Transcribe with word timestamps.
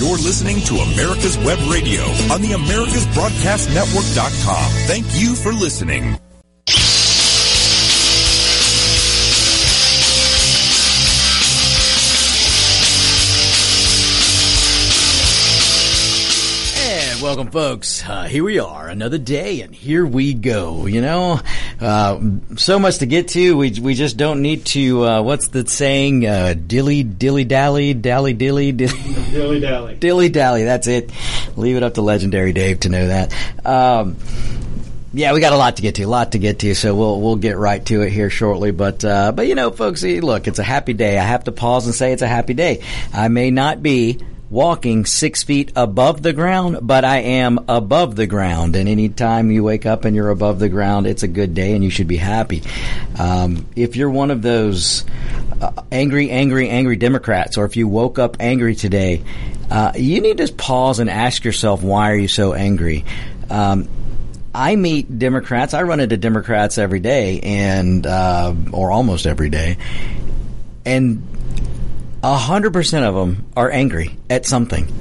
You're 0.00 0.16
listening 0.16 0.60
to 0.62 0.76
America's 0.76 1.36
Web 1.36 1.58
Radio 1.70 2.00
on 2.32 2.40
the 2.40 2.52
AmericasBroadcastNetwork.com. 2.52 4.72
Thank 4.86 5.04
you 5.10 5.34
for 5.34 5.52
listening. 5.52 6.16
And 16.78 17.20
welcome, 17.20 17.50
folks. 17.50 18.02
Uh, 18.08 18.22
here 18.22 18.42
we 18.42 18.58
are, 18.58 18.88
another 18.88 19.18
day, 19.18 19.60
and 19.60 19.74
here 19.74 20.06
we 20.06 20.32
go. 20.32 20.86
You 20.86 21.02
know, 21.02 21.40
uh, 21.80 22.20
so 22.56 22.78
much 22.78 22.98
to 22.98 23.06
get 23.06 23.28
to. 23.28 23.56
We 23.56 23.70
we 23.80 23.94
just 23.94 24.16
don't 24.16 24.42
need 24.42 24.66
to. 24.66 25.04
Uh, 25.06 25.22
what's 25.22 25.48
the 25.48 25.66
saying? 25.66 26.26
Uh, 26.26 26.54
dilly 26.54 27.02
dilly 27.02 27.44
dally, 27.44 27.94
dally 27.94 28.32
dilly 28.34 28.72
dilly. 28.72 28.98
Dilly 29.30 29.60
dally. 29.60 29.94
Dilly 30.00 30.28
dally. 30.28 30.64
That's 30.64 30.86
it. 30.86 31.10
Leave 31.56 31.76
it 31.76 31.82
up 31.82 31.94
to 31.94 32.02
legendary 32.02 32.52
Dave 32.52 32.80
to 32.80 32.88
know 32.88 33.06
that. 33.08 33.34
Um, 33.64 34.16
yeah, 35.12 35.32
we 35.32 35.40
got 35.40 35.52
a 35.52 35.56
lot 35.56 35.76
to 35.76 35.82
get 35.82 35.96
to, 35.96 36.02
a 36.04 36.06
lot 36.06 36.32
to 36.32 36.38
get 36.38 36.60
to, 36.60 36.74
so 36.74 36.94
we'll 36.94 37.20
we'll 37.20 37.36
get 37.36 37.56
right 37.56 37.84
to 37.86 38.02
it 38.02 38.10
here 38.10 38.30
shortly. 38.30 38.70
But 38.70 39.04
uh, 39.04 39.32
but 39.32 39.46
you 39.46 39.54
know, 39.54 39.70
folks, 39.70 40.02
look, 40.02 40.46
it's 40.46 40.58
a 40.58 40.64
happy 40.64 40.92
day. 40.92 41.18
I 41.18 41.24
have 41.24 41.44
to 41.44 41.52
pause 41.52 41.86
and 41.86 41.94
say 41.94 42.12
it's 42.12 42.22
a 42.22 42.28
happy 42.28 42.54
day. 42.54 42.82
I 43.12 43.28
may 43.28 43.50
not 43.50 43.82
be 43.82 44.20
walking 44.50 45.06
six 45.06 45.44
feet 45.44 45.70
above 45.76 46.22
the 46.22 46.32
ground, 46.32 46.78
but 46.82 47.04
I 47.04 47.18
am 47.18 47.64
above 47.68 48.16
the 48.16 48.26
ground. 48.26 48.74
And 48.74 48.88
anytime 48.88 49.50
you 49.52 49.62
wake 49.62 49.86
up 49.86 50.04
and 50.04 50.16
you're 50.16 50.30
above 50.30 50.58
the 50.58 50.68
ground, 50.68 51.06
it's 51.06 51.22
a 51.22 51.28
good 51.28 51.54
day, 51.54 51.74
and 51.74 51.84
you 51.84 51.90
should 51.90 52.08
be 52.08 52.16
happy. 52.16 52.64
Um, 53.16 53.66
if 53.76 53.94
you're 53.94 54.10
one 54.10 54.32
of 54.32 54.42
those 54.42 55.04
uh, 55.60 55.70
angry, 55.92 56.30
angry, 56.30 56.68
angry 56.68 56.96
Democrats, 56.96 57.56
or 57.56 57.64
if 57.64 57.76
you 57.76 57.86
woke 57.86 58.18
up 58.18 58.38
angry 58.40 58.74
today, 58.74 59.22
uh, 59.70 59.92
you 59.94 60.20
need 60.20 60.38
to 60.38 60.52
pause 60.52 60.98
and 60.98 61.08
ask 61.08 61.44
yourself, 61.44 61.82
why 61.82 62.10
are 62.10 62.16
you 62.16 62.28
so 62.28 62.52
angry? 62.52 63.04
Um, 63.48 63.88
I 64.52 64.74
meet 64.74 65.16
Democrats. 65.16 65.74
I 65.74 65.82
run 65.84 66.00
into 66.00 66.16
Democrats 66.16 66.76
every 66.76 66.98
day, 66.98 67.38
and 67.40 68.04
uh, 68.04 68.52
or 68.72 68.90
almost 68.90 69.26
every 69.26 69.48
day, 69.48 69.76
and 70.84 71.29
hundred 72.22 72.72
percent 72.72 73.04
of 73.04 73.14
them 73.14 73.46
are 73.56 73.70
angry 73.70 74.16
at 74.28 74.46
something. 74.46 74.92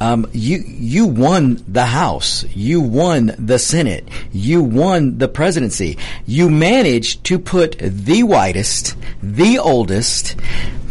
Um, 0.00 0.26
you 0.32 0.58
you 0.66 1.06
won 1.06 1.62
the 1.68 1.86
House, 1.86 2.44
you 2.54 2.80
won 2.80 3.34
the 3.38 3.58
Senate, 3.58 4.08
you 4.32 4.62
won 4.62 5.18
the 5.18 5.28
presidency. 5.28 5.98
You 6.26 6.50
managed 6.50 7.24
to 7.24 7.38
put 7.38 7.78
the 7.78 8.22
whitest, 8.24 8.96
the 9.22 9.58
oldest, 9.58 10.36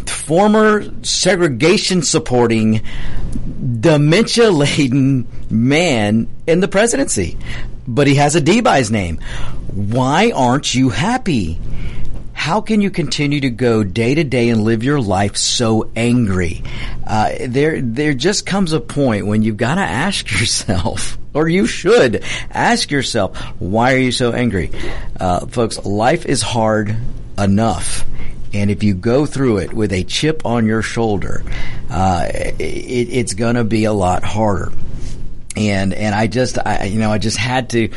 former 0.06 0.84
segregation 1.04 2.02
supporting, 2.02 2.82
dementia 3.80 4.50
laden 4.50 5.28
man 5.50 6.28
in 6.46 6.60
the 6.60 6.68
presidency. 6.68 7.36
But 7.86 8.06
he 8.06 8.14
has 8.14 8.34
a 8.34 8.40
D 8.40 8.62
by 8.62 8.78
his 8.78 8.90
name. 8.90 9.18
Why 9.70 10.32
aren't 10.34 10.74
you 10.74 10.88
happy? 10.88 11.60
How 12.44 12.60
can 12.60 12.82
you 12.82 12.90
continue 12.90 13.40
to 13.40 13.48
go 13.48 13.82
day 13.84 14.14
to 14.16 14.22
day 14.22 14.50
and 14.50 14.64
live 14.64 14.84
your 14.84 15.00
life 15.00 15.34
so 15.34 15.90
angry? 15.96 16.62
Uh, 17.06 17.30
there, 17.46 17.80
there 17.80 18.12
just 18.12 18.44
comes 18.44 18.74
a 18.74 18.80
point 18.80 19.26
when 19.26 19.40
you've 19.40 19.56
got 19.56 19.76
to 19.76 19.80
ask 19.80 20.30
yourself, 20.30 21.16
or 21.32 21.48
you 21.48 21.66
should 21.66 22.22
ask 22.50 22.90
yourself, 22.90 23.38
why 23.58 23.94
are 23.94 23.98
you 23.98 24.12
so 24.12 24.32
angry? 24.32 24.70
Uh, 25.18 25.46
folks, 25.46 25.86
life 25.86 26.26
is 26.26 26.42
hard 26.42 26.94
enough. 27.38 28.04
And 28.52 28.70
if 28.70 28.82
you 28.82 28.92
go 28.92 29.24
through 29.24 29.60
it 29.60 29.72
with 29.72 29.90
a 29.94 30.04
chip 30.04 30.44
on 30.44 30.66
your 30.66 30.82
shoulder, 30.82 31.42
uh, 31.88 32.26
it, 32.30 32.60
it's 32.60 33.32
going 33.32 33.54
to 33.54 33.64
be 33.64 33.84
a 33.84 33.92
lot 33.94 34.22
harder. 34.22 34.70
And 35.56 35.94
and 35.94 36.14
I 36.14 36.26
just 36.26 36.58
I 36.58 36.84
you 36.86 36.98
know 36.98 37.10
I 37.10 37.18
just 37.18 37.36
had 37.36 37.70
to 37.70 37.88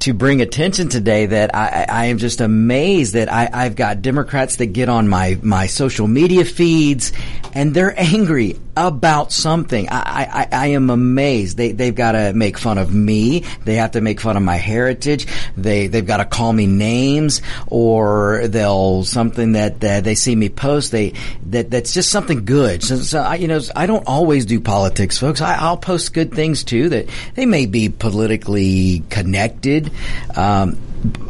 to 0.00 0.14
bring 0.14 0.40
attention 0.40 0.88
today 0.88 1.26
that 1.26 1.54
I, 1.54 1.86
I 1.88 2.04
am 2.06 2.18
just 2.18 2.40
amazed 2.40 3.14
that 3.14 3.30
I, 3.30 3.50
I've 3.52 3.76
got 3.76 4.00
Democrats 4.02 4.56
that 4.56 4.66
get 4.66 4.88
on 4.88 5.08
my, 5.08 5.38
my 5.42 5.66
social 5.66 6.08
media 6.08 6.44
feeds 6.44 7.12
and 7.54 7.74
they're 7.74 7.98
angry 7.98 8.58
about 8.76 9.32
something. 9.32 9.88
I, 9.90 9.98
I, 10.24 10.48
I 10.52 10.66
am 10.68 10.88
amazed. 10.90 11.56
They, 11.56 11.72
they've 11.72 11.94
got 11.94 12.12
to 12.12 12.32
make 12.32 12.56
fun 12.56 12.78
of 12.78 12.94
me. 12.94 13.44
They 13.64 13.74
have 13.74 13.92
to 13.92 14.00
make 14.00 14.20
fun 14.20 14.36
of 14.36 14.42
my 14.42 14.56
heritage. 14.56 15.26
They, 15.56 15.88
they've 15.88 16.06
got 16.06 16.18
to 16.18 16.24
call 16.24 16.52
me 16.52 16.66
names 16.66 17.42
or 17.66 18.46
they'll 18.46 19.04
something 19.04 19.52
that 19.52 19.84
uh, 19.84 20.00
they 20.00 20.14
see 20.14 20.34
me 20.34 20.48
post. 20.48 20.92
They, 20.92 21.14
that, 21.46 21.70
that's 21.70 21.92
just 21.92 22.10
something 22.10 22.44
good. 22.44 22.82
So, 22.82 22.96
so 22.96 23.20
I, 23.20 23.34
you 23.34 23.48
know, 23.48 23.60
I 23.74 23.86
don't 23.86 24.06
always 24.06 24.46
do 24.46 24.60
politics, 24.60 25.18
folks. 25.18 25.40
I, 25.40 25.56
I'll 25.56 25.76
post 25.76 26.14
good 26.14 26.32
things 26.32 26.64
too 26.64 26.88
that 26.90 27.08
they 27.34 27.46
may 27.46 27.66
be 27.66 27.88
politically 27.88 29.02
connected. 29.10 29.89
Um, 30.36 30.78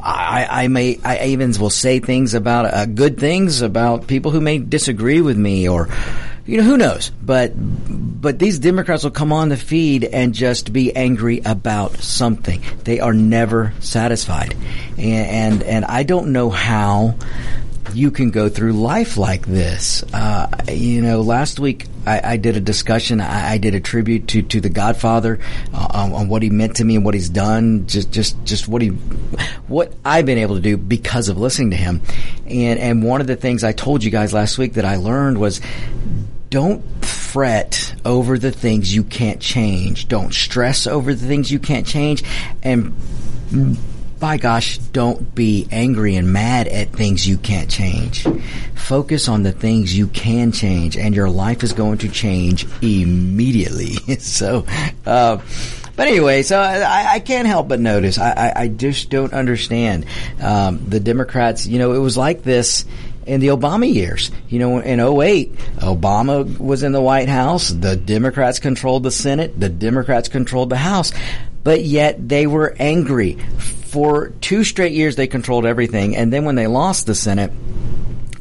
I, 0.03 0.47
I, 0.65 0.69
may, 0.69 0.99
I 1.05 1.27
even 1.27 1.53
will 1.59 1.71
say 1.71 2.01
things 2.01 2.35
about 2.35 2.67
uh, 2.67 2.87
good 2.87 3.19
things 3.19 3.63
about 3.63 4.07
people 4.07 4.31
who 4.31 4.41
may 4.41 4.59
disagree 4.59 5.21
with 5.21 5.37
me 5.37 5.69
or, 5.69 5.89
you 6.47 6.57
know, 6.57 6.65
who 6.65 6.77
knows? 6.77 7.11
But, 7.23 7.53
but 7.57 8.39
these 8.39 8.59
Democrats 8.59 9.05
will 9.05 9.11
come 9.11 9.33
on 9.33 9.49
the 9.49 9.57
feed 9.57 10.05
and 10.05 10.35
just 10.35 10.73
be 10.73 10.95
angry 10.95 11.41
about 11.45 11.97
something. 11.99 12.63
They 12.85 13.01
are 13.01 13.13
never 13.13 13.73
satisfied. 13.81 14.57
And, 14.99 15.61
and, 15.61 15.63
and 15.63 15.85
I 15.85 16.03
don't 16.03 16.33
know 16.33 16.51
how 16.51 17.17
you 17.95 18.11
can 18.11 18.31
go 18.31 18.49
through 18.49 18.73
life 18.73 19.17
like 19.17 19.47
this. 19.47 20.03
Uh, 20.13 20.49
you 20.69 21.03
know, 21.03 21.23
last 21.23 21.59
week 21.59 21.87
I, 22.07 22.33
I 22.33 22.37
did 22.37 22.57
a 22.57 22.61
discussion. 22.61 23.21
I, 23.21 23.53
I, 23.53 23.59
did 23.59 23.75
a 23.75 23.81
tribute 23.81 24.29
to, 24.29 24.43
to 24.43 24.61
the 24.61 24.69
Godfather 24.69 25.39
uh, 25.75 25.89
on, 25.91 26.13
on, 26.13 26.29
what 26.29 26.43
he 26.43 26.51
meant 26.51 26.77
to 26.77 26.85
me 26.85 26.97
and 26.97 27.05
what 27.05 27.15
he's 27.15 27.29
done. 27.29 27.87
Just 27.87 28.11
just 28.11 28.43
just 28.45 28.69
what 28.69 28.83
he 28.83 28.89
what 29.69 29.93
I've 30.05 30.27
been 30.27 30.39
able 30.39 30.57
to 30.57 30.61
do 30.61 30.77
because 30.77 31.29
of 31.29 31.39
listening 31.39 31.71
to 31.71 31.77
him. 31.77 32.03
And 32.47 32.79
and 32.79 33.05
one 33.05 33.21
of 33.21 33.27
the 33.27 33.37
things 33.37 33.65
I 33.65 33.73
told 33.73 34.05
you 34.05 34.11
guys 34.11 34.33
last 34.33 34.59
week 34.59 34.75
that 34.75 34.85
I 34.85 34.97
learned 34.97 35.39
was 35.39 35.61
don't 36.51 36.83
fret 37.05 37.95
over 38.05 38.39
the 38.39 38.51
things 38.51 38.95
you 38.95 39.05
can't 39.05 39.41
change. 39.41 40.09
Don't 40.09 40.35
stress 40.35 40.87
over 40.87 41.15
the 41.15 41.27
things 41.27 41.51
you 41.51 41.59
can't 41.59 41.87
change. 41.87 42.25
And 42.63 42.95
by 44.21 44.37
gosh, 44.37 44.79
don't 44.79 45.35
be 45.35 45.67
angry 45.73 46.15
and 46.15 46.33
mad 46.33 46.69
at 46.69 46.93
things 46.93 47.27
you 47.27 47.39
can't 47.39 47.71
change. 47.71 48.27
Focus 48.75 49.29
on 49.29 49.43
the 49.43 49.51
things 49.51 49.97
you 49.97 50.07
can 50.09 50.53
change, 50.53 50.97
and 50.97 51.15
your 51.15 51.31
life 51.31 51.63
is 51.63 51.73
going 51.73 51.99
to 51.99 52.09
change 52.09 52.67
immediately. 52.83 53.95
so, 54.19 54.67
uh, 55.07 55.39
but 55.97 56.07
anyway, 56.07 56.43
so 56.43 56.61
I, 56.61 57.15
I, 57.15 57.21
can't 57.21 57.49
help 57.49 57.69
but 57.69 57.81
notice. 57.81 58.19
I, 58.19 58.31
I, 58.31 58.63
I 58.63 58.69
just 58.69 59.11
don't 59.11 59.33
understand 59.33 60.07
um, 60.41 60.85
the 60.87 61.01
Democrats. 61.01 61.67
You 61.67 61.79
know, 61.79 61.93
it 61.93 61.99
was 61.99 62.17
like 62.17 62.43
this 62.43 62.85
in 63.27 63.41
the 63.41 63.49
Obama 63.49 63.93
years. 63.93 64.31
You 64.49 64.59
know, 64.59 64.79
in 64.79 65.01
08, 65.01 65.55
Obama 65.79 66.59
was 66.59 66.83
in 66.83 66.93
the 66.93 67.01
White 67.01 67.29
House. 67.29 67.71
The 67.71 67.97
Democrats 67.97 68.59
controlled 68.59 69.03
the 69.03 69.11
Senate. 69.11 69.59
The 69.59 69.69
Democrats 69.69 70.29
controlled 70.29 70.71
the 70.71 70.77
House. 70.77 71.13
But 71.63 71.85
yet 71.85 72.29
they 72.29 72.47
were 72.47 72.75
angry 72.79 73.39
for 73.91 74.29
two 74.41 74.63
straight 74.65 74.93
years 74.93 75.17
they 75.17 75.27
controlled 75.27 75.67
everything, 75.67 76.17
and 76.17 76.33
then 76.33 76.45
when 76.45 76.55
they 76.55 76.67
lost 76.67 77.07
the 77.07 77.15
Senate, 77.15 77.51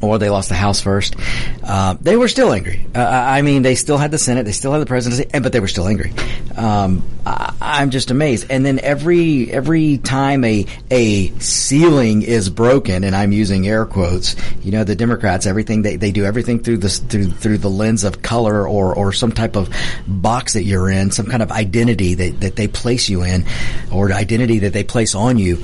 or 0.00 0.18
they 0.18 0.30
lost 0.30 0.48
the 0.48 0.54
House 0.54 0.80
first, 0.80 1.16
uh, 1.62 1.94
they 2.00 2.16
were 2.16 2.28
still 2.28 2.52
angry. 2.52 2.86
Uh, 2.94 3.00
I 3.00 3.42
mean, 3.42 3.62
they 3.62 3.74
still 3.74 3.98
had 3.98 4.10
the 4.10 4.18
Senate, 4.18 4.44
they 4.44 4.52
still 4.52 4.72
had 4.72 4.80
the 4.80 4.86
presidency, 4.86 5.26
but 5.38 5.52
they 5.52 5.60
were 5.60 5.68
still 5.68 5.86
angry. 5.86 6.12
Um, 6.56 7.02
I, 7.26 7.82
am 7.82 7.90
just 7.90 8.10
amazed. 8.10 8.46
And 8.50 8.64
then 8.64 8.78
every 8.80 9.50
every 9.50 9.98
time 9.98 10.44
a 10.44 10.66
a 10.90 11.28
ceiling 11.38 12.22
is 12.22 12.48
broken, 12.48 13.04
and 13.04 13.14
I'm 13.14 13.32
using 13.32 13.66
air 13.66 13.86
quotes, 13.86 14.36
you 14.62 14.72
know, 14.72 14.84
the 14.84 14.96
Democrats, 14.96 15.46
everything 15.46 15.82
they, 15.82 15.96
they 15.96 16.12
do 16.12 16.24
everything 16.24 16.60
through 16.60 16.78
this 16.78 16.98
through 16.98 17.30
through 17.30 17.58
the 17.58 17.70
lens 17.70 18.04
of 18.04 18.22
color 18.22 18.66
or 18.66 18.94
or 18.94 19.12
some 19.12 19.32
type 19.32 19.56
of 19.56 19.74
box 20.06 20.54
that 20.54 20.64
you're 20.64 20.90
in, 20.90 21.10
some 21.10 21.26
kind 21.26 21.42
of 21.42 21.52
identity 21.52 22.14
that 22.14 22.40
that 22.40 22.56
they 22.56 22.68
place 22.68 23.08
you 23.08 23.22
in, 23.22 23.44
or 23.92 24.12
identity 24.12 24.60
that 24.60 24.72
they 24.72 24.84
place 24.84 25.14
on 25.14 25.38
you. 25.38 25.56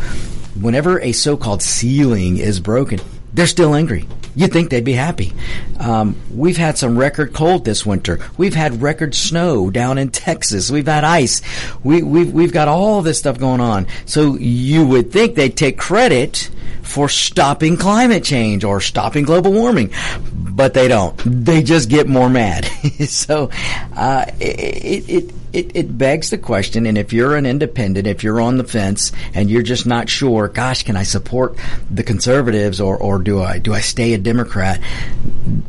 Whenever 0.61 1.01
a 1.01 1.13
so-called 1.13 1.61
ceiling 1.61 2.39
is 2.39 2.61
broken, 2.61 2.99
they're 3.35 3.47
still 3.47 3.75
angry. 3.75 4.07
You'd 4.37 4.53
think 4.53 4.69
they'd 4.69 4.85
be 4.85 4.93
happy. 4.93 5.33
Um, 5.81 6.15
we've 6.31 6.59
had 6.59 6.77
some 6.77 6.99
record 6.99 7.33
cold 7.33 7.65
this 7.65 7.87
winter. 7.87 8.21
We've 8.37 8.55
had 8.55 8.83
record 8.83 9.15
snow 9.15 9.71
down 9.71 9.97
in 9.97 10.11
Texas. 10.11 10.71
We've 10.71 10.87
had 10.87 11.05
ice. 11.05 11.41
We, 11.83 12.03
we've, 12.03 12.33
we've 12.33 12.53
got 12.53 12.69
all 12.69 13.01
this 13.01 13.19
stuff 13.19 13.39
going 13.39 13.63
on. 13.63 13.87
So 14.05 14.37
you 14.37 14.87
would 14.87 15.11
think 15.11 15.35
they'd 15.35 15.57
take 15.57 15.79
credit 15.79 16.51
for 16.83 17.09
stopping 17.09 17.79
climate 17.79 18.25
change 18.25 18.63
or 18.63 18.81
stopping 18.81 19.25
global 19.25 19.53
warming, 19.53 19.91
but 20.33 20.75
they 20.75 20.87
don't. 20.87 21.17
They 21.25 21.63
just 21.63 21.89
get 21.89 22.07
more 22.07 22.29
mad. 22.29 22.65
so 23.09 23.51
uh, 23.97 24.27
it, 24.39 25.09
it 25.09 25.46
it, 25.57 25.73
it 25.75 25.99
begs 25.99 26.31
the 26.31 26.39
question. 26.39 26.85
And 26.85 26.99
if 26.99 27.13
you're 27.13 27.35
an 27.35 27.47
independent, 27.47 28.07
if 28.07 28.23
you're 28.23 28.41
on 28.41 28.59
the 28.59 28.65
fence 28.65 29.11
and 29.35 29.51
you're 29.51 29.63
just 29.63 29.87
not 29.87 30.11
sure, 30.11 30.49
gosh, 30.49 30.83
can 30.83 30.97
I 30.97 31.03
support 31.03 31.57
the 31.91 32.03
conservatives 32.03 32.81
or, 32.81 32.99
or 32.99 33.19
do 33.19 33.43
I 33.43 33.59
do 33.59 33.73
I 33.73 33.81
stay 33.81 34.13
a 34.13 34.19
Democrat? 34.19 34.81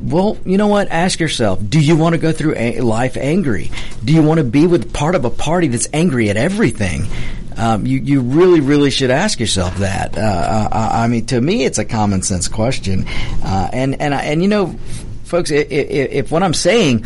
Well, 0.01 0.38
you 0.45 0.57
know 0.57 0.68
what? 0.68 0.89
Ask 0.89 1.19
yourself: 1.19 1.62
Do 1.68 1.80
you 1.80 1.95
want 1.95 2.16
to 2.16 2.19
go 2.19 2.34
through 2.34 2.56
a- 2.57 2.81
life 2.81 3.16
angry? 3.16 3.72
Do 4.04 4.13
you 4.13 4.22
want 4.22 4.39
to 4.39 4.44
be 4.44 4.68
with 4.68 4.94
part 4.94 5.16
of 5.16 5.24
a 5.24 5.30
party 5.30 5.69
that's 5.69 5.88
angry 5.94 6.30
at 6.30 6.36
everything? 6.36 7.07
Um, 7.56 7.88
you 7.88 8.00
you 8.00 8.22
really 8.22 8.60
really 8.60 8.92
should 8.92 9.10
ask 9.10 9.40
yourself 9.40 9.78
that. 9.78 10.18
Uh, 10.18 10.69
I, 10.72 11.06
I, 11.06 11.07
mean, 11.07 11.25
to 11.28 11.40
me, 11.40 11.63
it's 11.63 11.80
a 11.80 11.86
common 11.86 12.22
sense 12.22 12.48
question, 12.48 13.06
uh, 13.42 13.69
and 13.72 14.00
and 14.01 14.13
and 14.13 14.42
you 14.42 14.48
know, 14.48 14.75
folks, 15.24 15.50
if, 15.50 15.72
if 15.72 16.31
what 16.31 16.44
I'm 16.44 16.54
saying 16.54 17.06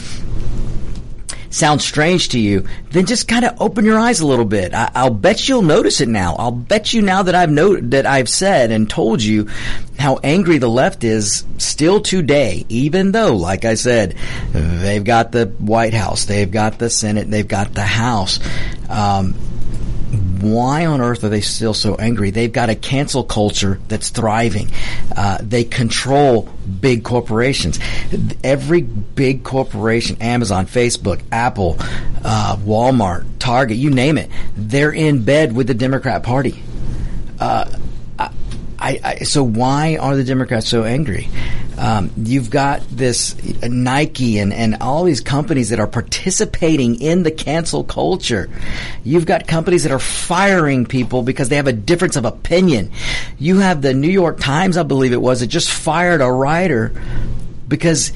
sounds 1.52 1.84
strange 1.84 2.30
to 2.30 2.40
you, 2.40 2.66
then 2.92 3.06
just 3.06 3.28
kind 3.28 3.46
of 3.46 3.60
open 3.62 3.86
your 3.86 4.00
eyes 4.00 4.20
a 4.20 4.28
little 4.28 4.46
bit. 4.46 4.74
I, 4.74 5.04
will 5.04 5.14
bet 5.14 5.48
you'll 5.48 5.62
notice 5.62 6.02
it 6.02 6.10
now. 6.10 6.36
I'll 6.36 6.52
bet 6.52 6.94
you 6.94 7.02
now 7.02 7.24
that 7.24 7.36
I've 7.36 7.52
noted 7.52 7.92
that 7.92 8.06
I've 8.06 8.30
said 8.30 8.72
and 8.72 8.90
told 8.90 9.22
you 9.22 9.50
how 10.00 10.18
angry 10.24 10.58
the 10.58 10.70
left 10.70 11.04
is 11.04 11.46
still 11.58 12.02
today, 12.02 12.66
even 12.70 13.12
though, 13.12 13.36
like 13.36 13.66
I 13.66 13.76
said, 13.76 14.16
they've 14.52 15.04
got 15.04 15.32
the 15.32 15.48
White 15.60 15.94
House, 15.94 16.26
they've 16.26 16.50
got 16.50 16.80
the 16.80 16.90
Senate, 16.90 17.30
they've 17.30 17.48
got 17.48 17.74
the 17.74 17.82
House. 17.82 18.40
Um, 18.90 19.36
why 20.42 20.86
on 20.86 21.02
earth 21.02 21.24
are 21.24 21.30
they 21.30 21.42
still 21.42 21.74
so 21.74 21.96
angry? 21.96 22.32
They've 22.32 22.52
got 22.52 22.70
a 22.70 22.76
cancel 22.76 23.24
culture 23.24 23.80
that's 23.88 24.10
thriving. 24.10 24.70
Uh, 25.16 25.38
they 25.42 25.64
control 25.64 26.44
big 26.80 27.04
corporations. 27.04 27.80
Every 28.44 28.82
big 28.82 29.44
corporation, 29.44 30.18
Amazon, 30.22 30.66
Facebook, 30.66 31.22
Apple, 31.32 31.78
uh, 32.24 32.58
Walmart, 32.58 33.26
Target, 33.40 33.78
you 33.78 33.90
name 33.90 34.18
it, 34.18 34.30
they're 34.56 34.92
in 34.92 35.24
bed 35.24 35.56
with 35.56 35.68
the 35.68 35.74
Democrat 35.74 36.24
Party. 36.24 36.62
Uh, 37.40 37.66
I, 38.82 39.00
I, 39.04 39.16
so 39.20 39.44
why 39.44 39.98
are 39.98 40.16
the 40.16 40.24
Democrats 40.24 40.68
so 40.68 40.84
angry? 40.84 41.30
Um, 41.78 42.12
you've 42.18 42.50
got 42.50 42.82
this 42.90 43.36
Nike 43.62 44.40
and, 44.40 44.52
and 44.52 44.78
all 44.82 45.04
these 45.04 45.22
companies 45.22 45.70
that 45.70 45.80
are 45.80 45.88
participating 45.88 47.00
in 47.00 47.22
the 47.22 47.30
cancel 47.30 47.84
culture. 47.84 48.50
You've 49.04 49.28
got 49.28 49.48
companies 49.48 49.84
that 49.84 49.92
are 49.92 50.00
firing 50.00 50.88
people 50.88 51.22
because 51.22 51.50
they 51.50 51.58
have 51.58 51.68
a 51.68 51.74
difference 51.74 52.16
of 52.16 52.26
opinion. 52.26 52.92
You 53.38 53.60
have 53.60 53.84
the 53.84 53.94
New 53.94 54.10
York 54.10 54.40
Times, 54.40 54.78
I 54.78 54.84
believe 54.84 55.14
it 55.14 55.22
was, 55.22 55.42
that 55.42 55.48
just 55.48 55.70
fired 55.70 56.22
a 56.22 56.32
writer 56.32 56.92
because 57.68 58.12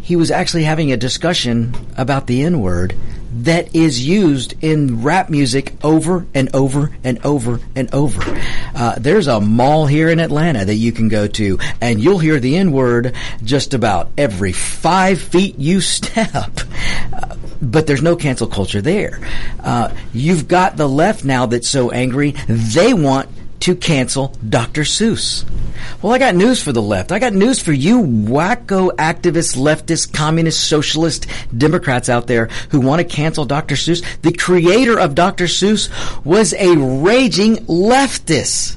he 0.00 0.14
was 0.14 0.30
actually 0.30 0.62
having 0.64 0.92
a 0.92 0.96
discussion 0.96 1.74
about 1.96 2.26
the 2.28 2.42
N 2.42 2.60
word 2.60 2.94
that 3.32 3.74
is 3.74 4.04
used 4.04 4.54
in 4.62 5.02
rap 5.02 5.30
music 5.30 5.74
over 5.82 6.26
and 6.34 6.54
over 6.54 6.90
and 7.04 7.24
over 7.24 7.60
and 7.74 7.92
over. 7.94 8.22
Uh, 8.74 8.94
there's 8.98 9.26
a 9.26 9.40
mall 9.40 9.86
here 9.86 10.08
in 10.08 10.20
Atlanta 10.20 10.64
that 10.64 10.74
you 10.74 10.92
can 10.92 11.08
go 11.08 11.26
to, 11.26 11.58
and 11.80 12.00
you'll 12.00 12.18
hear 12.18 12.40
the 12.40 12.56
N 12.56 12.72
word 12.72 13.14
just 13.42 13.74
about 13.74 14.10
every 14.18 14.52
five 14.52 15.20
feet 15.20 15.58
you 15.58 15.80
step. 15.80 16.60
Uh, 17.12 17.36
but 17.62 17.86
there's 17.86 18.02
no 18.02 18.16
cancel 18.16 18.46
culture 18.46 18.80
there. 18.80 19.20
Uh, 19.62 19.94
you've 20.12 20.48
got 20.48 20.76
the 20.76 20.88
left 20.88 21.24
now 21.24 21.46
that's 21.46 21.68
so 21.68 21.90
angry, 21.90 22.32
they 22.48 22.94
want 22.94 23.28
to 23.60 23.76
cancel 23.76 24.34
Dr. 24.48 24.82
Seuss. 24.82 25.48
Well, 26.02 26.12
I 26.12 26.18
got 26.18 26.34
news 26.34 26.62
for 26.62 26.72
the 26.72 26.82
left. 26.82 27.12
I 27.12 27.18
got 27.18 27.32
news 27.32 27.60
for 27.60 27.72
you 27.72 28.02
wacko 28.02 28.90
activist, 28.96 29.56
leftist, 29.56 30.12
communist, 30.12 30.68
socialist 30.68 31.26
Democrats 31.56 32.08
out 32.08 32.26
there 32.26 32.46
who 32.70 32.80
want 32.80 33.00
to 33.00 33.04
cancel 33.04 33.44
Dr. 33.44 33.74
Seuss. 33.74 34.04
The 34.22 34.32
creator 34.32 34.98
of 34.98 35.14
Dr. 35.14 35.44
Seuss 35.44 35.90
was 36.24 36.54
a 36.54 36.76
raging 36.76 37.56
leftist. 37.66 38.76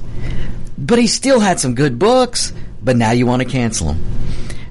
But 0.76 0.98
he 0.98 1.06
still 1.06 1.40
had 1.40 1.60
some 1.60 1.74
good 1.74 1.98
books, 1.98 2.52
but 2.82 2.96
now 2.96 3.12
you 3.12 3.26
want 3.26 3.42
to 3.42 3.48
cancel 3.48 3.92
him 3.92 4.04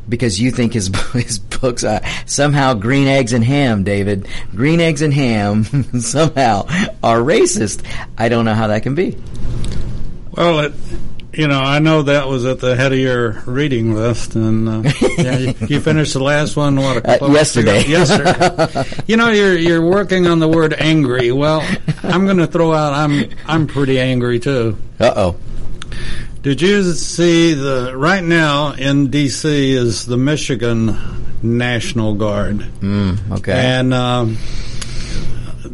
because 0.07 0.39
you 0.39 0.51
think 0.51 0.73
his 0.73 0.87
his 1.13 1.39
books 1.39 1.83
are 1.83 2.01
somehow 2.25 2.73
green 2.73 3.07
eggs 3.07 3.33
and 3.33 3.43
ham, 3.43 3.83
David. 3.83 4.27
Green 4.53 4.79
eggs 4.79 5.01
and 5.01 5.13
ham 5.13 5.63
somehow 5.99 6.67
are 7.01 7.19
racist. 7.19 7.83
I 8.17 8.29
don't 8.29 8.45
know 8.45 8.53
how 8.53 8.67
that 8.67 8.83
can 8.83 8.95
be. 8.95 9.17
Well, 10.35 10.59
it, 10.59 10.73
you 11.33 11.47
know, 11.47 11.59
I 11.59 11.79
know 11.79 12.03
that 12.03 12.27
was 12.27 12.45
at 12.45 12.59
the 12.59 12.75
head 12.75 12.91
of 12.91 12.99
your 12.99 13.43
reading 13.45 13.93
list, 13.93 14.35
and 14.35 14.67
uh, 14.67 14.91
yeah, 15.17 15.37
you, 15.37 15.53
you, 15.67 15.79
finished 15.79 16.13
the 16.13 16.23
last 16.23 16.55
one 16.55 16.75
what 16.75 17.07
uh, 17.07 17.27
yesterday. 17.27 17.85
yesterday. 17.85 18.83
you 19.07 19.17
know, 19.17 19.29
you're 19.29 19.57
you're 19.57 19.85
working 19.85 20.27
on 20.27 20.39
the 20.39 20.47
word 20.47 20.73
angry. 20.73 21.31
Well, 21.31 21.61
I'm 22.03 22.25
going 22.25 22.37
to 22.37 22.47
throw 22.47 22.73
out. 22.73 22.93
I'm 22.93 23.29
I'm 23.47 23.67
pretty 23.67 23.99
angry 23.99 24.39
too. 24.39 24.77
Uh 24.99 25.13
oh. 25.15 25.35
Did 26.41 26.61
you 26.61 26.93
see 26.93 27.53
the 27.53 27.95
right 27.95 28.23
now 28.23 28.73
in 28.73 29.09
D.C. 29.09 29.71
is 29.71 30.05
the 30.05 30.17
Michigan 30.17 30.97
National 31.41 32.15
Guard? 32.15 32.59
Mm, 32.59 33.31
okay. 33.39 33.53
And. 33.53 33.93
Um, 33.93 34.37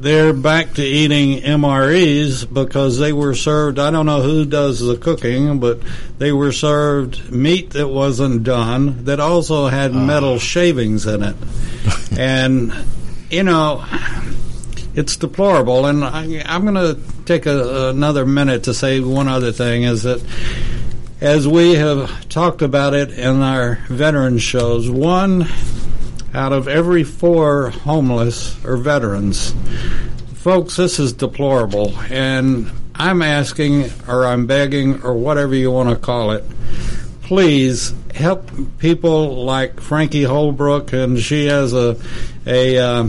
they're 0.02 0.34
back 0.34 0.74
to 0.76 0.84
eating 0.84 1.42
MREs 1.42 2.52
because 2.52 2.98
they 2.98 3.14
were 3.14 3.36
served. 3.36 3.80
I 3.80 3.92
don't 3.92 4.06
know 4.06 4.22
who 4.22 4.46
does 4.46 4.80
the 4.80 4.98
cooking, 4.98 5.60
but 5.60 5.80
they 6.18 6.32
were 6.32 6.52
served 6.52 7.32
meat 7.32 7.72
that 7.72 7.88
wasn't 7.88 8.44
done 8.44 9.06
that 9.06 9.20
also 9.20 9.68
had 9.68 9.92
oh. 9.92 10.00
metal 10.00 10.36
ah. 10.36 10.40
shavings 10.40 11.06
in 11.06 11.24
it, 11.24 11.36
and 12.18 12.74
you 13.30 13.44
know. 13.44 13.86
It's 14.96 15.16
deplorable, 15.16 15.86
and 15.86 16.04
I, 16.04 16.26
am 16.46 16.64
going 16.64 16.74
to 16.74 17.00
take 17.24 17.46
a, 17.46 17.90
another 17.90 18.26
minute 18.26 18.64
to 18.64 18.74
say 18.74 19.00
one 19.00 19.28
other 19.28 19.52
thing: 19.52 19.84
is 19.84 20.04
that 20.04 20.22
as 21.22 21.48
we 21.48 21.76
have 21.76 22.28
talked 22.28 22.62
about 22.62 22.94
it 22.94 23.12
in 23.12 23.42
our 23.42 23.76
veteran 23.88 24.40
shows, 24.40 24.90
one 24.90 25.48
out 26.34 26.54
of 26.54 26.68
every 26.68 27.04
four 27.04 27.70
homeless 27.70 28.64
are 28.66 28.78
veterans. 28.78 29.54
Folks, 30.36 30.78
this 30.78 31.00
is 31.00 31.14
deplorable, 31.14 31.98
and 32.10 32.72
I'm 32.96 33.22
asking, 33.22 33.90
or 34.08 34.26
I'm 34.26 34.46
begging, 34.48 35.02
or 35.04 35.14
whatever 35.14 35.56
you 35.56 35.72
want 35.72 35.90
to 35.90 35.96
call 35.96 36.32
it, 36.32 36.44
please 37.22 37.94
help 38.14 38.50
people 38.80 39.44
like 39.44 39.80
Frankie 39.80 40.24
Holbrook, 40.24 40.94
and 40.94 41.20
she 41.20 41.46
has 41.48 41.74
a 41.74 41.98
a, 42.46 42.78
uh, 42.78 43.08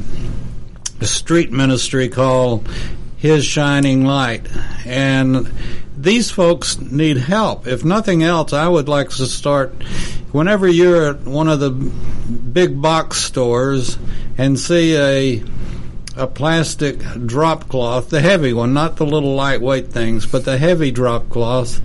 a 1.00 1.06
street 1.06 1.50
ministry 1.50 2.08
called 2.08 2.68
His 3.16 3.44
Shining 3.44 4.04
Light, 4.04 4.46
and 4.84 5.50
these 6.02 6.30
folks 6.30 6.78
need 6.80 7.16
help. 7.16 7.66
If 7.66 7.84
nothing 7.84 8.22
else, 8.22 8.52
I 8.52 8.68
would 8.68 8.88
like 8.88 9.10
to 9.10 9.26
start 9.26 9.70
whenever 10.32 10.66
you're 10.68 11.10
at 11.10 11.22
one 11.22 11.48
of 11.48 11.60
the 11.60 11.70
big 11.70 12.80
box 12.80 13.18
stores 13.18 13.98
and 14.38 14.58
see 14.58 14.96
a 14.96 15.44
a 16.16 16.26
plastic 16.26 16.98
drop 17.24 17.68
cloth, 17.68 18.10
the 18.10 18.20
heavy 18.20 18.52
one, 18.52 18.74
not 18.74 18.96
the 18.96 19.06
little 19.06 19.34
lightweight 19.34 19.88
things, 19.88 20.26
but 20.26 20.44
the 20.44 20.58
heavy 20.58 20.90
drop 20.90 21.28
cloth 21.30 21.80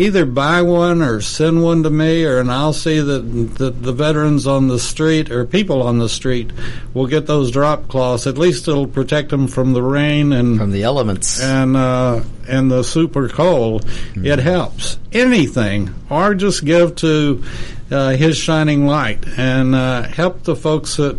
either 0.00 0.24
buy 0.24 0.62
one 0.62 1.02
or 1.02 1.20
send 1.20 1.62
one 1.62 1.82
to 1.82 1.90
me, 1.90 2.24
or 2.24 2.38
and 2.38 2.50
I'll 2.50 2.72
see 2.72 3.00
that 3.00 3.20
the, 3.20 3.70
the 3.70 3.92
veterans 3.92 4.46
on 4.46 4.68
the 4.68 4.78
street 4.78 5.30
or 5.30 5.44
people 5.44 5.82
on 5.82 5.98
the 5.98 6.08
street 6.08 6.50
will 6.94 7.06
get 7.06 7.26
those 7.26 7.50
drop 7.50 7.88
cloths. 7.88 8.26
At 8.26 8.38
least 8.38 8.66
it'll 8.66 8.86
protect 8.86 9.30
them 9.30 9.46
from 9.46 9.72
the 9.72 9.82
rain 9.82 10.32
and 10.32 10.58
from 10.58 10.70
the 10.70 10.82
elements 10.82 11.42
and 11.42 11.76
uh, 11.76 12.22
and 12.48 12.70
the 12.70 12.82
super 12.82 13.28
cold. 13.28 13.84
Mm-hmm. 13.84 14.26
It 14.26 14.38
helps 14.38 14.98
anything, 15.12 15.94
or 16.08 16.34
just 16.34 16.64
give 16.64 16.96
to 16.96 17.44
uh, 17.90 18.10
his 18.10 18.36
shining 18.36 18.86
light 18.86 19.26
and 19.36 19.74
uh, 19.74 20.02
help 20.04 20.44
the 20.44 20.56
folks 20.56 20.96
that 20.96 21.18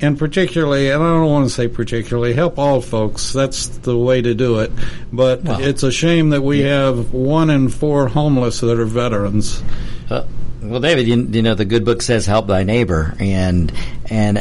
and 0.00 0.18
particularly, 0.18 0.90
and 0.90 1.02
I 1.02 1.06
don't 1.06 1.30
want 1.30 1.48
to 1.48 1.54
say 1.54 1.68
particularly, 1.68 2.32
help 2.32 2.58
all 2.58 2.80
folks. 2.80 3.32
That's 3.32 3.68
the 3.68 3.96
way 3.96 4.22
to 4.22 4.34
do 4.34 4.60
it. 4.60 4.70
But 5.12 5.42
well, 5.42 5.60
it's 5.60 5.82
a 5.82 5.92
shame 5.92 6.30
that 6.30 6.42
we 6.42 6.60
have 6.60 7.12
one 7.12 7.50
in 7.50 7.68
four 7.68 8.08
homeless 8.08 8.60
that 8.60 8.78
are 8.78 8.84
veterans. 8.84 9.62
Uh, 10.08 10.24
well, 10.62 10.80
David, 10.80 11.06
you, 11.06 11.16
you, 11.16 11.42
know 11.42 11.54
the 11.54 11.64
good 11.64 11.84
book 11.84 12.02
says 12.02 12.26
help 12.26 12.48
thy 12.48 12.64
neighbor, 12.64 13.14
and 13.20 13.72
and 14.10 14.36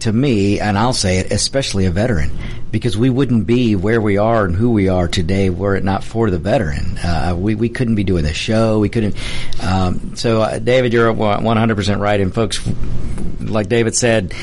to 0.00 0.12
me, 0.12 0.60
and 0.60 0.78
I'll 0.78 0.94
say 0.94 1.18
it, 1.18 1.30
especially 1.30 1.84
a 1.84 1.90
veteran, 1.90 2.30
because 2.70 2.96
we 2.96 3.10
wouldn't 3.10 3.46
be 3.46 3.76
where 3.76 4.00
we 4.00 4.16
are 4.16 4.46
and 4.46 4.56
who 4.56 4.70
we 4.70 4.88
are 4.88 5.08
today 5.08 5.50
were 5.50 5.76
it 5.76 5.84
not 5.84 6.04
for 6.04 6.30
the 6.30 6.38
veteran. 6.38 6.96
Uh, 6.98 7.34
we 7.36 7.54
we 7.54 7.68
couldn't 7.68 7.96
be 7.96 8.04
doing 8.04 8.24
the 8.24 8.32
show. 8.32 8.78
We 8.78 8.88
couldn't. 8.88 9.14
Um, 9.62 10.16
so, 10.16 10.40
uh, 10.40 10.58
David, 10.58 10.94
you're 10.94 11.12
100 11.12 11.74
percent 11.76 12.00
right, 12.00 12.20
and 12.20 12.34
folks, 12.34 12.58
like 13.52 13.68
David 13.68 13.94
said, 13.94 14.34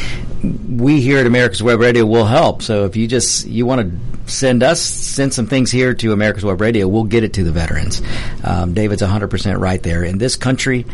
we 0.43 1.01
here 1.01 1.19
at 1.19 1.25
America's 1.25 1.61
Web 1.61 1.79
Radio 1.79 2.05
will 2.05 2.25
help. 2.25 2.61
So 2.61 2.85
if 2.85 2.95
you 2.95 3.07
just 3.07 3.45
you 3.45 3.65
want 3.65 3.81
to 3.81 4.31
send 4.31 4.63
us 4.63 4.79
send 4.79 5.33
some 5.33 5.47
things 5.47 5.71
here 5.71 5.93
to 5.95 6.13
America's 6.13 6.45
Web 6.45 6.61
Radio, 6.61 6.87
we'll 6.87 7.03
get 7.03 7.23
it 7.23 7.33
to 7.33 7.43
the 7.43 7.51
veterans. 7.51 8.01
Um, 8.43 8.73
David's 8.73 9.01
100 9.01 9.29
percent 9.29 9.59
right 9.59 9.81
there. 9.81 10.03
In 10.03 10.17
this 10.17 10.35
country, 10.35 10.85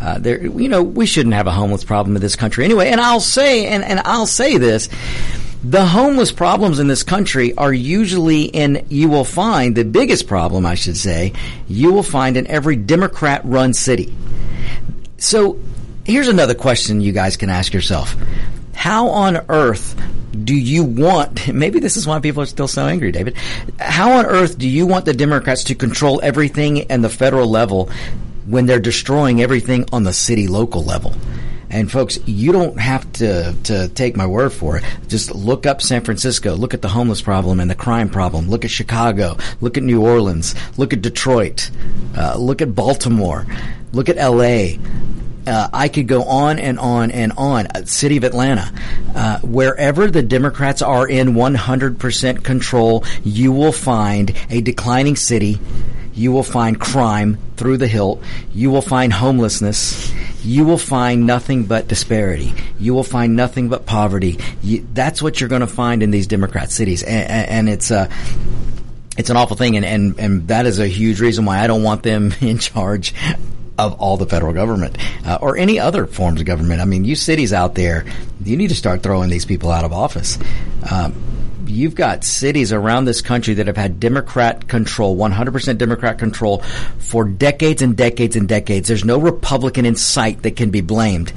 uh, 0.00 0.18
there 0.18 0.44
you 0.44 0.68
know 0.68 0.82
we 0.82 1.06
shouldn't 1.06 1.34
have 1.34 1.46
a 1.46 1.52
homeless 1.52 1.84
problem 1.84 2.16
in 2.16 2.22
this 2.22 2.36
country 2.36 2.64
anyway. 2.64 2.90
And 2.90 3.00
I'll 3.00 3.20
say 3.20 3.66
and, 3.66 3.84
and 3.84 4.00
I'll 4.00 4.26
say 4.26 4.58
this 4.58 4.88
The 5.62 5.86
homeless 5.86 6.32
problems 6.32 6.78
in 6.78 6.88
this 6.88 7.02
country 7.02 7.54
are 7.56 7.72
usually 7.72 8.44
in, 8.44 8.86
you 8.88 9.08
will 9.08 9.24
find, 9.24 9.76
the 9.76 9.84
biggest 9.84 10.26
problem, 10.26 10.66
I 10.66 10.74
should 10.74 10.96
say, 10.96 11.32
you 11.68 11.92
will 11.92 12.02
find 12.02 12.36
in 12.36 12.46
every 12.46 12.76
Democrat 12.76 13.42
run 13.44 13.74
city. 13.74 14.14
So 15.18 15.60
here's 16.04 16.28
another 16.28 16.54
question 16.54 17.00
you 17.00 17.12
guys 17.12 17.36
can 17.36 17.50
ask 17.50 17.72
yourself. 17.72 18.16
How 18.74 19.08
on 19.08 19.44
earth 19.48 20.00
do 20.32 20.54
you 20.54 20.84
want, 20.84 21.48
maybe 21.52 21.80
this 21.80 21.96
is 21.96 22.06
why 22.06 22.20
people 22.20 22.42
are 22.42 22.46
still 22.46 22.68
so 22.68 22.86
angry, 22.86 23.12
David. 23.12 23.36
How 23.78 24.18
on 24.18 24.26
earth 24.26 24.58
do 24.58 24.68
you 24.68 24.86
want 24.86 25.04
the 25.04 25.14
Democrats 25.14 25.64
to 25.64 25.74
control 25.74 26.20
everything 26.22 26.90
and 26.90 27.04
the 27.04 27.08
federal 27.08 27.48
level 27.48 27.90
when 28.46 28.66
they're 28.66 28.80
destroying 28.80 29.42
everything 29.42 29.84
on 29.92 30.04
the 30.04 30.12
city 30.12 30.48
local 30.48 30.82
level? 30.82 31.14
And 31.70 31.90
folks, 31.90 32.18
you 32.26 32.50
don't 32.50 32.78
have 32.78 33.10
to, 33.14 33.54
to 33.64 33.88
take 33.88 34.16
my 34.16 34.26
word 34.26 34.52
for 34.52 34.76
it. 34.76 34.84
Just 35.06 35.34
look 35.34 35.66
up 35.66 35.80
San 35.80 36.02
Francisco, 36.02 36.54
look 36.54 36.74
at 36.74 36.82
the 36.82 36.88
homeless 36.88 37.22
problem 37.22 37.60
and 37.60 37.70
the 37.70 37.76
crime 37.76 38.08
problem, 38.08 38.48
look 38.48 38.64
at 38.64 38.70
Chicago, 38.70 39.36
look 39.60 39.76
at 39.76 39.84
New 39.84 40.02
Orleans, 40.02 40.54
look 40.76 40.92
at 40.92 41.00
Detroit, 41.00 41.70
uh, 42.16 42.36
look 42.36 42.60
at 42.60 42.74
Baltimore, 42.74 43.46
look 43.92 44.08
at 44.08 44.16
LA. 44.16 44.78
Uh, 45.46 45.68
I 45.72 45.88
could 45.88 46.06
go 46.06 46.24
on 46.24 46.58
and 46.58 46.78
on 46.78 47.10
and 47.10 47.32
on. 47.36 47.66
Uh, 47.68 47.84
City 47.84 48.16
of 48.16 48.24
Atlanta, 48.24 48.70
uh, 49.14 49.38
wherever 49.40 50.08
the 50.08 50.22
Democrats 50.22 50.82
are 50.82 51.08
in 51.08 51.28
100% 51.28 52.44
control, 52.44 53.04
you 53.24 53.52
will 53.52 53.72
find 53.72 54.34
a 54.50 54.60
declining 54.60 55.16
city. 55.16 55.58
You 56.12 56.32
will 56.32 56.42
find 56.42 56.78
crime 56.78 57.38
through 57.56 57.78
the 57.78 57.86
hilt. 57.86 58.22
You 58.52 58.70
will 58.70 58.82
find 58.82 59.12
homelessness. 59.12 60.12
You 60.44 60.64
will 60.64 60.78
find 60.78 61.26
nothing 61.26 61.64
but 61.64 61.88
disparity. 61.88 62.54
You 62.78 62.94
will 62.94 63.04
find 63.04 63.36
nothing 63.36 63.68
but 63.68 63.86
poverty. 63.86 64.38
You, 64.62 64.86
that's 64.92 65.22
what 65.22 65.40
you're 65.40 65.48
going 65.48 65.60
to 65.60 65.66
find 65.66 66.02
in 66.02 66.10
these 66.10 66.26
Democrat 66.26 66.70
cities, 66.70 67.02
and, 67.02 67.48
and 67.48 67.68
it's 67.68 67.90
a. 67.90 68.00
Uh, 68.00 68.10
it's 69.18 69.28
an 69.28 69.36
awful 69.36 69.56
thing, 69.56 69.76
and, 69.76 69.84
and, 69.84 70.18
and 70.18 70.48
that 70.48 70.64
is 70.64 70.78
a 70.78 70.86
huge 70.86 71.20
reason 71.20 71.44
why 71.44 71.58
I 71.58 71.66
don't 71.66 71.82
want 71.82 72.02
them 72.02 72.32
in 72.40 72.58
charge 72.58 73.12
of 73.76 74.00
all 74.00 74.16
the 74.16 74.26
federal 74.26 74.52
government 74.52 74.96
uh, 75.26 75.38
or 75.40 75.56
any 75.56 75.78
other 75.78 76.06
forms 76.06 76.40
of 76.40 76.46
government. 76.46 76.80
I 76.80 76.84
mean, 76.84 77.04
you 77.04 77.16
cities 77.16 77.52
out 77.52 77.74
there, 77.74 78.04
you 78.44 78.56
need 78.56 78.68
to 78.68 78.74
start 78.74 79.02
throwing 79.02 79.28
these 79.28 79.44
people 79.44 79.70
out 79.70 79.84
of 79.84 79.92
office. 79.92 80.38
Um, 80.90 81.14
you've 81.70 81.94
got 81.94 82.24
cities 82.24 82.72
around 82.72 83.04
this 83.04 83.22
country 83.22 83.54
that 83.54 83.66
have 83.66 83.76
had 83.76 84.00
Democrat 84.00 84.68
control, 84.68 85.16
100% 85.16 85.78
Democrat 85.78 86.18
control 86.18 86.58
for 86.98 87.24
decades 87.24 87.82
and 87.82 87.96
decades 87.96 88.36
and 88.36 88.48
decades. 88.48 88.88
There's 88.88 89.04
no 89.04 89.18
Republican 89.18 89.86
in 89.86 89.96
sight 89.96 90.42
that 90.42 90.56
can 90.56 90.70
be 90.70 90.80
blamed 90.80 91.32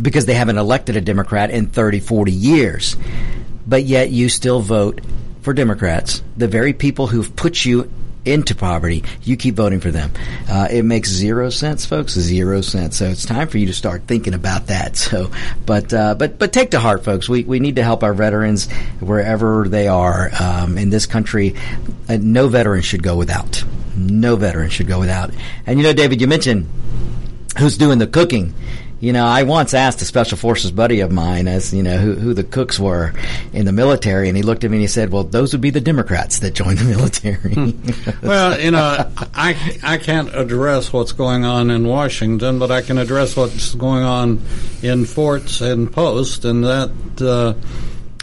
because 0.00 0.26
they 0.26 0.34
haven't 0.34 0.58
elected 0.58 0.96
a 0.96 1.00
Democrat 1.00 1.50
in 1.50 1.66
30, 1.66 2.00
40 2.00 2.32
years. 2.32 2.96
But 3.66 3.84
yet 3.84 4.10
you 4.10 4.28
still 4.28 4.60
vote 4.60 5.00
for 5.42 5.52
Democrats, 5.52 6.22
the 6.36 6.48
very 6.48 6.72
people 6.72 7.06
who've 7.06 7.34
put 7.36 7.64
you 7.64 7.90
into 8.24 8.54
poverty, 8.54 9.04
you 9.22 9.36
keep 9.36 9.54
voting 9.54 9.80
for 9.80 9.90
them. 9.90 10.10
Uh, 10.48 10.68
it 10.70 10.84
makes 10.84 11.10
zero 11.10 11.50
sense, 11.50 11.84
folks. 11.86 12.12
Zero 12.14 12.60
sense. 12.60 12.96
So 12.98 13.06
it's 13.06 13.24
time 13.24 13.48
for 13.48 13.58
you 13.58 13.66
to 13.66 13.72
start 13.72 14.02
thinking 14.06 14.34
about 14.34 14.68
that. 14.68 14.94
So, 15.04 15.30
but 15.66 15.92
uh, 15.92 16.14
but 16.14 16.38
but 16.38 16.52
take 16.52 16.70
to 16.70 16.80
heart, 16.80 17.04
folks. 17.04 17.28
We 17.28 17.44
we 17.44 17.60
need 17.60 17.76
to 17.76 17.82
help 17.82 18.02
our 18.02 18.14
veterans 18.14 18.70
wherever 19.00 19.68
they 19.68 19.86
are 19.86 20.30
um, 20.40 20.78
in 20.78 20.88
this 20.88 21.04
country. 21.04 21.54
Uh, 22.08 22.16
no 22.20 22.48
veteran 22.48 22.80
should 22.82 23.02
go 23.02 23.16
without. 23.16 23.62
No 23.96 24.36
veteran 24.36 24.70
should 24.70 24.86
go 24.86 24.98
without. 24.98 25.30
And 25.66 25.78
you 25.78 25.84
know, 25.84 25.92
David, 25.92 26.20
you 26.20 26.26
mentioned 26.26 26.68
who's 27.58 27.76
doing 27.76 27.98
the 27.98 28.06
cooking. 28.06 28.54
You 29.00 29.12
know, 29.12 29.26
I 29.26 29.42
once 29.42 29.74
asked 29.74 30.00
a 30.00 30.04
special 30.04 30.38
forces 30.38 30.70
buddy 30.70 31.00
of 31.00 31.12
mine 31.12 31.46
as, 31.46 31.74
you 31.74 31.82
know, 31.82 31.98
who, 31.98 32.14
who 32.14 32.32
the 32.32 32.44
cooks 32.44 32.78
were 32.78 33.12
in 33.52 33.66
the 33.66 33.72
military, 33.72 34.28
and 34.28 34.36
he 34.36 34.42
looked 34.42 34.64
at 34.64 34.70
me 34.70 34.78
and 34.78 34.82
he 34.82 34.86
said, 34.86 35.10
well, 35.10 35.24
those 35.24 35.52
would 35.52 35.60
be 35.60 35.70
the 35.70 35.80
Democrats 35.80 36.38
that 36.38 36.54
joined 36.54 36.78
the 36.78 36.84
military. 36.84 37.54
Hmm. 37.54 37.70
well, 38.26 38.58
you 38.58 38.70
know, 38.70 39.10
I, 39.34 39.78
I 39.82 39.98
can't 39.98 40.34
address 40.34 40.92
what's 40.92 41.12
going 41.12 41.44
on 41.44 41.70
in 41.70 41.86
Washington, 41.86 42.58
but 42.58 42.70
I 42.70 42.80
can 42.80 42.96
address 42.96 43.36
what's 43.36 43.74
going 43.74 44.04
on 44.04 44.40
in 44.82 45.04
forts 45.04 45.60
and 45.60 45.92
posts, 45.92 46.44
and 46.44 46.64
that 46.64 46.92
uh, 47.20 47.54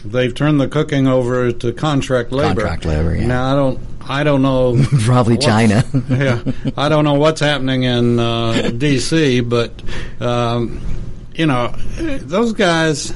they've 0.03 0.33
turned 0.33 0.59
the 0.59 0.67
cooking 0.67 1.07
over 1.07 1.51
to 1.51 1.73
contract 1.73 2.31
labor. 2.31 2.61
Contract 2.61 2.85
labor, 2.85 3.15
yeah. 3.15 3.27
Now, 3.27 3.51
I 3.51 3.55
don't 3.55 3.90
I 4.07 4.23
don't 4.23 4.41
know. 4.41 4.81
Probably 4.99 5.37
China. 5.37 5.83
yeah, 6.09 6.41
I 6.77 6.89
don't 6.89 7.03
know 7.03 7.15
what's 7.15 7.41
happening 7.41 7.83
in 7.83 8.19
uh, 8.19 8.71
D.C., 8.75 9.41
but 9.41 9.71
um, 10.19 10.81
you 11.33 11.45
know 11.45 11.69
those 11.97 12.53
guys, 12.53 13.13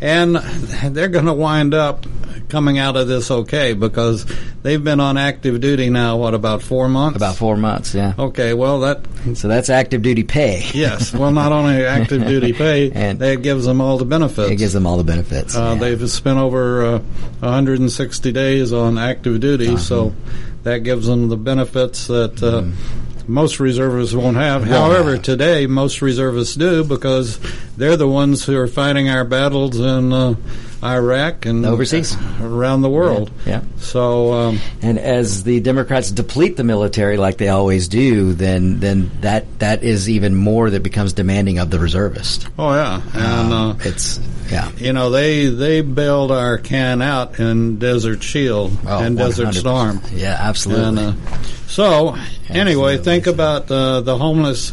and 0.00 0.36
they're 0.36 1.08
going 1.08 1.26
to 1.26 1.32
wind 1.32 1.74
up 1.74 2.06
coming 2.48 2.78
out 2.78 2.96
of 2.96 3.08
this 3.08 3.30
okay 3.30 3.72
because 3.72 4.24
they've 4.62 4.82
been 4.82 5.00
on 5.00 5.16
active 5.16 5.60
duty 5.60 5.90
now. 5.90 6.16
What 6.16 6.34
about 6.34 6.62
four 6.62 6.88
months? 6.88 7.16
About 7.16 7.36
four 7.36 7.56
months, 7.56 7.94
yeah. 7.94 8.14
Okay, 8.18 8.54
well 8.54 8.80
that 8.80 9.06
so 9.34 9.48
that's 9.48 9.68
active 9.68 10.02
duty 10.02 10.22
pay. 10.22 10.64
yes, 10.74 11.12
well 11.12 11.32
not 11.32 11.52
only 11.52 11.84
active 11.84 12.24
duty 12.26 12.52
pay, 12.52 12.90
and 12.92 13.18
that 13.18 13.42
gives 13.42 13.64
them 13.64 13.80
all 13.80 13.98
the 13.98 14.04
benefits. 14.04 14.50
It 14.50 14.56
gives 14.56 14.72
them 14.72 14.86
all 14.86 14.96
the 14.96 15.04
benefits. 15.04 15.56
Uh, 15.56 15.72
yeah. 15.74 15.74
They've 15.74 16.10
spent 16.10 16.38
over 16.38 16.84
uh, 16.84 16.98
160 17.40 18.32
days 18.32 18.72
on 18.72 18.98
active 18.98 19.40
duty, 19.40 19.68
uh-huh. 19.68 19.76
so 19.78 20.14
that 20.62 20.78
gives 20.78 21.06
them 21.06 21.28
the 21.28 21.36
benefits 21.36 22.06
that. 22.06 22.42
Uh, 22.42 22.62
mm 22.62 22.74
most 23.28 23.60
reservists 23.60 24.14
won't 24.14 24.36
have. 24.36 24.64
However, 24.64 25.18
today 25.18 25.66
most 25.66 26.02
reservists 26.02 26.54
do 26.54 26.84
because 26.84 27.38
they're 27.76 27.96
the 27.96 28.08
ones 28.08 28.44
who 28.44 28.56
are 28.56 28.66
fighting 28.66 29.08
our 29.08 29.24
battles 29.24 29.78
in 29.78 30.12
uh, 30.12 30.34
Iraq 30.82 31.46
and 31.46 31.64
overseas 31.66 32.16
around 32.40 32.82
the 32.82 32.90
world. 32.90 33.30
Yeah. 33.44 33.52
yeah. 33.52 33.78
So, 33.78 34.32
um, 34.32 34.58
and 34.82 34.98
as 34.98 35.42
the 35.42 35.60
Democrats 35.60 36.10
deplete 36.10 36.56
the 36.56 36.64
military 36.64 37.16
like 37.16 37.38
they 37.38 37.48
always 37.48 37.88
do, 37.88 38.32
then 38.32 38.80
then 38.80 39.10
that 39.20 39.58
that 39.58 39.82
is 39.82 40.08
even 40.08 40.34
more 40.34 40.70
that 40.70 40.82
becomes 40.82 41.12
demanding 41.12 41.58
of 41.58 41.70
the 41.70 41.78
reservist. 41.78 42.48
Oh 42.58 42.72
yeah, 42.72 43.00
and 43.14 43.52
uh, 43.52 43.74
it's 43.80 44.20
yeah. 44.50 44.70
You 44.76 44.92
know 44.92 45.10
they 45.10 45.46
they 45.46 45.80
bailed 45.80 46.30
our 46.30 46.58
can 46.58 47.02
out 47.02 47.38
in 47.40 47.78
Desert 47.78 48.22
Shield 48.22 48.76
oh, 48.86 49.02
and 49.02 49.16
100%. 49.16 49.18
Desert 49.18 49.54
Storm. 49.54 50.00
Yeah, 50.12 50.36
absolutely. 50.38 50.86
And, 50.86 50.98
uh, 50.98 51.42
so 51.66 52.14
absolutely. 52.16 52.60
anyway, 52.60 52.98
think 52.98 53.26
about 53.26 53.70
uh, 53.70 54.00
the 54.00 54.16
homeless. 54.16 54.72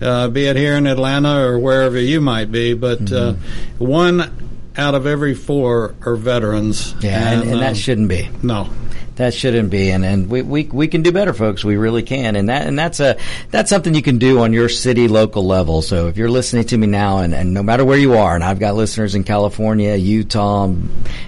Uh, 0.00 0.28
be 0.28 0.46
it 0.46 0.56
here 0.56 0.74
in 0.74 0.86
Atlanta 0.88 1.46
or 1.46 1.60
wherever 1.60 1.98
you 1.98 2.20
might 2.20 2.50
be, 2.50 2.74
but 2.74 3.00
uh, 3.02 3.34
mm-hmm. 3.34 3.84
one 3.84 4.42
out 4.76 4.94
of 4.94 5.06
every 5.06 5.34
four 5.34 5.94
are 6.04 6.16
veterans. 6.16 6.94
Yeah, 7.00 7.30
and, 7.30 7.42
and, 7.42 7.50
and 7.52 7.60
that 7.60 7.68
um, 7.68 7.74
shouldn't 7.74 8.08
be. 8.08 8.28
No. 8.42 8.68
That 9.16 9.34
shouldn't 9.34 9.68
be, 9.68 9.90
and, 9.90 10.06
and 10.06 10.30
we, 10.30 10.40
we 10.40 10.64
we 10.64 10.88
can 10.88 11.02
do 11.02 11.12
better, 11.12 11.34
folks. 11.34 11.62
We 11.62 11.76
really 11.76 12.02
can, 12.02 12.34
and 12.34 12.48
that 12.48 12.66
and 12.66 12.78
that's 12.78 12.98
a 12.98 13.18
that's 13.50 13.68
something 13.68 13.94
you 13.94 14.00
can 14.00 14.16
do 14.16 14.40
on 14.40 14.54
your 14.54 14.70
city 14.70 15.06
local 15.06 15.46
level. 15.46 15.82
So 15.82 16.08
if 16.08 16.16
you're 16.16 16.30
listening 16.30 16.64
to 16.66 16.78
me 16.78 16.86
now, 16.86 17.18
and, 17.18 17.34
and 17.34 17.52
no 17.52 17.62
matter 17.62 17.84
where 17.84 17.98
you 17.98 18.14
are, 18.14 18.34
and 18.34 18.42
I've 18.42 18.58
got 18.58 18.74
listeners 18.74 19.14
in 19.14 19.24
California, 19.24 19.96
Utah, 19.96 20.72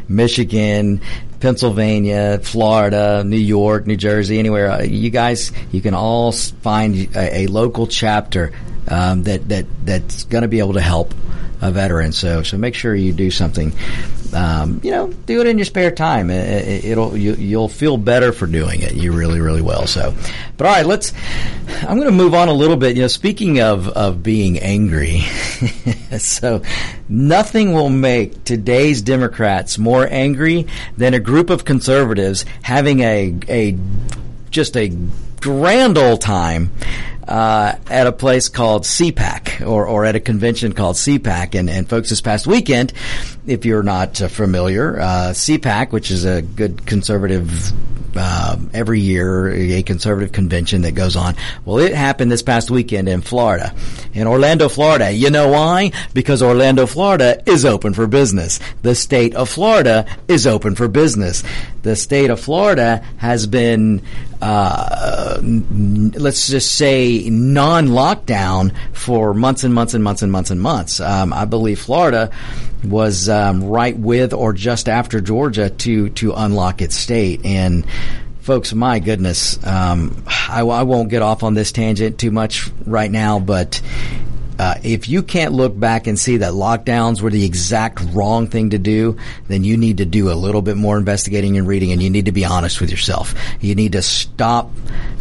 Michigan, 0.09 1.03
Pennsylvania, 1.41 2.41
Florida, 2.43 3.23
New 3.23 3.37
York, 3.37 3.87
New 3.87 3.97
Jersey, 3.97 4.39
anywhere. 4.39 4.71
Uh, 4.71 4.83
you 4.83 5.11
guys, 5.11 5.53
you 5.71 5.83
can 5.83 5.93
all 5.93 6.33
find 6.33 7.15
a, 7.15 7.41
a 7.41 7.47
local 7.49 7.87
chapter 7.87 8.55
um, 8.89 9.25
that 9.25 9.47
that 9.51 9.67
that's 9.85 10.25
going 10.25 10.41
to 10.41 10.49
be 10.49 10.61
able 10.61 10.73
to 10.73 10.81
help 10.81 11.13
a 11.61 11.71
veteran. 11.71 12.13
So 12.13 12.43
so 12.43 12.59
make 12.59 12.75
sure 12.75 12.95
you 12.95 13.13
do 13.13 13.31
something. 13.31 13.73
Um, 14.33 14.81
you 14.83 14.91
know, 14.91 15.09
do 15.09 15.41
it 15.41 15.47
in 15.47 15.59
your 15.59 15.65
spare 15.65 15.93
time. 15.93 16.29
It, 16.31 16.97
will 16.97 17.17
you, 17.17 17.35
you'll 17.35 17.69
feel 17.69 17.97
better 17.97 18.33
for 18.33 18.47
doing 18.47 18.83
it. 18.83 18.95
You 18.95 19.13
really 19.13 19.41
really 19.41 19.63
will. 19.63 19.87
So, 19.87 20.15
but 20.57 20.67
all 20.67 20.73
right, 20.73 20.87
let's. 20.87 21.13
I'm 21.83 21.97
going 21.97 22.11
to 22.11 22.17
move 22.17 22.35
on 22.35 22.49
a 22.49 22.53
little 22.53 22.77
bit. 22.77 22.97
You 22.97 23.03
know, 23.03 23.09
speaking 23.09 23.61
of 23.61 23.89
of 23.89 24.23
being 24.23 24.59
angry, 24.59 25.21
so 26.19 26.63
nothing 27.09 27.73
will 27.73 27.91
make 27.91 28.45
today's 28.45 29.03
Democrats 29.03 29.79
more 29.79 30.07
angry 30.11 30.67
than 30.97 31.15
a 31.15 31.21
group 31.21 31.51
of 31.51 31.65
conservatives 31.65 32.45
having 32.63 33.01
a 33.01 33.35
a 33.49 33.77
just 34.51 34.77
a 34.77 34.97
grand 35.45 35.99
old 35.99 36.23
time 36.23 36.71
uh, 37.29 37.75
at 37.91 38.07
a 38.07 38.13
place 38.13 38.49
called 38.49 38.85
CPAC 38.85 39.67
or, 39.67 39.87
or 39.87 40.07
at 40.07 40.17
a 40.17 40.21
convention 40.21 40.73
called 40.73 40.97
CPAC. 40.97 41.55
And, 41.55 41.69
and 41.69 41.87
folks, 41.87 42.09
this 42.09 42.23
past 42.23 42.47
weekend, 42.47 42.95
if 43.47 43.67
you're 43.67 43.83
not 43.83 44.23
uh, 44.23 44.29
familiar, 44.29 44.99
uh, 44.99 45.33
CPAC, 45.35 45.93
which 45.93 46.11
is 46.11 46.25
a 46.25 46.41
good 46.41 46.87
conservative 46.87 47.73
uh, 48.17 48.57
every 48.73 49.01
year 49.01 49.51
a 49.51 49.83
conservative 49.83 50.33
convention 50.33 50.83
that 50.83 50.93
goes 50.93 51.17
on. 51.17 51.35
Well, 51.65 51.79
it 51.79 51.95
happened 51.95 52.31
this 52.31 52.43
past 52.43 52.71
weekend 52.71 53.09
in 53.09 53.23
Florida, 53.23 53.75
in 54.13 54.27
Orlando, 54.27 54.69
Florida. 54.69 55.11
You 55.13 55.31
know 55.31 55.49
why? 55.49 55.93
Because 56.13 56.43
Orlando, 56.43 56.87
Florida 56.87 57.43
is 57.47 57.65
open 57.65 57.95
for 57.95 58.07
business. 58.07 58.61
The 58.83 58.95
state 58.95 59.35
of 59.35 59.49
Florida 59.49 60.07
is 60.29 60.47
open 60.47 60.75
for 60.75 60.89
business. 60.89 61.43
the 61.83 61.97
state 61.97 62.31
of 62.31 62.41
Florida 62.41 63.05
has 63.19 63.47
been, 63.47 64.03
uh, 64.41 65.41
let's 65.43 66.49
just 66.49 66.77
say, 66.77 67.29
non-lockdown 67.29 68.75
for 68.93 69.35
months 69.35 69.65
and 69.65 69.75
months 69.75 69.95
and 69.95 70.05
months 70.05 70.23
and 70.23 70.33
months 70.33 70.51
and 70.51 70.61
months. 70.61 71.01
Um, 71.01 71.33
I 71.33 71.45
believe 71.45 71.81
Florida 71.81 72.31
was 72.83 73.29
um, 73.29 73.65
right 73.65 73.97
with 73.97 74.33
or 74.33 74.53
just 74.53 74.89
after 74.89 75.21
Georgia 75.21 75.71
to 75.71 76.11
to 76.11 76.33
unlock 76.33 76.83
its 76.83 76.95
state 76.95 77.45
and 77.45 77.87
folks, 78.45 78.75
my 78.75 78.99
goodness, 78.99 79.65
um, 79.67 80.23
I, 80.27 80.61
I, 80.61 80.83
won't 80.83 81.09
get 81.09 81.23
off 81.23 81.43
on 81.43 81.55
this 81.55 81.73
tangent 81.73 82.19
too 82.19 82.31
much 82.31 82.71
right 82.85 83.11
now, 83.11 83.39
but 83.39 83.81
uh, 84.59 84.77
if 84.83 85.09
you 85.09 85.23
can't 85.23 85.53
look 85.53 85.79
back 85.79 86.07
and 86.07 86.19
see 86.19 86.39
that 86.39 86.53
lockdowns 86.53 87.21
were 87.21 87.31
the 87.31 87.45
exact 87.45 88.01
wrong 88.13 88.47
thing 88.47 88.71
to 88.71 88.79
do, 88.79 89.17
then 89.49 89.65
you 89.65 89.77
need 89.77 89.99
to 89.99 90.05
do 90.05 90.31
a 90.31 90.35
little 90.35 90.63
bit 90.63 90.77
more 90.77 90.97
investigating 90.97 91.59
and 91.59 91.67
reading, 91.67 91.93
and 91.93 92.03
you 92.03 92.11
need 92.11 92.27
to 92.27 92.33
be 92.33 92.45
honest 92.45 92.81
with 92.81 92.91
yourself. 92.91 93.35
You 93.61 93.75
need 93.75 93.93
to 93.93 94.03
stop 94.03 94.71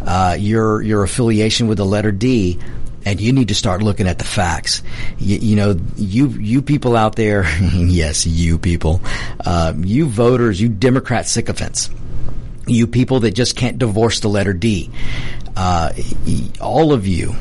uh, 0.06 0.36
your 0.38 0.82
your 0.82 1.02
affiliation 1.02 1.66
with 1.68 1.78
the 1.78 1.86
letter 1.86 2.12
D 2.12 2.58
and 3.06 3.20
you 3.20 3.34
need 3.34 3.48
to 3.48 3.54
start 3.54 3.82
looking 3.82 4.06
at 4.08 4.18
the 4.18 4.24
facts. 4.24 4.82
You, 5.18 5.36
you 5.36 5.56
know, 5.56 5.76
you 5.96 6.28
you 6.28 6.62
people 6.62 6.96
out 6.96 7.16
there, 7.16 7.44
yes, 7.60 8.26
you 8.26 8.58
people, 8.58 9.02
uh, 9.44 9.74
you 9.76 10.06
voters, 10.06 10.60
you 10.60 10.68
Democrat 10.68 11.26
sycophants 11.26 11.90
you 12.66 12.86
people 12.86 13.20
that 13.20 13.32
just 13.32 13.56
can't 13.56 13.78
divorce 13.78 14.20
the 14.20 14.28
letter 14.28 14.52
D, 14.52 14.90
uh, 15.56 15.92
all 16.60 16.92
of 16.92 17.06
you 17.06 17.34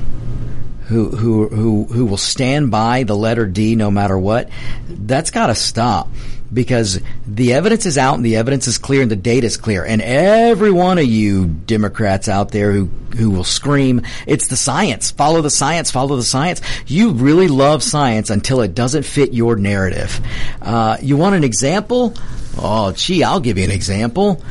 who 0.94 1.10
who 1.10 1.48
who 1.50 1.84
who 1.86 2.06
will 2.06 2.18
stand 2.18 2.72
by 2.72 3.04
the 3.04 3.16
letter 3.16 3.46
D 3.46 3.76
no 3.76 3.92
matter 3.92 4.18
what, 4.18 4.50
that's 4.88 5.32
got 5.32 5.48
to 5.48 5.56
stop 5.56 6.08
because 6.54 7.02
the 7.26 7.54
evidence 7.54 7.86
is 7.86 7.98
out 7.98 8.16
and 8.16 8.26
the 8.26 8.36
evidence 8.36 8.68
is 8.68 8.78
clear 8.78 9.02
and 9.02 9.10
the 9.10 9.16
data 9.16 9.48
is 9.48 9.58
clear. 9.58 9.84
And 9.84 10.02
every 10.02 10.72
one 10.72 10.98
of 10.98 11.06
you 11.06 11.48
Democrats 11.48 12.30
out 12.30 12.52
there 12.52 12.72
who, 12.72 12.86
who 13.18 13.32
will 13.32 13.44
scream, 13.44 14.02
it's 14.28 14.48
the 14.48 14.56
science, 14.56 15.12
follow 15.12 15.42
the 15.42 15.50
science, 15.50 15.92
follow 15.92 16.16
the 16.16 16.24
science. 16.24 16.62
You 16.86 17.12
really 17.12 17.48
love 17.48 17.82
science 17.82 18.30
until 18.30 18.62
it 18.62 18.76
doesn't 18.76 19.04
fit 19.04 19.34
your 19.34 19.56
narrative. 19.56 20.20
Uh, 20.62 20.98
you 21.02 21.18
want 21.18 21.36
an 21.36 21.44
example? 21.44 22.14
Oh, 22.58 22.92
gee, 22.92 23.24
I'll 23.24 23.40
give 23.40 23.58
you 23.58 23.64
an 23.64 23.72
example. 23.72 24.44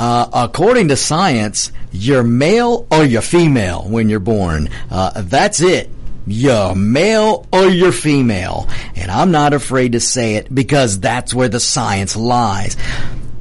Uh, 0.00 0.26
according 0.32 0.88
to 0.88 0.96
science, 0.96 1.72
you're 1.92 2.24
male 2.24 2.86
or 2.90 3.04
you're 3.04 3.20
female 3.20 3.82
when 3.82 4.08
you're 4.08 4.18
born. 4.18 4.70
Uh, 4.90 5.20
that's 5.20 5.60
it. 5.60 5.90
You're 6.26 6.74
male 6.74 7.46
or 7.52 7.66
you're 7.66 7.92
female. 7.92 8.66
And 8.96 9.10
I'm 9.10 9.30
not 9.30 9.52
afraid 9.52 9.92
to 9.92 10.00
say 10.00 10.36
it 10.36 10.52
because 10.54 11.00
that's 11.00 11.34
where 11.34 11.50
the 11.50 11.60
science 11.60 12.16
lies. 12.16 12.78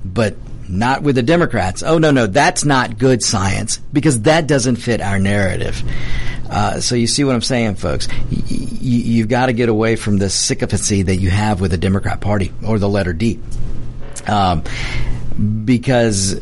But 0.04 0.36
not 0.68 1.02
with 1.02 1.16
the 1.16 1.24
Democrats. 1.24 1.82
Oh, 1.82 1.98
no, 1.98 2.12
no, 2.12 2.28
that's 2.28 2.66
not 2.66 2.98
good 2.98 3.24
science 3.24 3.78
because 3.94 4.24
that 4.24 4.46
doesn't 4.46 4.76
fit 4.76 5.00
our 5.00 5.18
narrative. 5.18 5.82
Uh, 6.50 6.82
so 6.82 6.96
you 6.96 7.08
see 7.08 7.24
what 7.24 7.36
I'm 7.36 7.42
saying, 7.42 7.76
folks? 7.76 8.10
Y- 8.30 8.44
you've 8.82 9.30
got 9.30 9.46
to 9.46 9.54
get 9.54 9.70
away 9.70 9.96
from 9.96 10.18
the 10.18 10.30
sycophancy 10.30 11.04
that 11.04 11.16
you 11.16 11.30
have 11.30 11.62
with 11.62 11.72
the 11.72 11.78
Democrat 11.78 12.20
Party 12.20 12.52
or 12.68 12.80
the 12.80 12.90
letter 12.90 13.14
D. 13.14 13.40
Um, 14.28 14.64
because 15.66 16.36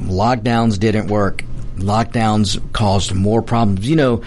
lockdowns 0.00 0.78
didn't 0.78 1.08
work. 1.08 1.44
Lockdowns 1.76 2.60
caused 2.72 3.14
more 3.14 3.42
problems. 3.42 3.88
You 3.88 3.96
know, 3.96 4.22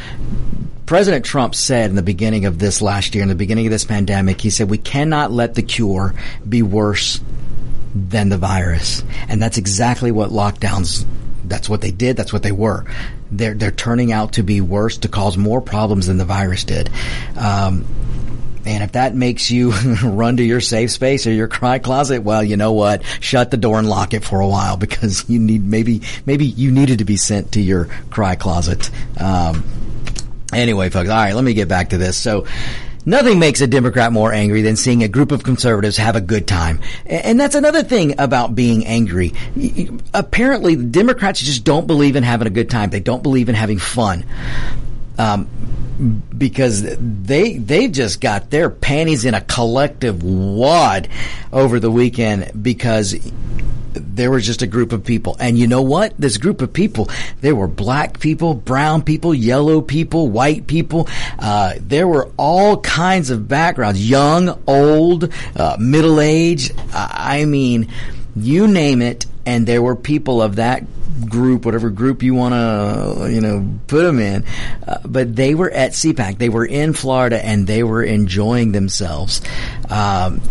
President 0.86 1.26
Trump 1.26 1.56
said 1.56 1.90
in 1.90 1.96
the 1.96 2.04
beginning 2.04 2.46
of 2.46 2.60
this 2.60 2.82
last 2.82 3.16
year, 3.16 3.24
in 3.24 3.30
the 3.30 3.36
beginning 3.36 3.66
of 3.66 3.72
this 3.72 3.86
pandemic, 3.86 4.42
he 4.42 4.50
said, 4.50 4.70
we 4.70 4.78
cannot 4.78 5.32
let 5.32 5.56
the 5.56 5.64
cure 5.64 6.14
be 6.48 6.62
worse 6.62 7.20
than 7.94 8.30
the 8.30 8.38
virus. 8.38 9.04
And 9.28 9.42
that's 9.42 9.58
exactly 9.58 10.12
what 10.12 10.30
lockdowns 10.30 11.06
that's 11.48 11.70
what 11.70 11.82
they 11.82 11.92
did. 11.92 12.18
That's 12.18 12.34
what 12.34 12.44
they 12.44 12.52
were. 12.52 12.86
They're 13.32 13.54
they're 13.54 13.72
turning 13.72 14.12
out 14.12 14.34
to 14.34 14.44
be 14.44 14.62
worse 14.62 14.98
to 15.00 15.08
cause 15.08 15.38
more 15.38 15.62
problems 15.62 16.08
than 16.08 16.18
the 16.18 16.26
virus 16.26 16.64
did. 16.64 16.90
Um, 17.38 17.86
and 18.66 18.84
if 18.84 18.94
that 18.94 19.16
makes 19.16 19.52
you 19.52 19.72
run 20.04 20.38
to 20.38 20.44
your 20.44 20.62
safe 20.62 20.92
space 20.92 21.28
or 21.28 21.32
your 21.32 21.48
cry 21.48 21.80
closet, 21.80 22.24
well, 22.24 22.44
you 22.44 22.58
know 22.58 22.74
what? 22.74 23.04
Shut 23.20 23.52
the 23.52 23.58
door 23.58 23.78
and 23.78 23.88
lock 23.88 24.14
it 24.14 24.24
for 24.24 24.40
a 24.40 24.48
while 24.48 24.78
because 24.86 25.30
you 25.30 25.40
need 25.40 25.64
maybe 25.64 26.02
maybe 26.26 26.46
you 26.46 26.72
needed 26.72 27.00
to 27.00 27.06
be 27.06 27.18
sent 27.18 27.54
to 27.54 27.62
your 27.62 27.86
cry 28.10 28.36
closet. 28.36 28.90
Um, 29.20 29.64
anyway, 30.54 30.90
folks. 30.90 31.10
All 31.10 31.16
right, 31.16 31.34
let 31.34 31.44
me 31.44 31.54
get 31.54 31.68
back 31.68 31.90
to 31.90 31.98
this. 31.98 32.18
So. 32.18 32.46
Nothing 33.08 33.38
makes 33.38 33.62
a 33.62 33.68
Democrat 33.68 34.12
more 34.12 34.34
angry 34.34 34.64
than 34.64 34.76
seeing 34.76 35.04
a 35.04 35.08
group 35.08 35.32
of 35.32 35.44
conservatives 35.44 35.98
have 35.98 36.16
a 36.16 36.22
good 36.22 36.48
time. 36.48 36.80
And 37.06 37.40
that's 37.40 37.54
another 37.54 37.84
thing 37.84 38.20
about 38.20 38.56
being 38.56 38.88
angry. 38.88 39.34
Apparently, 40.12 40.76
Democrats 40.76 41.40
just 41.40 41.64
don't 41.64 41.86
believe 41.86 42.16
in 42.16 42.24
having 42.24 42.48
a 42.48 42.50
good 42.50 42.68
time. 42.68 42.90
They 42.90 43.00
don't 43.02 43.22
believe 43.22 43.48
in 43.48 43.54
having 43.54 43.78
fun. 43.78 44.26
Um, 45.18 45.50
because 46.38 46.84
they 47.00 47.58
they 47.58 47.88
just 47.88 48.20
got 48.20 48.50
their 48.50 48.70
panties 48.70 49.24
in 49.24 49.34
a 49.34 49.40
collective 49.40 50.24
wad 50.24 51.08
over 51.54 51.80
the 51.80 51.90
weekend 51.90 52.52
because 52.62 53.16
there 53.96 54.30
was 54.30 54.46
just 54.46 54.62
a 54.62 54.68
group 54.68 54.92
of 54.92 55.04
people. 55.04 55.36
And 55.40 55.58
you 55.58 55.68
know 55.68 55.82
what? 55.82 56.14
This 56.20 56.38
group 56.38 56.62
of 56.62 56.74
people, 56.74 57.10
there 57.42 57.56
were 57.56 57.68
black 57.68 58.20
people, 58.20 58.54
brown 58.54 59.02
people, 59.02 59.34
yellow 59.34 59.82
people, 59.82 60.30
white 60.30 60.68
people. 60.68 61.08
Uh, 61.40 61.76
there 61.80 62.08
were 62.08 62.30
all 62.38 62.82
kinds 62.82 63.30
of 63.30 63.48
backgrounds, 63.48 64.08
young, 64.08 64.62
old, 64.68 65.32
uh, 65.56 65.78
middle 65.80 66.20
age. 66.20 66.72
I 66.94 67.46
mean, 67.46 67.90
you 68.36 68.68
name 68.68 69.02
it. 69.02 69.26
And 69.46 69.68
there 69.68 69.82
were 69.82 69.96
people 69.96 70.42
of 70.42 70.58
that 70.58 70.84
group, 71.30 71.66
whatever 71.66 71.90
group 71.90 72.24
you 72.24 72.34
want 72.34 72.54
to, 72.54 73.32
you 73.32 73.42
know, 73.42 73.68
put 73.88 74.04
them 74.04 74.20
in. 74.20 74.46
Uh, 74.86 75.00
but 75.06 75.36
they 75.36 75.56
were 75.56 75.72
at 75.72 75.92
CPAC. 75.92 76.38
They 76.38 76.50
were 76.50 76.66
in 76.66 76.94
Florida 76.94 77.44
and 77.44 77.68
they 77.68 77.84
were 77.84 78.04
enjoying 78.04 78.72
themselves. 78.72 79.42
Um, 79.90 80.42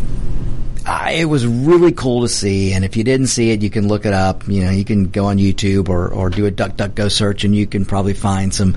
I, 0.87 1.13
it 1.13 1.25
was 1.25 1.47
really 1.47 1.93
cool 1.93 2.23
to 2.23 2.29
see. 2.29 2.73
And 2.73 2.85
if 2.85 2.97
you 2.97 3.05
didn't 3.05 3.29
see 3.29 3.51
it, 3.51 3.63
you 3.63 3.71
can 3.71 3.89
look 3.89 4.07
it 4.07 4.13
up. 4.13 4.47
You 4.49 4.65
know, 4.65 4.71
you 4.71 4.85
can 4.85 5.11
go 5.11 5.27
on 5.27 5.39
YouTube 5.39 5.89
or, 5.89 6.09
or 6.09 6.31
do 6.31 6.47
a 6.47 6.51
DuckDuckGo 6.51 7.11
search 7.11 7.45
and 7.45 7.55
you 7.55 7.67
can 7.67 7.85
probably 7.85 8.15
find 8.15 8.55
some 8.55 8.75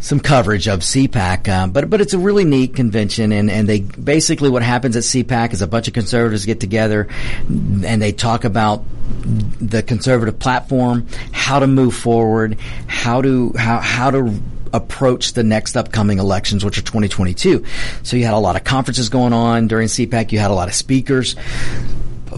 some 0.00 0.20
coverage 0.20 0.68
of 0.68 0.80
CPAC, 0.80 1.48
uh, 1.48 1.66
but 1.66 1.90
but 1.90 2.00
it's 2.00 2.14
a 2.14 2.18
really 2.18 2.44
neat 2.44 2.76
convention, 2.76 3.32
and 3.32 3.50
and 3.50 3.68
they 3.68 3.80
basically 3.80 4.48
what 4.48 4.62
happens 4.62 4.94
at 4.94 5.02
CPAC 5.02 5.52
is 5.52 5.60
a 5.60 5.66
bunch 5.66 5.88
of 5.88 5.94
conservatives 5.94 6.46
get 6.46 6.60
together, 6.60 7.08
and 7.48 8.00
they 8.00 8.12
talk 8.12 8.44
about 8.44 8.84
the 9.18 9.82
conservative 9.82 10.38
platform, 10.38 11.06
how 11.32 11.58
to 11.58 11.66
move 11.66 11.94
forward, 11.94 12.58
how 12.86 13.22
to 13.22 13.52
how 13.56 13.78
how 13.80 14.10
to 14.10 14.40
approach 14.72 15.32
the 15.32 15.42
next 15.42 15.76
upcoming 15.76 16.18
elections, 16.18 16.64
which 16.64 16.78
are 16.78 16.82
2022. 16.82 17.64
So 18.02 18.16
you 18.16 18.24
had 18.24 18.34
a 18.34 18.38
lot 18.38 18.56
of 18.56 18.64
conferences 18.64 19.08
going 19.08 19.32
on 19.32 19.68
during 19.68 19.88
CPAC. 19.88 20.32
You 20.32 20.38
had 20.38 20.50
a 20.50 20.54
lot 20.54 20.68
of 20.68 20.74
speakers. 20.74 21.36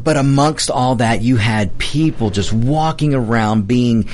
But 0.02 0.16
amongst 0.16 0.70
all 0.70 0.96
that, 0.96 1.22
you 1.22 1.36
had 1.36 1.76
people 1.78 2.30
just 2.30 2.52
walking 2.52 3.14
around 3.14 3.66
being 3.66 4.08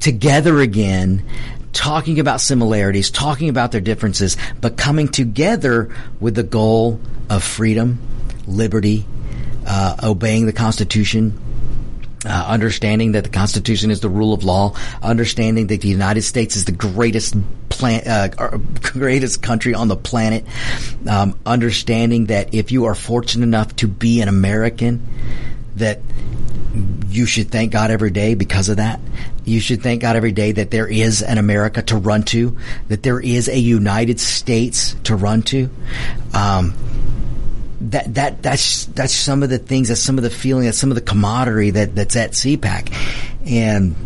together 0.00 0.60
again, 0.60 1.24
talking 1.72 2.18
about 2.18 2.40
similarities, 2.40 3.10
talking 3.10 3.48
about 3.48 3.72
their 3.72 3.80
differences, 3.80 4.36
but 4.60 4.76
coming 4.76 5.08
together 5.08 5.94
with 6.18 6.34
the 6.34 6.42
goal 6.42 7.00
of 7.28 7.44
freedom, 7.44 7.98
liberty, 8.46 9.06
uh, 9.66 9.96
obeying 10.02 10.46
the 10.46 10.52
Constitution, 10.52 11.38
uh, 12.24 12.46
understanding 12.48 13.12
that 13.12 13.24
the 13.24 13.30
Constitution 13.30 13.90
is 13.90 14.00
the 14.00 14.08
rule 14.08 14.32
of 14.32 14.44
law, 14.44 14.76
understanding 15.02 15.66
that 15.68 15.80
the 15.80 15.88
United 15.88 16.22
States 16.22 16.56
is 16.56 16.64
the 16.64 16.72
greatest 16.72 17.36
uh, 17.82 18.28
greatest 18.80 19.42
country 19.42 19.74
on 19.74 19.88
the 19.88 19.96
planet, 19.96 20.44
um, 21.08 21.38
understanding 21.44 22.26
that 22.26 22.54
if 22.54 22.70
you 22.70 22.84
are 22.84 22.94
fortunate 22.94 23.44
enough 23.44 23.74
to 23.76 23.88
be 23.88 24.20
an 24.20 24.28
American, 24.28 25.06
that 25.76 26.00
you 27.08 27.26
should 27.26 27.50
thank 27.50 27.72
God 27.72 27.90
every 27.90 28.10
day 28.10 28.34
because 28.34 28.68
of 28.68 28.76
that. 28.78 29.00
You 29.44 29.60
should 29.60 29.82
thank 29.82 30.02
God 30.02 30.16
every 30.16 30.32
day 30.32 30.52
that 30.52 30.70
there 30.70 30.86
is 30.86 31.22
an 31.22 31.38
America 31.38 31.82
to 31.82 31.96
run 31.96 32.22
to, 32.24 32.56
that 32.88 33.02
there 33.02 33.20
is 33.20 33.48
a 33.48 33.58
United 33.58 34.20
States 34.20 34.94
to 35.04 35.16
run 35.16 35.42
to. 35.42 35.68
Um, 36.32 36.74
that 37.90 38.14
that 38.14 38.42
that's 38.42 38.86
that's 38.86 39.14
some 39.14 39.42
of 39.42 39.50
the 39.50 39.58
things, 39.58 39.88
that's 39.88 40.00
some 40.00 40.18
of 40.18 40.24
the 40.24 40.30
feeling, 40.30 40.64
that's 40.64 40.78
some 40.78 40.90
of 40.90 40.94
the 40.94 41.00
camaraderie 41.00 41.70
that 41.70 41.94
that's 41.94 42.16
at 42.16 42.32
CPAC, 42.32 42.92
and 43.46 43.96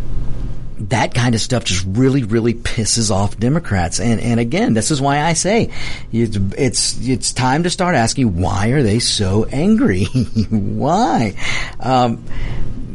that 0.79 1.15
kind 1.15 1.35
of 1.35 1.41
stuff 1.41 1.65
just 1.65 1.85
really, 1.89 2.23
really 2.23 2.55
pisses 2.55 3.11
off 3.11 3.39
Democrats. 3.39 4.01
And 4.01 4.21
and 4.21 4.41
again, 4.41 4.75
this 4.75 4.91
is 4.91 5.01
why 5.01 5.23
I 5.23 5.33
say 5.33 5.71
it's 6.13 6.37
it's 6.57 7.09
it's 7.09 7.33
time 7.33 7.63
to 7.63 7.71
start 7.71 7.95
asking 7.95 8.41
why 8.41 8.69
are 8.69 8.83
they 8.83 8.99
so 8.99 9.45
angry? 9.47 10.05
why? 10.51 11.35
Um, 11.81 12.25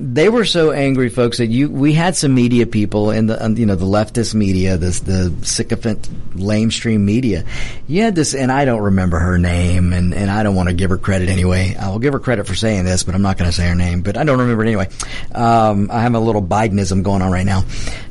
they 0.02 0.30
were 0.30 0.46
so 0.46 0.72
angry, 0.72 1.10
folks, 1.10 1.38
that 1.38 1.48
you 1.48 1.70
we 1.70 1.94
had 1.94 2.16
some 2.16 2.34
media 2.34 2.66
people 2.66 3.12
in 3.12 3.28
the 3.28 3.54
you 3.56 3.66
know 3.66 3.76
the 3.76 3.86
leftist 3.86 4.34
media, 4.34 4.78
this 4.78 5.02
the 5.02 5.34
sycophant 5.44 6.10
lamestream 6.36 7.02
media. 7.02 7.46
You 7.88 8.02
had 8.02 8.16
this, 8.16 8.34
and 8.34 8.52
I 8.52 8.66
don't 8.66 8.82
remember 8.82 9.20
her 9.20 9.38
name, 9.38 9.94
and 9.94 10.14
and 10.14 10.32
I 10.32 10.42
don't 10.42 10.56
want 10.56 10.70
to 10.70 10.74
give 10.74 10.90
her 10.90 10.98
credit 10.98 11.30
anyway. 11.30 11.76
I 11.80 11.90
will 11.90 12.00
give 12.00 12.14
her 12.14 12.20
credit 12.20 12.48
for 12.48 12.56
saying 12.56 12.86
this, 12.86 13.04
but 13.04 13.14
I'm 13.14 13.22
not 13.22 13.38
going 13.38 13.50
to 13.50 13.56
say 13.56 13.68
her 13.68 13.76
name. 13.76 14.02
But 14.02 14.18
I 14.18 14.24
don't 14.24 14.40
remember 14.40 14.64
it 14.64 14.68
anyway. 14.68 14.90
Um, 15.34 15.90
I 15.92 16.02
have 16.02 16.16
a 16.16 16.20
little 16.20 16.42
Bidenism 16.42 17.04
going 17.04 17.22
on 17.22 17.32
right 17.32 17.46
now. 17.46 17.64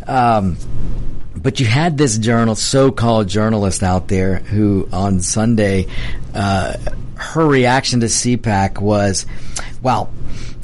Um, 0.07 0.57
but 1.35 1.59
you 1.59 1.66
had 1.66 1.96
this 1.96 2.18
journal, 2.18 2.55
so-called 2.55 3.29
journalist 3.29 3.83
out 3.83 4.09
there 4.09 4.37
who 4.37 4.88
on 4.92 5.20
Sunday, 5.20 5.87
uh, 6.35 6.76
her 7.14 7.46
reaction 7.46 8.00
to 8.00 8.07
CPAC 8.07 8.81
was, 8.81 9.26
well, 9.83 10.12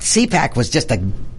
CPAC 0.07 0.57
was 0.57 0.71
just 0.71 0.93
a 0.93 0.99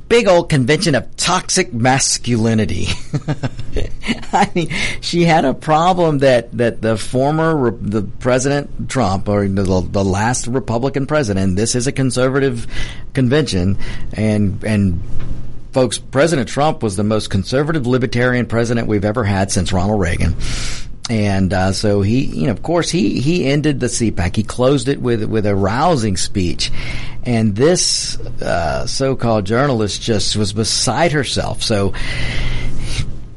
big 0.09 0.27
old 0.27 0.49
convention 0.49 0.93
of 0.93 1.15
toxic 1.15 1.73
masculinity. 1.73 2.87
I 4.33 4.51
mean, 4.53 4.69
she 4.99 5.23
had 5.23 5.45
a 5.45 5.53
problem 5.53 6.19
that, 6.19 6.51
that 6.57 6.81
the 6.81 6.97
former, 6.97 7.71
the 7.71 8.03
President 8.03 8.89
Trump, 8.89 9.29
or 9.29 9.47
the, 9.47 9.63
the 9.63 10.03
last 10.03 10.47
Republican 10.47 11.07
president, 11.07 11.55
this 11.55 11.75
is 11.75 11.87
a 11.87 11.93
conservative 11.93 12.67
convention, 13.13 13.77
and, 14.11 14.61
and, 14.65 15.01
folks, 15.71 15.97
President 15.97 16.49
Trump 16.49 16.83
was 16.83 16.97
the 16.97 17.03
most 17.03 17.29
conservative 17.29 17.87
libertarian 17.87 18.47
president 18.47 18.87
we've 18.87 19.05
ever 19.05 19.23
had 19.23 19.49
since 19.49 19.71
Ronald 19.71 20.01
Reagan. 20.01 20.35
And 21.09 21.53
uh, 21.53 21.71
so 21.71 22.01
he, 22.01 22.25
you 22.25 22.47
know, 22.47 22.51
of 22.51 22.61
course, 22.61 22.89
he 22.89 23.21
he 23.21 23.45
ended 23.45 23.79
the 23.79 23.87
CPAC. 23.87 24.35
He 24.35 24.43
closed 24.43 24.89
it 24.89 25.01
with 25.01 25.23
with 25.23 25.45
a 25.45 25.55
rousing 25.55 26.17
speech, 26.17 26.69
and 27.23 27.55
this 27.55 28.19
uh, 28.41 28.85
so-called 28.85 29.45
journalist 29.45 30.01
just 30.01 30.35
was 30.35 30.51
beside 30.51 31.13
herself. 31.13 31.63
So 31.63 31.93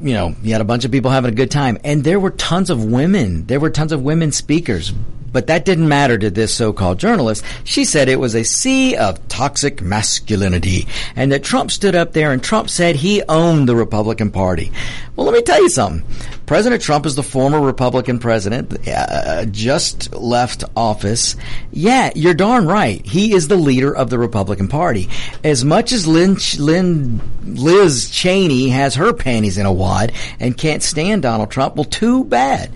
you 0.00 0.14
know, 0.14 0.35
you 0.42 0.52
had 0.52 0.61
a 0.61 0.64
bunch 0.64 0.85
of 0.85 0.90
people 0.90 1.11
having 1.11 1.30
a 1.30 1.35
good 1.35 1.50
time, 1.50 1.78
and 1.85 2.02
there 2.02 2.18
were 2.18 2.30
tons 2.30 2.70
of 2.70 2.85
women. 2.85 3.46
There 3.46 3.61
were 3.61 3.70
tons 3.70 3.92
of 3.92 4.02
women 4.02 4.33
speakers, 4.33 4.92
but 5.33 5.47
that 5.47 5.64
didn't 5.64 5.88
matter 5.88 6.19
to 6.19 6.31
this 6.31 6.55
so-called 6.55 6.99
journalist. 6.99 7.45
She 7.64 7.85
said 7.85 8.09
it 8.09 8.21
was 8.21 8.35
a 8.35 8.45
sea 8.45 8.97
of 8.97 9.27
toxic 9.29 9.83
masculinity 9.83 10.87
and 11.16 11.33
that 11.33 11.45
Trump 11.45 11.71
stood 11.71 11.95
up 11.95 12.12
there 12.12 12.33
and 12.33 12.43
Trump 12.43 12.69
said 12.71 12.97
he 12.97 13.23
owned 13.29 13.69
the 13.69 13.77
Republican 13.77 14.31
Party. 14.31 14.73
Well, 15.16 15.27
let 15.27 15.35
me 15.35 15.43
tell 15.43 15.62
you 15.62 15.69
something. 15.69 16.07
President 16.47 16.83
Trump 16.83 17.07
is 17.07 17.14
the 17.14 17.23
former 17.23 17.61
Republican 17.61 18.19
president, 18.19 18.88
uh, 18.88 19.45
just 19.45 20.12
left 20.12 20.64
office. 20.77 21.37
Yeah, 21.71 22.11
you're 22.16 22.35
darn 22.35 22.66
right. 22.66 23.05
He 23.07 23.33
is 23.35 23.47
the 23.47 23.57
leader 23.57 23.95
of 23.95 24.11
the 24.11 24.19
Republican 24.19 24.66
Party. 24.66 25.09
As 25.45 25.64
much 25.64 25.93
as 25.93 26.09
Lynn, 26.09 26.38
Lynn, 26.59 27.21
Liz 27.45 28.11
Cheney 28.11 28.71
has 28.71 28.97
her 28.97 29.12
panties 29.12 29.59
in 29.59 29.66
a 29.66 29.73
wad 29.73 30.12
and 30.40 30.57
can't 30.57 30.83
stand 30.83 31.23
Donald 31.23 31.53
Trump, 31.53 31.77
well, 31.77 31.85
too 31.85 32.25
bad. 32.25 32.73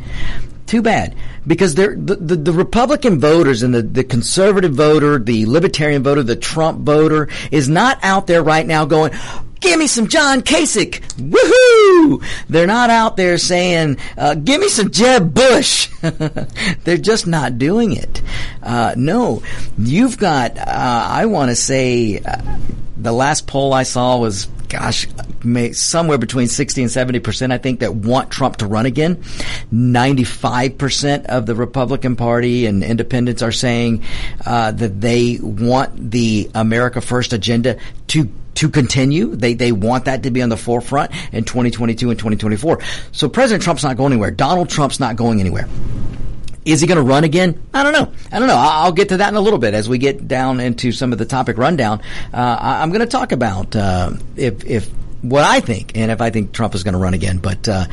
Too 0.67 0.81
bad 0.81 1.17
because 1.46 1.74
the, 1.74 1.88
the, 1.88 2.37
the 2.37 2.52
Republican 2.52 3.20
voters 3.20 3.62
and 3.62 3.74
the, 3.74 3.83
the 3.83 4.04
conservative 4.04 4.72
voter, 4.72 5.18
the 5.18 5.46
libertarian 5.46 6.02
voter, 6.02 6.22
the 6.22 6.37
Trump 6.37 6.80
voter 6.80 7.28
is 7.50 7.68
not 7.68 7.98
out 8.02 8.26
there 8.26 8.42
right 8.42 8.66
now 8.66 8.85
going, 8.85 9.12
give 9.61 9.78
me 9.78 9.87
some 9.87 10.09
John 10.09 10.42
Kasich. 10.42 11.00
Woohoo! 11.16 12.24
They're 12.48 12.66
not 12.66 12.90
out 12.90 13.16
there 13.16 13.38
saying, 13.38 13.98
uh, 14.16 14.35
give 14.35 14.61
me 14.61 14.68
some 14.68 14.90
Jeb 14.90 15.35
Bush. 15.35 15.90
They're 16.85 16.98
just 16.98 17.26
not 17.26 17.59
doing 17.59 17.92
it. 17.96 18.22
Uh, 18.62 18.94
no, 18.96 19.42
you've 19.78 20.18
got, 20.18 20.59
uh, 20.59 20.64
I 20.66 21.26
want 21.26 21.50
to 21.50 21.57
say, 21.57 22.20
uh, 22.20 22.59
the 22.96 23.12
last 23.12 23.46
poll 23.46 23.72
I 23.72 23.83
saw 23.83 24.18
was 24.18 24.46
gosh, 24.68 25.07
somewhere 25.72 26.18
between 26.18 26.48
60 26.48 26.83
and 26.83 26.90
70 26.90 27.20
percent, 27.20 27.53
I 27.53 27.59
think, 27.59 27.81
that 27.81 27.94
want 27.94 28.31
Trump 28.31 28.57
to 28.59 28.66
run 28.66 28.87
again. 28.87 29.22
95 29.70 30.79
percent 30.79 31.27
of 31.27 31.46
the 31.46 31.55
Republican 31.55 32.16
Party 32.16 32.66
and 32.66 32.83
independents 32.83 33.42
are 33.42 33.53
saying 33.53 34.03
uh, 34.46 34.72
that 34.72 35.00
they 35.00 35.38
want 35.40 36.11
the 36.11 36.50
America 36.55 37.00
First 37.00 37.33
agenda 37.33 37.79
to 38.09 38.31
to 38.55 38.68
continue. 38.68 39.35
They 39.35 39.55
they 39.55 39.72
want 39.72 40.07
that 40.07 40.22
to 40.22 40.31
be 40.31 40.42
on 40.42 40.48
the 40.48 40.57
forefront 40.57 41.11
in 41.33 41.44
2022 41.44 42.11
and 42.11 42.18
2024. 42.18 42.81
So 43.12 43.29
President 43.29 43.62
Trump's 43.62 43.85
not 43.85 43.96
going 43.96 44.12
anywhere. 44.12 44.31
Donald 44.31 44.68
Trump's 44.68 45.00
not 45.00 45.16
going 45.16 45.40
anywhere. 45.40 45.68
Is 46.64 46.81
he 46.81 46.87
going 46.87 46.96
to 46.96 47.03
run 47.03 47.24
again? 47.24 47.62
I 47.74 47.83
don't 47.83 47.92
know. 47.92 48.12
I 48.33 48.38
don't 48.38 48.48
know. 48.48 48.57
I'll 48.57 48.92
get 48.92 49.11
to 49.11 49.18
that 49.18 49.29
in 49.29 49.35
a 49.35 49.40
little 49.40 49.59
bit 49.59 49.74
as 49.74 49.88
we 49.88 49.98
get 49.98 50.27
down 50.27 50.61
into 50.61 50.92
some 50.92 51.12
of 51.12 51.18
the 51.18 51.27
topic 51.27 51.59
rundown. 51.59 52.00
Uh, 52.33 52.57
I'm 52.61 52.90
going 52.90 53.00
to 53.00 53.07
talk 53.07 53.33
about 53.33 53.77
uh, 53.77 54.12
if 54.37 54.64
if 54.64 54.88
what 55.20 55.44
I 55.44 55.61
think 55.61 55.96
and 55.96 56.11
if 56.11 56.20
I 56.20 56.31
think 56.31 56.53
Trump 56.53 56.74
is 56.74 56.83
going 56.83 56.94
to 56.94 56.98
run 56.98 57.14
again. 57.14 57.38
But 57.38 57.68
uh, 57.68 57.87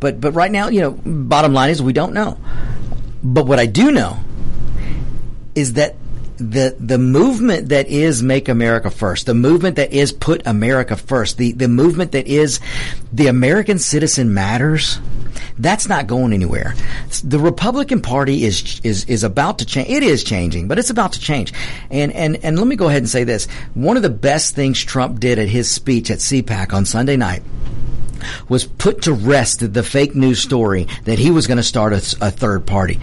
but 0.00 0.20
but 0.20 0.32
right 0.32 0.50
now, 0.50 0.68
you 0.68 0.80
know, 0.80 0.90
bottom 0.90 1.52
line 1.52 1.70
is 1.70 1.82
we 1.82 1.92
don't 1.92 2.14
know. 2.14 2.38
But 3.22 3.46
what 3.46 3.58
I 3.58 3.66
do 3.66 3.90
know 3.90 4.18
is 5.54 5.74
that 5.74 5.96
the 6.36 6.76
the 6.80 6.98
movement 6.98 7.68
that 7.68 7.88
is 7.88 8.22
make 8.22 8.48
America 8.48 8.90
first, 8.90 9.26
the 9.26 9.34
movement 9.34 9.76
that 9.76 9.92
is 9.92 10.12
put 10.12 10.46
America 10.46 10.96
first, 10.96 11.38
the 11.38 11.52
the 11.52 11.68
movement 11.68 12.12
that 12.12 12.26
is 12.26 12.60
the 13.12 13.28
American 13.28 13.78
citizen 13.78 14.34
matters. 14.34 14.98
That's 15.58 15.88
not 15.88 16.06
going 16.06 16.32
anywhere. 16.32 16.74
The 17.22 17.38
Republican 17.38 18.00
Party 18.00 18.44
is 18.44 18.80
is 18.82 19.04
is 19.04 19.22
about 19.22 19.60
to 19.60 19.66
change. 19.66 19.88
It 19.88 20.02
is 20.02 20.24
changing, 20.24 20.66
but 20.66 20.78
it's 20.78 20.90
about 20.90 21.12
to 21.12 21.20
change. 21.20 21.52
And 21.90 22.12
and 22.12 22.44
and 22.44 22.58
let 22.58 22.66
me 22.66 22.74
go 22.76 22.88
ahead 22.88 23.02
and 23.02 23.08
say 23.08 23.24
this: 23.24 23.46
one 23.74 23.96
of 23.96 24.02
the 24.02 24.10
best 24.10 24.54
things 24.54 24.82
Trump 24.82 25.20
did 25.20 25.38
at 25.38 25.48
his 25.48 25.70
speech 25.70 26.10
at 26.10 26.18
CPAC 26.18 26.72
on 26.72 26.84
Sunday 26.84 27.16
night 27.16 27.42
was 28.48 28.64
put 28.64 29.02
to 29.02 29.12
rest 29.12 29.72
the 29.72 29.82
fake 29.82 30.14
news 30.14 30.40
story 30.40 30.88
that 31.04 31.18
he 31.18 31.30
was 31.30 31.46
going 31.46 31.58
to 31.58 31.62
start 31.62 31.92
a, 31.92 31.96
a 32.20 32.30
third 32.30 32.66
party. 32.66 32.98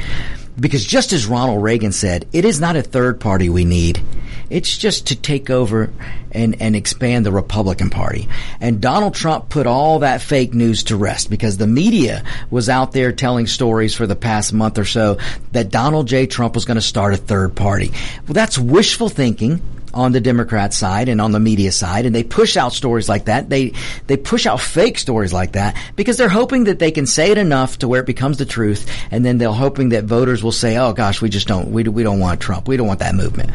Because 0.59 0.85
just 0.85 1.13
as 1.13 1.25
Ronald 1.25 1.63
Reagan 1.63 1.91
said, 1.91 2.27
it 2.33 2.43
is 2.43 2.59
not 2.59 2.75
a 2.75 2.81
third 2.81 3.19
party 3.19 3.49
we 3.49 3.65
need. 3.65 4.03
It's 4.51 4.77
just 4.77 5.07
to 5.07 5.15
take 5.15 5.49
over 5.49 5.91
and, 6.31 6.61
and 6.61 6.75
expand 6.75 7.25
the 7.25 7.31
Republican 7.31 7.89
Party. 7.89 8.27
And 8.59 8.81
Donald 8.81 9.15
Trump 9.15 9.49
put 9.49 9.67
all 9.67 9.99
that 9.99 10.21
fake 10.21 10.53
news 10.53 10.83
to 10.85 10.95
rest 10.95 11.29
because 11.29 11.57
the 11.57 11.67
media 11.67 12.23
was 12.49 12.69
out 12.69 12.91
there 12.91 13.11
telling 13.11 13.47
stories 13.47 13.95
for 13.95 14.07
the 14.07 14.15
past 14.15 14.53
month 14.53 14.77
or 14.77 14.85
so 14.85 15.17
that 15.51 15.69
Donald 15.69 16.07
J. 16.07 16.27
Trump 16.27 16.55
was 16.55 16.65
going 16.65 16.75
to 16.75 16.81
start 16.81 17.13
a 17.13 17.17
third 17.17 17.55
party. 17.55 17.91
Well, 18.27 18.33
that's 18.33 18.57
wishful 18.57 19.09
thinking 19.09 19.61
on 19.93 20.11
the 20.11 20.21
Democrat 20.21 20.73
side 20.73 21.09
and 21.09 21.21
on 21.21 21.31
the 21.31 21.39
media 21.39 21.71
side, 21.71 22.05
and 22.05 22.15
they 22.15 22.23
push 22.23 22.57
out 22.57 22.73
stories 22.73 23.09
like 23.09 23.25
that. 23.25 23.49
They 23.49 23.73
they 24.07 24.17
push 24.17 24.45
out 24.45 24.59
fake 24.59 24.97
stories 24.97 25.33
like 25.33 25.53
that 25.53 25.75
because 25.95 26.17
they're 26.17 26.29
hoping 26.29 26.65
that 26.65 26.79
they 26.79 26.91
can 26.91 27.05
say 27.05 27.31
it 27.31 27.37
enough 27.37 27.79
to 27.79 27.87
where 27.87 28.01
it 28.01 28.07
becomes 28.07 28.37
the 28.37 28.45
truth, 28.45 28.89
and 29.11 29.25
then 29.25 29.37
they're 29.37 29.51
hoping 29.51 29.89
that 29.89 30.05
voters 30.05 30.43
will 30.43 30.51
say, 30.51 30.77
"Oh 30.77 30.93
gosh, 30.93 31.21
we 31.21 31.29
just 31.29 31.47
don't 31.47 31.71
we 31.71 31.83
we 31.83 32.03
don't 32.03 32.19
want 32.19 32.39
Trump. 32.39 32.67
We 32.67 32.77
don't 32.77 32.87
want 32.87 32.99
that 32.99 33.15
movement." 33.15 33.51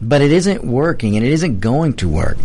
But 0.00 0.22
it 0.22 0.32
isn't 0.32 0.64
working, 0.64 1.16
and 1.16 1.26
it 1.26 1.32
isn't 1.32 1.60
going 1.60 1.94
to 1.94 2.08
work 2.08 2.36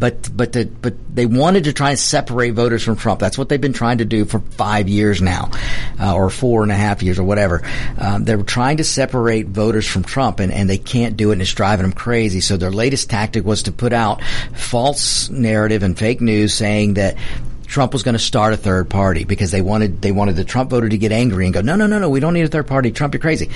but 0.00 0.34
but 0.34 0.56
but 0.80 0.94
they 1.14 1.26
wanted 1.26 1.64
to 1.64 1.72
try 1.74 1.90
and 1.90 1.98
separate 1.98 2.54
voters 2.54 2.82
from 2.82 2.96
Trump. 2.96 3.20
That's 3.20 3.36
what 3.36 3.50
they've 3.50 3.60
been 3.60 3.74
trying 3.74 3.98
to 3.98 4.06
do 4.06 4.24
for 4.24 4.40
five 4.40 4.88
years 4.88 5.20
now, 5.20 5.50
uh, 6.00 6.14
or 6.14 6.30
four 6.30 6.62
and 6.62 6.72
a 6.72 6.74
half 6.74 7.02
years, 7.02 7.18
or 7.18 7.24
whatever. 7.24 7.62
Um, 7.98 8.24
they're 8.24 8.42
trying 8.42 8.78
to 8.78 8.84
separate 8.84 9.46
voters 9.48 9.86
from 9.86 10.02
Trump, 10.02 10.40
and, 10.40 10.50
and 10.50 10.68
they 10.68 10.78
can't 10.78 11.16
do 11.18 11.30
it, 11.30 11.34
and 11.34 11.42
it's 11.42 11.52
driving 11.52 11.84
them 11.84 11.92
crazy. 11.92 12.40
So 12.40 12.56
their 12.56 12.72
latest 12.72 13.10
tactic 13.10 13.44
was 13.44 13.64
to 13.64 13.72
put 13.72 13.92
out 13.92 14.24
false 14.54 15.28
narrative 15.28 15.82
and 15.82 15.96
fake 15.96 16.22
news 16.22 16.54
saying 16.54 16.94
that 16.94 17.16
Trump 17.66 17.92
was 17.92 18.02
going 18.02 18.14
to 18.14 18.18
start 18.18 18.54
a 18.54 18.56
third 18.56 18.88
party 18.88 19.24
because 19.24 19.50
they 19.50 19.60
wanted 19.60 20.00
they 20.00 20.12
wanted 20.12 20.34
the 20.34 20.44
Trump 20.44 20.70
voter 20.70 20.88
to 20.88 20.98
get 20.98 21.12
angry 21.12 21.44
and 21.44 21.52
go, 21.52 21.60
no, 21.60 21.76
no, 21.76 21.86
no, 21.86 21.98
no, 21.98 22.08
we 22.08 22.20
don't 22.20 22.32
need 22.32 22.42
a 22.42 22.48
third 22.48 22.66
party. 22.66 22.90
Trump, 22.90 23.12
you're 23.12 23.20
crazy. 23.20 23.50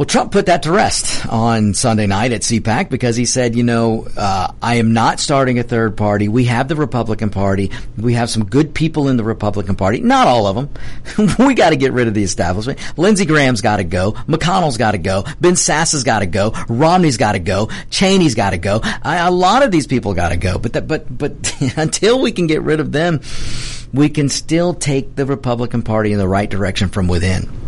Well, 0.00 0.06
Trump 0.06 0.32
put 0.32 0.46
that 0.46 0.62
to 0.62 0.72
rest 0.72 1.26
on 1.26 1.74
Sunday 1.74 2.06
night 2.06 2.32
at 2.32 2.40
CPAC 2.40 2.88
because 2.88 3.16
he 3.16 3.26
said, 3.26 3.54
you 3.54 3.62
know, 3.62 4.08
uh, 4.16 4.50
I 4.62 4.76
am 4.76 4.94
not 4.94 5.20
starting 5.20 5.58
a 5.58 5.62
third 5.62 5.94
party. 5.94 6.26
We 6.26 6.46
have 6.46 6.68
the 6.68 6.74
Republican 6.74 7.28
Party. 7.28 7.70
We 7.98 8.14
have 8.14 8.30
some 8.30 8.46
good 8.46 8.74
people 8.74 9.08
in 9.08 9.18
the 9.18 9.24
Republican 9.24 9.76
Party. 9.76 10.00
Not 10.00 10.26
all 10.26 10.46
of 10.46 10.56
them. 10.56 11.36
we 11.46 11.52
got 11.52 11.68
to 11.68 11.76
get 11.76 11.92
rid 11.92 12.08
of 12.08 12.14
the 12.14 12.22
establishment. 12.22 12.78
Lindsey 12.96 13.26
Graham's 13.26 13.60
got 13.60 13.76
to 13.76 13.84
go. 13.84 14.12
McConnell's 14.12 14.78
got 14.78 14.92
to 14.92 14.98
go. 14.98 15.24
Ben 15.38 15.52
Sasse 15.52 15.92
has 15.92 16.02
got 16.02 16.20
to 16.20 16.26
go. 16.26 16.52
Romney's 16.70 17.18
got 17.18 17.32
to 17.32 17.38
go. 17.38 17.66
Cheney's 17.90 18.34
got 18.34 18.50
to 18.50 18.58
go. 18.58 18.80
I, 18.82 19.18
a 19.26 19.30
lot 19.30 19.62
of 19.62 19.70
these 19.70 19.86
people 19.86 20.14
got 20.14 20.30
to 20.30 20.38
go. 20.38 20.58
But 20.58 20.72
that, 20.72 20.88
but 20.88 21.14
but 21.14 21.54
until 21.76 22.22
we 22.22 22.32
can 22.32 22.46
get 22.46 22.62
rid 22.62 22.80
of 22.80 22.90
them, 22.90 23.20
we 23.92 24.08
can 24.08 24.30
still 24.30 24.72
take 24.72 25.14
the 25.14 25.26
Republican 25.26 25.82
Party 25.82 26.10
in 26.10 26.18
the 26.18 26.26
right 26.26 26.48
direction 26.48 26.88
from 26.88 27.06
within. 27.06 27.59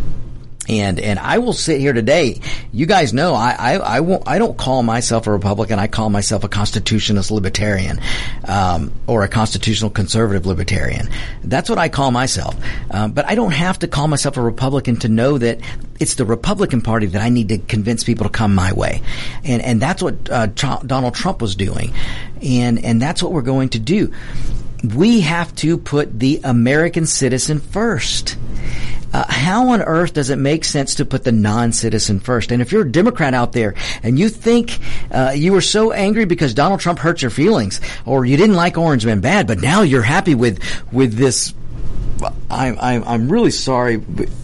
And 0.69 0.99
and 0.99 1.19
I 1.19 1.39
will 1.39 1.53
sit 1.53 1.81
here 1.81 1.91
today. 1.91 2.39
You 2.71 2.85
guys 2.85 3.13
know 3.13 3.33
I 3.33 3.51
I 3.51 3.73
I, 3.73 3.99
won't, 3.99 4.23
I 4.25 4.37
don't 4.37 4.57
call 4.57 4.81
myself 4.81 5.27
a 5.27 5.31
Republican. 5.31 5.77
I 5.77 5.87
call 5.87 6.09
myself 6.09 6.45
a 6.45 6.47
constitutionalist 6.47 7.31
libertarian, 7.31 7.99
um, 8.47 8.93
or 9.05 9.23
a 9.23 9.27
constitutional 9.27 9.89
conservative 9.89 10.45
libertarian. 10.45 11.09
That's 11.43 11.69
what 11.69 11.79
I 11.79 11.89
call 11.89 12.11
myself. 12.11 12.55
Um, 12.91 13.11
but 13.11 13.25
I 13.25 13.35
don't 13.35 13.51
have 13.51 13.79
to 13.79 13.87
call 13.87 14.07
myself 14.07 14.37
a 14.37 14.41
Republican 14.41 14.95
to 14.97 15.09
know 15.09 15.37
that 15.37 15.59
it's 15.99 16.15
the 16.15 16.25
Republican 16.25 16.81
Party 16.81 17.07
that 17.07 17.21
I 17.21 17.29
need 17.29 17.49
to 17.49 17.57
convince 17.57 18.05
people 18.05 18.25
to 18.25 18.31
come 18.31 18.55
my 18.55 18.71
way, 18.71 19.01
and 19.43 19.61
and 19.61 19.81
that's 19.81 20.01
what 20.01 20.29
uh, 20.29 20.45
Donald 20.47 21.13
Trump 21.13 21.41
was 21.41 21.57
doing, 21.57 21.93
and 22.41 22.83
and 22.83 23.01
that's 23.01 23.21
what 23.21 23.33
we're 23.33 23.41
going 23.41 23.69
to 23.69 23.79
do. 23.79 24.13
We 24.95 25.21
have 25.21 25.53
to 25.57 25.77
put 25.77 26.19
the 26.19 26.41
American 26.43 27.05
citizen 27.05 27.59
first. 27.59 28.37
Uh, 29.13 29.25
how 29.29 29.69
on 29.69 29.81
earth 29.81 30.13
does 30.13 30.29
it 30.29 30.37
make 30.37 30.65
sense 30.65 30.95
to 30.95 31.05
put 31.05 31.23
the 31.23 31.31
non-citizen 31.31 32.19
first? 32.19 32.51
And 32.51 32.61
if 32.61 32.71
you're 32.71 32.81
a 32.81 32.91
Democrat 32.91 33.33
out 33.33 33.53
there 33.53 33.75
and 34.01 34.17
you 34.17 34.27
think 34.27 34.79
uh, 35.11 35.33
you 35.35 35.53
were 35.53 35.61
so 35.61 35.91
angry 35.91 36.25
because 36.25 36.53
Donald 36.53 36.79
Trump 36.79 36.99
hurt 36.99 37.21
your 37.21 37.31
feelings, 37.31 37.79
or 38.05 38.25
you 38.25 38.37
didn't 38.37 38.55
like 38.55 38.77
Orange 38.77 39.05
Man 39.05 39.21
bad, 39.21 39.47
but 39.47 39.61
now 39.61 39.81
you're 39.81 40.01
happy 40.01 40.35
with 40.35 40.59
with 40.91 41.13
this 41.13 41.53
I'm, 42.49 42.77
I'm, 42.79 43.03
I'm 43.03 43.31
really 43.31 43.51
sorry. 43.51 44.01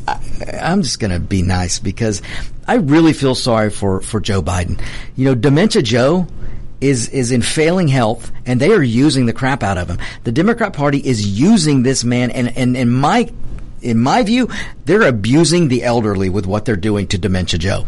I, 0.07 0.19
am 0.51 0.81
just 0.81 0.99
going 0.99 1.11
to 1.11 1.19
be 1.19 1.41
nice 1.41 1.79
because 1.79 2.21
I 2.67 2.75
really 2.75 3.13
feel 3.13 3.35
sorry 3.35 3.69
for, 3.69 4.01
for 4.01 4.19
Joe 4.19 4.41
Biden. 4.41 4.81
You 5.15 5.25
know, 5.25 5.35
Dementia 5.35 5.81
Joe 5.81 6.27
is, 6.81 7.09
is 7.09 7.31
in 7.31 7.41
failing 7.41 7.87
health 7.87 8.31
and 8.45 8.59
they 8.59 8.71
are 8.71 8.83
using 8.83 9.25
the 9.25 9.33
crap 9.33 9.63
out 9.63 9.77
of 9.77 9.89
him. 9.89 9.99
The 10.23 10.31
Democrat 10.31 10.73
Party 10.73 10.97
is 10.97 11.39
using 11.39 11.83
this 11.83 12.03
man 12.03 12.31
and, 12.31 12.55
and, 12.57 12.75
and 12.75 12.91
my 12.91 13.29
in 13.81 13.99
my 13.99 14.23
view, 14.23 14.49
they're 14.85 15.03
abusing 15.03 15.67
the 15.67 15.83
elderly 15.83 16.29
with 16.29 16.45
what 16.45 16.65
they're 16.65 16.75
doing 16.75 17.07
to 17.07 17.17
Dementia 17.17 17.59
Joe. 17.59 17.85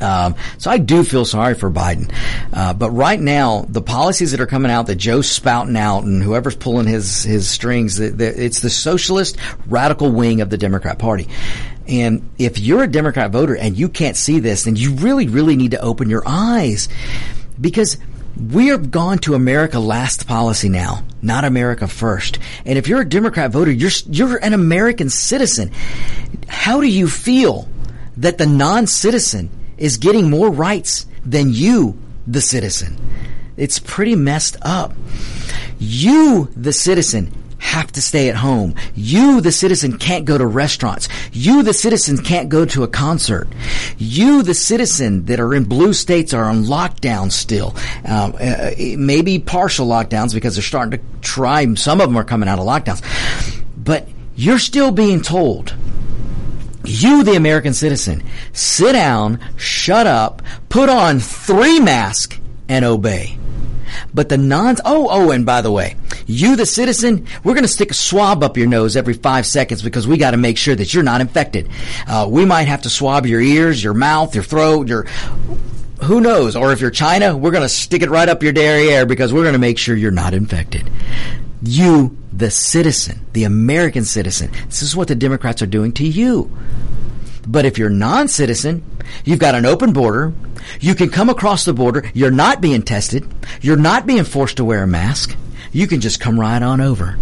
Um, 0.00 0.34
so 0.56 0.70
I 0.70 0.78
do 0.78 1.04
feel 1.04 1.24
sorry 1.24 1.54
for 1.54 1.70
Biden. 1.70 2.12
Uh, 2.52 2.72
but 2.72 2.90
right 2.90 3.20
now, 3.20 3.66
the 3.68 3.82
policies 3.82 4.30
that 4.30 4.40
are 4.40 4.46
coming 4.46 4.70
out 4.70 4.86
that 4.86 4.96
Joe's 4.96 5.28
spouting 5.28 5.76
out 5.76 6.04
and 6.04 6.22
whoever's 6.22 6.56
pulling 6.56 6.86
his, 6.86 7.22
his 7.22 7.48
strings, 7.50 7.96
the, 7.96 8.08
the, 8.08 8.44
it's 8.44 8.60
the 8.60 8.70
socialist 8.70 9.36
radical 9.66 10.10
wing 10.10 10.40
of 10.40 10.48
the 10.48 10.56
Democrat 10.56 10.98
Party. 10.98 11.28
And 11.86 12.30
if 12.38 12.58
you're 12.58 12.84
a 12.84 12.90
Democrat 12.90 13.30
voter 13.30 13.56
and 13.56 13.76
you 13.76 13.88
can't 13.88 14.16
see 14.16 14.38
this, 14.38 14.64
then 14.64 14.76
you 14.76 14.94
really, 14.94 15.28
really 15.28 15.56
need 15.56 15.72
to 15.72 15.80
open 15.80 16.08
your 16.08 16.22
eyes 16.24 16.88
because 17.60 17.98
we 18.36 18.70
are 18.70 18.78
gone 18.78 19.18
to 19.18 19.34
America 19.34 19.78
last 19.78 20.26
policy 20.26 20.68
now, 20.68 21.04
not 21.22 21.44
America 21.44 21.86
first. 21.86 22.38
And 22.64 22.78
if 22.78 22.88
you're 22.88 23.00
a 23.00 23.08
Democrat 23.08 23.50
voter, 23.50 23.70
you're, 23.70 23.90
you're 24.06 24.36
an 24.36 24.52
American 24.52 25.10
citizen. 25.10 25.72
How 26.48 26.80
do 26.80 26.86
you 26.86 27.08
feel 27.08 27.68
that 28.16 28.38
the 28.38 28.46
non-citizen 28.46 29.50
is 29.76 29.96
getting 29.96 30.30
more 30.30 30.50
rights 30.50 31.06
than 31.24 31.52
you, 31.52 31.98
the 32.26 32.40
citizen? 32.40 32.96
It's 33.56 33.78
pretty 33.78 34.16
messed 34.16 34.56
up. 34.62 34.94
You, 35.78 36.48
the 36.56 36.72
citizen, 36.72 37.32
have 37.60 37.92
to 37.92 38.02
stay 38.02 38.28
at 38.28 38.36
home. 38.36 38.74
You, 38.94 39.40
the 39.40 39.52
citizen, 39.52 39.98
can't 39.98 40.24
go 40.24 40.36
to 40.36 40.46
restaurants. 40.46 41.08
You, 41.32 41.62
the 41.62 41.72
citizen, 41.72 42.18
can't 42.18 42.48
go 42.48 42.64
to 42.66 42.82
a 42.82 42.88
concert. 42.88 43.48
You, 43.98 44.42
the 44.42 44.54
citizen 44.54 45.26
that 45.26 45.38
are 45.38 45.54
in 45.54 45.64
blue 45.64 45.92
states 45.92 46.34
are 46.34 46.44
on 46.44 46.64
lockdown 46.64 47.30
still. 47.30 47.76
Um, 48.04 48.34
uh, 48.40 48.72
maybe 48.96 49.38
partial 49.38 49.86
lockdowns 49.86 50.34
because 50.34 50.56
they're 50.56 50.62
starting 50.62 50.98
to 50.98 51.04
try, 51.20 51.72
some 51.74 52.00
of 52.00 52.08
them 52.08 52.16
are 52.16 52.24
coming 52.24 52.48
out 52.48 52.58
of 52.58 52.66
lockdowns. 52.66 53.04
But 53.76 54.08
you're 54.34 54.58
still 54.58 54.90
being 54.90 55.20
told 55.20 55.74
you, 56.84 57.22
the 57.22 57.36
American 57.36 57.74
citizen, 57.74 58.22
sit 58.52 58.92
down, 58.92 59.38
shut 59.56 60.06
up, 60.06 60.42
put 60.68 60.88
on 60.88 61.20
three 61.20 61.78
masks, 61.78 62.38
and 62.68 62.84
obey. 62.84 63.38
But 64.12 64.28
the 64.28 64.38
non, 64.38 64.76
oh, 64.84 65.08
oh, 65.10 65.30
and 65.30 65.46
by 65.46 65.60
the 65.62 65.70
way, 65.70 65.96
you, 66.26 66.56
the 66.56 66.66
citizen, 66.66 67.26
we're 67.44 67.54
going 67.54 67.64
to 67.64 67.68
stick 67.68 67.90
a 67.90 67.94
swab 67.94 68.42
up 68.42 68.56
your 68.56 68.66
nose 68.66 68.96
every 68.96 69.14
five 69.14 69.46
seconds 69.46 69.82
because 69.82 70.06
we 70.06 70.16
got 70.16 70.32
to 70.32 70.36
make 70.36 70.58
sure 70.58 70.74
that 70.74 70.92
you're 70.92 71.02
not 71.02 71.20
infected. 71.20 71.68
Uh, 72.06 72.26
we 72.30 72.44
might 72.44 72.68
have 72.68 72.82
to 72.82 72.90
swab 72.90 73.26
your 73.26 73.40
ears, 73.40 73.82
your 73.82 73.94
mouth, 73.94 74.34
your 74.34 74.44
throat, 74.44 74.88
your, 74.88 75.04
who 76.02 76.20
knows? 76.20 76.56
Or 76.56 76.72
if 76.72 76.80
you're 76.80 76.90
China, 76.90 77.36
we're 77.36 77.50
going 77.50 77.62
to 77.62 77.68
stick 77.68 78.02
it 78.02 78.10
right 78.10 78.28
up 78.28 78.42
your 78.42 78.52
derriere 78.52 79.06
because 79.06 79.32
we're 79.32 79.42
going 79.42 79.54
to 79.54 79.58
make 79.58 79.78
sure 79.78 79.96
you're 79.96 80.10
not 80.10 80.34
infected. 80.34 80.90
You, 81.62 82.16
the 82.32 82.50
citizen, 82.50 83.26
the 83.32 83.44
American 83.44 84.04
citizen, 84.04 84.50
this 84.66 84.82
is 84.82 84.96
what 84.96 85.08
the 85.08 85.14
Democrats 85.14 85.60
are 85.62 85.66
doing 85.66 85.92
to 85.92 86.06
you. 86.06 86.56
But 87.46 87.64
if 87.64 87.78
you're 87.78 87.90
non-citizen, 87.90 88.84
you've 89.24 89.38
got 89.38 89.54
an 89.54 89.66
open 89.66 89.92
border, 89.92 90.32
you 90.80 90.94
can 90.94 91.10
come 91.10 91.28
across 91.28 91.64
the 91.64 91.72
border, 91.72 92.10
you're 92.14 92.30
not 92.30 92.60
being 92.60 92.82
tested, 92.82 93.26
you're 93.60 93.76
not 93.76 94.06
being 94.06 94.24
forced 94.24 94.58
to 94.58 94.64
wear 94.64 94.82
a 94.82 94.86
mask, 94.86 95.36
you 95.72 95.86
can 95.86 96.00
just 96.00 96.20
come 96.20 96.38
right 96.38 96.62
on 96.62 96.80
over 96.80 97.16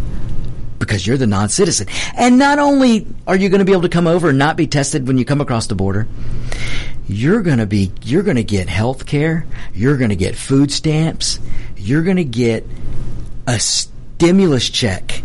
because 0.78 1.06
you're 1.06 1.16
the 1.16 1.26
non-citizen. 1.26 1.86
And 2.16 2.38
not 2.38 2.58
only 2.58 3.06
are 3.26 3.36
you 3.36 3.48
going 3.48 3.60
to 3.60 3.64
be 3.64 3.72
able 3.72 3.82
to 3.82 3.88
come 3.88 4.06
over 4.06 4.30
and 4.30 4.38
not 4.38 4.56
be 4.56 4.66
tested 4.66 5.06
when 5.06 5.18
you 5.18 5.24
come 5.24 5.40
across 5.40 5.66
the 5.66 5.74
border, 5.74 6.08
you're 7.06 7.42
going 7.42 7.58
to 7.58 7.66
be 7.66 7.92
you're 8.02 8.22
going 8.22 8.36
to 8.36 8.44
get 8.44 8.68
health 8.68 9.06
care, 9.06 9.46
you're 9.72 9.96
going 9.96 10.10
to 10.10 10.16
get 10.16 10.36
food 10.36 10.70
stamps, 10.70 11.38
you're 11.76 12.02
going 12.02 12.16
to 12.16 12.24
get 12.24 12.64
a 13.46 13.58
stimulus 13.58 14.68
check 14.68 15.22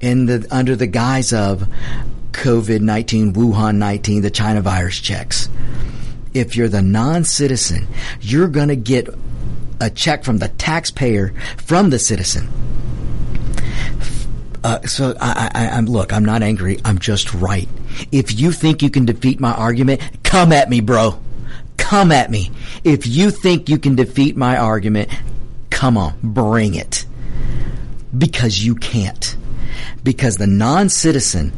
in 0.00 0.26
the 0.26 0.46
under 0.50 0.76
the 0.76 0.86
guise 0.86 1.32
of 1.32 1.68
COVID 2.38 2.80
19, 2.80 3.32
Wuhan 3.32 3.76
19, 3.78 4.22
the 4.22 4.30
China 4.30 4.60
virus 4.60 5.00
checks. 5.00 5.48
If 6.32 6.54
you're 6.54 6.68
the 6.68 6.82
non 6.82 7.24
citizen, 7.24 7.88
you're 8.20 8.46
going 8.46 8.68
to 8.68 8.76
get 8.76 9.08
a 9.80 9.90
check 9.90 10.22
from 10.22 10.38
the 10.38 10.46
taxpayer 10.46 11.34
from 11.56 11.90
the 11.90 11.98
citizen. 11.98 12.48
Uh, 14.62 14.80
so 14.82 15.16
I, 15.20 15.50
I, 15.52 15.68
I'm 15.70 15.86
look. 15.86 16.12
I'm 16.12 16.24
not 16.24 16.44
angry. 16.44 16.78
I'm 16.84 17.00
just 17.00 17.34
right. 17.34 17.68
If 18.12 18.38
you 18.38 18.52
think 18.52 18.82
you 18.82 18.90
can 18.90 19.04
defeat 19.04 19.40
my 19.40 19.52
argument, 19.52 20.00
come 20.22 20.52
at 20.52 20.70
me, 20.70 20.80
bro. 20.80 21.20
Come 21.76 22.12
at 22.12 22.30
me. 22.30 22.52
If 22.84 23.04
you 23.04 23.32
think 23.32 23.68
you 23.68 23.78
can 23.78 23.96
defeat 23.96 24.36
my 24.36 24.56
argument, 24.58 25.10
come 25.70 25.96
on, 25.96 26.16
bring 26.22 26.74
it. 26.74 27.04
Because 28.16 28.64
you 28.64 28.76
can't. 28.76 29.36
Because 30.04 30.36
the 30.36 30.46
non-citizen 30.46 31.52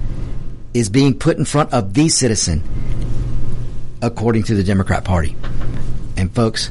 is 0.74 0.88
being 0.88 1.14
put 1.14 1.36
in 1.36 1.44
front 1.44 1.72
of 1.72 1.94
the 1.94 2.08
citizen 2.08 2.62
according 4.02 4.44
to 4.44 4.54
the 4.54 4.64
Democrat 4.64 5.04
Party. 5.04 5.36
And 6.16 6.32
folks, 6.34 6.70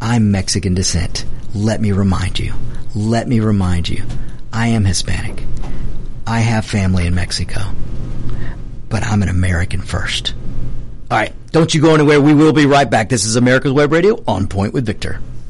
I'm 0.00 0.30
Mexican 0.30 0.74
descent. 0.74 1.24
Let 1.54 1.80
me 1.80 1.92
remind 1.92 2.38
you. 2.38 2.54
Let 2.94 3.28
me 3.28 3.40
remind 3.40 3.88
you. 3.88 4.04
I 4.52 4.68
am 4.68 4.84
Hispanic. 4.84 5.44
I 6.26 6.40
have 6.40 6.64
family 6.64 7.06
in 7.06 7.14
Mexico. 7.14 7.60
But 8.88 9.04
I'm 9.04 9.22
an 9.22 9.28
American 9.28 9.80
first. 9.80 10.34
All 11.10 11.18
right. 11.18 11.32
Don't 11.52 11.74
you 11.74 11.80
go 11.80 11.94
anywhere. 11.94 12.20
We 12.20 12.34
will 12.34 12.52
be 12.52 12.66
right 12.66 12.88
back. 12.88 13.08
This 13.08 13.24
is 13.24 13.36
America's 13.36 13.72
Web 13.72 13.92
Radio 13.92 14.22
on 14.26 14.46
point 14.46 14.72
with 14.72 14.86
Victor. 14.86 15.20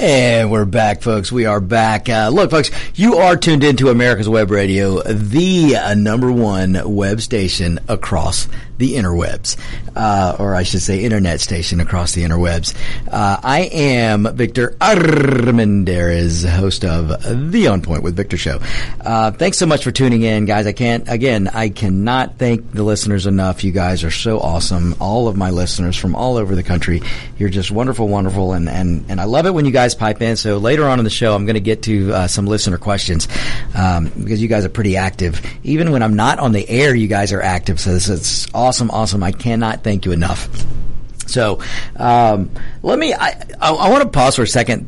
And 0.00 0.52
we're 0.52 0.64
back, 0.64 1.02
folks. 1.02 1.32
We 1.32 1.46
are 1.46 1.60
back. 1.60 2.08
Uh, 2.08 2.30
look, 2.32 2.52
folks, 2.52 2.70
you 2.94 3.16
are 3.16 3.36
tuned 3.36 3.64
into 3.64 3.88
America's 3.88 4.28
Web 4.28 4.48
Radio, 4.52 5.02
the 5.02 5.74
uh, 5.74 5.94
number 5.94 6.30
one 6.30 6.94
web 6.94 7.20
station 7.20 7.80
across 7.88 8.46
the 8.76 8.94
interwebs, 8.94 9.56
uh, 9.96 10.36
or 10.38 10.54
I 10.54 10.62
should 10.62 10.82
say, 10.82 11.02
internet 11.02 11.40
station 11.40 11.80
across 11.80 12.12
the 12.12 12.22
interwebs. 12.22 12.76
Uh, 13.10 13.40
I 13.42 13.62
am 13.72 14.36
Victor 14.36 14.76
Armendariz, 14.80 16.48
host 16.48 16.84
of 16.84 17.50
the 17.50 17.66
On 17.66 17.82
Point 17.82 18.04
with 18.04 18.14
Victor 18.14 18.36
show. 18.36 18.60
Uh, 19.00 19.32
thanks 19.32 19.58
so 19.58 19.66
much 19.66 19.82
for 19.82 19.90
tuning 19.90 20.22
in, 20.22 20.44
guys. 20.44 20.68
I 20.68 20.72
can't, 20.72 21.08
again, 21.08 21.48
I 21.48 21.70
cannot 21.70 22.38
thank 22.38 22.70
the 22.70 22.84
listeners 22.84 23.26
enough. 23.26 23.64
You 23.64 23.72
guys 23.72 24.04
are 24.04 24.12
so 24.12 24.38
awesome. 24.38 24.94
All 25.00 25.26
of 25.26 25.36
my 25.36 25.50
listeners 25.50 25.96
from 25.96 26.14
all 26.14 26.36
over 26.36 26.54
the 26.54 26.62
country. 26.62 27.02
You're 27.36 27.48
just 27.48 27.72
wonderful, 27.72 28.06
wonderful, 28.06 28.52
and, 28.52 28.68
and, 28.68 29.06
and 29.08 29.20
I 29.20 29.24
love 29.24 29.46
it 29.46 29.54
when 29.54 29.64
you 29.64 29.72
guys 29.72 29.87
pipe 29.94 30.20
in. 30.22 30.36
So 30.36 30.58
later 30.58 30.86
on 30.88 30.98
in 30.98 31.04
the 31.04 31.10
show, 31.10 31.34
I'm 31.34 31.46
going 31.46 31.54
to 31.54 31.60
get 31.60 31.82
to 31.84 32.12
uh, 32.12 32.26
some 32.26 32.46
listener 32.46 32.78
questions 32.78 33.28
um, 33.74 34.08
because 34.08 34.40
you 34.42 34.48
guys 34.48 34.64
are 34.64 34.70
pretty 34.70 34.96
active. 34.96 35.40
Even 35.62 35.92
when 35.92 36.02
I'm 36.02 36.14
not 36.14 36.38
on 36.38 36.52
the 36.52 36.68
air, 36.68 36.94
you 36.94 37.08
guys 37.08 37.32
are 37.32 37.42
active. 37.42 37.80
So 37.80 37.92
this 37.92 38.08
is 38.08 38.46
awesome, 38.54 38.90
awesome. 38.90 39.22
I 39.22 39.32
cannot 39.32 39.84
thank 39.84 40.04
you 40.04 40.12
enough. 40.12 40.48
So 41.28 41.60
um, 41.96 42.50
let 42.82 42.98
me. 42.98 43.14
I, 43.14 43.28
I, 43.60 43.72
I 43.72 43.90
want 43.90 44.02
to 44.02 44.08
pause 44.08 44.36
for 44.36 44.42
a 44.42 44.46
second. 44.46 44.86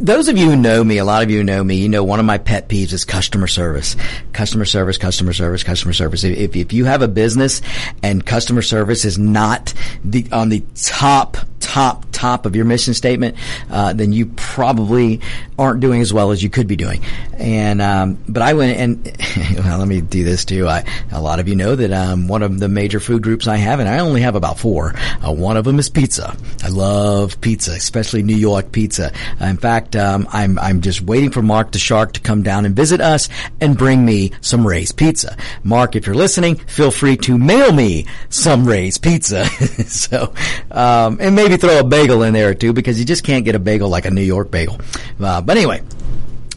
Those 0.00 0.28
of 0.28 0.38
you 0.38 0.50
who 0.50 0.56
know 0.56 0.84
me, 0.84 0.98
a 0.98 1.04
lot 1.04 1.22
of 1.22 1.30
you 1.30 1.42
know 1.42 1.64
me, 1.64 1.76
you 1.76 1.88
know 1.88 2.04
one 2.04 2.20
of 2.20 2.26
my 2.26 2.38
pet 2.38 2.68
peeves 2.68 2.92
is 2.92 3.04
customer 3.04 3.46
service. 3.46 3.96
Customer 4.32 4.64
service, 4.64 4.98
customer 4.98 5.32
service, 5.32 5.64
customer 5.64 5.92
service. 5.92 6.24
If, 6.24 6.54
if 6.54 6.72
you 6.72 6.84
have 6.84 7.02
a 7.02 7.08
business 7.08 7.60
and 8.02 8.24
customer 8.24 8.62
service 8.62 9.04
is 9.04 9.18
not 9.18 9.74
the 10.04 10.26
on 10.32 10.48
the 10.48 10.62
top, 10.74 11.38
top, 11.60 12.06
top 12.12 12.46
of 12.46 12.56
your 12.56 12.64
mission 12.64 12.94
statement, 12.94 13.36
uh, 13.70 13.92
then 13.92 14.12
you 14.12 14.26
probably 14.36 15.20
aren't 15.58 15.80
doing 15.80 16.00
as 16.00 16.12
well 16.12 16.30
as 16.30 16.42
you 16.42 16.50
could 16.50 16.66
be 16.66 16.76
doing. 16.76 17.02
And 17.34 17.82
um, 17.82 18.18
but 18.28 18.42
I 18.42 18.54
went 18.54 18.78
and 18.78 19.16
well, 19.64 19.78
let 19.78 19.88
me 19.88 20.00
do 20.00 20.24
this 20.24 20.44
too. 20.44 20.68
I, 20.68 20.84
a 21.12 21.20
lot 21.20 21.40
of 21.40 21.48
you 21.48 21.56
know 21.56 21.76
that 21.76 21.92
um, 21.92 22.28
one 22.28 22.42
of 22.42 22.58
the 22.58 22.68
major 22.68 23.00
food 23.00 23.22
groups 23.22 23.46
I 23.46 23.56
have, 23.56 23.80
and 23.80 23.88
I 23.88 23.98
only 23.98 24.22
have 24.22 24.34
about 24.34 24.58
four. 24.58 24.94
Uh, 25.24 25.32
one 25.32 25.56
of 25.56 25.64
them 25.68 25.78
is 25.78 25.88
pizza. 25.88 26.36
I 26.64 26.68
love 26.68 27.40
pizza, 27.40 27.72
especially 27.72 28.22
New 28.22 28.36
York 28.36 28.72
pizza. 28.72 29.12
in 29.40 29.56
fact, 29.56 29.94
um, 29.94 30.26
I'm 30.32 30.58
I'm 30.58 30.80
just 30.80 31.00
waiting 31.02 31.30
for 31.30 31.42
Mark 31.42 31.70
the 31.70 31.78
Shark 31.78 32.14
to 32.14 32.20
come 32.20 32.42
down 32.42 32.66
and 32.66 32.74
visit 32.74 33.00
us 33.00 33.28
and 33.60 33.78
bring 33.78 34.04
me 34.04 34.32
some 34.40 34.66
Ray's 34.66 34.90
pizza. 34.90 35.36
Mark, 35.62 35.94
if 35.94 36.06
you're 36.06 36.16
listening, 36.16 36.56
feel 36.56 36.90
free 36.90 37.16
to 37.18 37.38
mail 37.38 37.72
me 37.72 38.06
some 38.28 38.66
Ray's 38.66 38.98
pizza. 38.98 39.44
so, 39.86 40.34
um, 40.70 41.18
and 41.20 41.36
maybe 41.36 41.56
throw 41.56 41.78
a 41.78 41.84
bagel 41.84 42.22
in 42.24 42.34
there 42.34 42.54
too, 42.54 42.72
because 42.72 42.98
you 42.98 43.04
just 43.04 43.22
can't 43.22 43.44
get 43.44 43.54
a 43.54 43.60
bagel 43.60 43.88
like 43.88 44.06
a 44.06 44.10
New 44.10 44.22
York 44.22 44.50
bagel. 44.50 44.80
Uh, 45.20 45.40
but 45.40 45.56
anyway. 45.56 45.82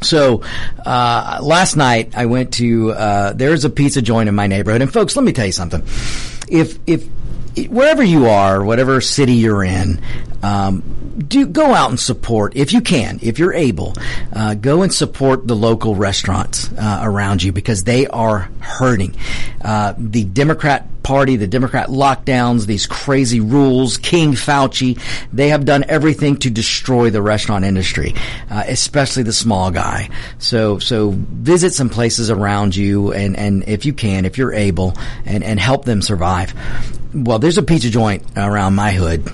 So 0.02 0.42
uh, 0.84 1.40
last 1.44 1.76
night 1.76 2.18
I 2.18 2.26
went 2.26 2.54
to 2.54 2.92
uh, 2.92 3.34
there's 3.34 3.66
a 3.66 3.70
pizza 3.70 4.02
joint 4.02 4.30
in 4.30 4.34
my 4.34 4.48
neighborhood, 4.48 4.82
and 4.82 4.92
folks, 4.92 5.16
let 5.16 5.24
me 5.24 5.32
tell 5.32 5.46
you 5.46 5.52
something. 5.52 5.84
If 6.48 6.80
if 6.88 7.08
wherever 7.70 8.04
you 8.04 8.28
are, 8.28 8.64
whatever 8.64 9.02
city 9.02 9.34
you're 9.34 9.64
in, 9.64 10.02
um, 10.44 10.84
do 11.28 11.46
go 11.46 11.74
out 11.74 11.90
and 11.90 12.00
support 12.00 12.56
if 12.56 12.74
you 12.74 12.82
can, 12.82 13.20
if 13.22 13.40
you're 13.40 13.54
able. 13.54 13.94
Uh, 14.34 14.54
go 14.56 14.82
and 14.82 14.94
support 14.94 15.48
the 15.48 15.56
local 15.56 15.96
restaurants 15.96 16.72
uh, 16.74 17.00
around 17.02 17.44
you 17.44 17.52
because 17.52 17.84
they 17.84 18.08
are 18.08 18.50
hurting. 18.60 19.16
Uh, 19.64 19.94
the 19.98 20.24
Democrat 20.24 20.88
Party, 21.04 21.36
the 21.36 21.48
Democrat 21.48 21.90
lockdowns, 21.90 22.66
these 22.66 22.86
crazy 22.86 23.40
rules, 23.40 23.98
King 23.98 24.34
Fauci, 24.34 25.00
they 25.34 25.50
have 25.50 25.66
done 25.66 25.86
everything 25.88 26.38
to 26.38 26.50
destroy 26.50 27.10
the 27.10 27.22
restaurant 27.22 27.66
industry, 27.66 28.14
uh, 28.50 28.64
especially 28.68 29.24
the 29.24 29.34
small 29.34 29.72
guy. 29.72 30.10
So, 30.40 30.80
so 30.80 31.12
visit 31.16 31.74
some 31.74 31.90
places 31.90 32.30
around 32.30 32.76
you, 32.76 33.14
and 33.14 33.38
and 33.38 33.64
if 33.68 33.86
you 33.86 33.94
can, 33.94 34.26
if 34.26 34.38
you're 34.38 34.54
able, 34.54 34.94
and 35.26 35.44
and 35.44 35.60
help 35.60 35.86
them 35.86 36.02
survive. 36.02 36.54
Well, 37.14 37.40
there's 37.40 37.58
a 37.58 37.64
pizza 37.64 37.90
joint 37.90 38.24
around 38.38 38.76
my 38.76 38.92
hood 38.92 39.30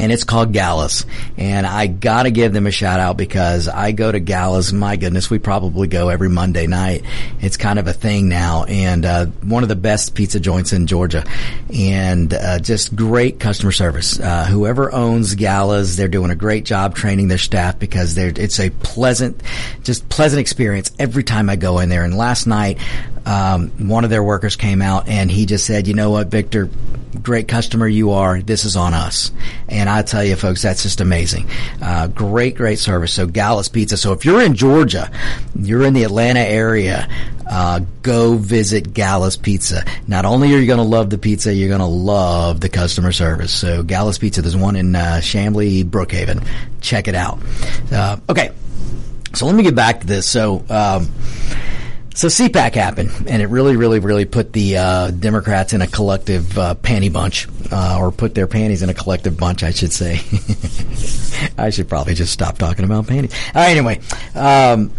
and 0.00 0.10
it's 0.10 0.24
called 0.24 0.52
Gallus. 0.52 1.04
And 1.36 1.66
I 1.66 1.86
gotta 1.86 2.30
give 2.30 2.52
them 2.52 2.66
a 2.66 2.70
shout 2.70 2.98
out 2.98 3.16
because 3.16 3.68
I 3.68 3.92
go 3.92 4.10
to 4.10 4.18
Gallus. 4.18 4.72
My 4.72 4.96
goodness, 4.96 5.30
we 5.30 5.38
probably 5.38 5.88
go 5.88 6.08
every 6.08 6.30
Monday 6.30 6.66
night. 6.66 7.04
It's 7.40 7.56
kind 7.56 7.78
of 7.78 7.86
a 7.86 7.92
thing 7.92 8.28
now, 8.28 8.64
and 8.64 9.04
uh, 9.04 9.26
one 9.26 9.62
of 9.62 9.68
the 9.68 9.76
best 9.76 10.14
pizza 10.14 10.40
joints 10.40 10.72
in 10.72 10.86
Georgia, 10.86 11.24
and 11.72 12.32
uh, 12.32 12.58
just 12.58 12.96
great 12.96 13.38
customer 13.38 13.72
service. 13.72 14.18
Uh, 14.18 14.46
whoever 14.46 14.92
owns 14.92 15.34
Gallus, 15.34 15.96
they're 15.96 16.08
doing 16.08 16.30
a 16.30 16.36
great 16.36 16.64
job 16.64 16.94
training 16.94 17.28
their 17.28 17.38
staff 17.38 17.78
because 17.78 18.16
it's 18.16 18.58
a 18.58 18.70
pleasant, 18.70 19.42
just 19.82 20.08
pleasant 20.08 20.40
experience 20.40 20.90
every 20.98 21.24
time 21.24 21.50
I 21.50 21.56
go 21.56 21.78
in 21.78 21.90
there. 21.90 22.04
And 22.04 22.16
last 22.16 22.46
night, 22.46 22.78
um, 23.26 23.68
one 23.88 24.04
of 24.04 24.10
their 24.10 24.22
workers 24.22 24.56
came 24.56 24.82
out 24.82 25.08
and 25.08 25.30
he 25.30 25.46
just 25.46 25.66
said, 25.66 25.86
"You 25.86 25.94
know 25.94 26.10
what, 26.10 26.28
Victor." 26.28 26.70
Great 27.22 27.48
customer 27.48 27.88
you 27.88 28.12
are. 28.12 28.40
This 28.40 28.64
is 28.64 28.76
on 28.76 28.94
us. 28.94 29.32
And 29.68 29.90
I 29.90 30.02
tell 30.02 30.22
you, 30.22 30.36
folks, 30.36 30.62
that's 30.62 30.84
just 30.84 31.00
amazing. 31.00 31.50
Uh, 31.82 32.06
great, 32.06 32.54
great 32.54 32.78
service. 32.78 33.12
So 33.12 33.26
Gallus 33.26 33.68
Pizza. 33.68 33.96
So 33.96 34.12
if 34.12 34.24
you're 34.24 34.40
in 34.40 34.54
Georgia, 34.54 35.10
you're 35.58 35.82
in 35.82 35.92
the 35.92 36.04
Atlanta 36.04 36.38
area, 36.38 37.08
uh, 37.50 37.80
go 38.02 38.36
visit 38.36 38.94
Gallus 38.94 39.36
Pizza. 39.36 39.84
Not 40.06 40.24
only 40.24 40.54
are 40.54 40.58
you 40.58 40.68
going 40.68 40.78
to 40.78 40.84
love 40.84 41.10
the 41.10 41.18
pizza, 41.18 41.52
you're 41.52 41.68
going 41.68 41.80
to 41.80 41.86
love 41.86 42.60
the 42.60 42.68
customer 42.68 43.10
service. 43.10 43.52
So 43.52 43.82
Gallus 43.82 44.18
Pizza, 44.18 44.40
there's 44.40 44.56
one 44.56 44.76
in 44.76 44.94
uh, 44.94 45.20
Brookhaven. 45.20 46.46
Check 46.80 47.08
it 47.08 47.16
out. 47.16 47.40
Uh, 47.90 48.18
okay. 48.28 48.52
So 49.34 49.46
let 49.46 49.54
me 49.54 49.64
get 49.64 49.74
back 49.74 50.00
to 50.00 50.06
this. 50.06 50.28
So, 50.28 50.64
um, 50.70 51.08
so 52.14 52.28
CPAC 52.28 52.74
happened, 52.74 53.10
and 53.28 53.40
it 53.40 53.46
really, 53.46 53.76
really, 53.76 54.00
really 54.00 54.24
put 54.24 54.52
the 54.52 54.76
uh, 54.76 55.10
Democrats 55.10 55.72
in 55.72 55.80
a 55.82 55.86
collective 55.86 56.58
uh, 56.58 56.74
panty 56.74 57.12
bunch, 57.12 57.48
uh, 57.70 57.98
or 58.00 58.10
put 58.10 58.34
their 58.34 58.46
panties 58.46 58.82
in 58.82 58.88
a 58.88 58.94
collective 58.94 59.36
bunch, 59.36 59.62
I 59.62 59.70
should 59.70 59.92
say. 59.92 60.20
I 61.58 61.70
should 61.70 61.88
probably 61.88 62.14
just 62.14 62.32
stop 62.32 62.58
talking 62.58 62.84
about 62.84 63.06
panties. 63.06 63.34
Anyway. 63.54 64.00
Um, 64.34 64.90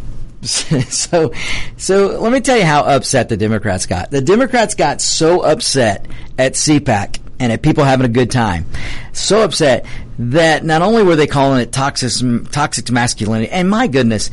so, 0.41 1.31
so 1.77 2.19
let 2.19 2.31
me 2.31 2.39
tell 2.39 2.57
you 2.57 2.65
how 2.65 2.81
upset 2.81 3.29
the 3.29 3.37
Democrats 3.37 3.85
got. 3.85 4.09
The 4.09 4.21
Democrats 4.21 4.73
got 4.73 4.99
so 4.99 5.41
upset 5.41 6.07
at 6.39 6.53
CPAC 6.53 7.19
and 7.39 7.51
at 7.51 7.61
people 7.61 7.83
having 7.83 8.07
a 8.07 8.09
good 8.09 8.31
time, 8.31 8.65
so 9.13 9.43
upset 9.43 9.85
that 10.17 10.63
not 10.63 10.81
only 10.81 11.03
were 11.03 11.15
they 11.15 11.27
calling 11.27 11.61
it 11.61 11.71
toxic, 11.71 12.11
toxic 12.51 12.89
masculinity, 12.89 13.51
and 13.51 13.69
my 13.69 13.85
goodness, 13.87 14.31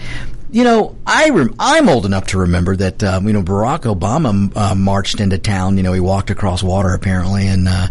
you 0.50 0.64
know, 0.64 0.96
I 1.06 1.30
rem- 1.30 1.54
I'm 1.58 1.88
old 1.88 2.06
enough 2.06 2.28
to 2.28 2.38
remember 2.38 2.76
that 2.76 3.02
uh, 3.02 3.20
you 3.22 3.32
know 3.32 3.42
Barack 3.42 3.82
Obama 3.82 4.54
uh, 4.56 4.74
marched 4.74 5.20
into 5.20 5.38
town. 5.38 5.76
You 5.76 5.82
know, 5.82 5.92
he 5.92 6.00
walked 6.00 6.30
across 6.30 6.62
water 6.62 6.94
apparently 6.94 7.46
and 7.46 7.68
uh, 7.68 7.88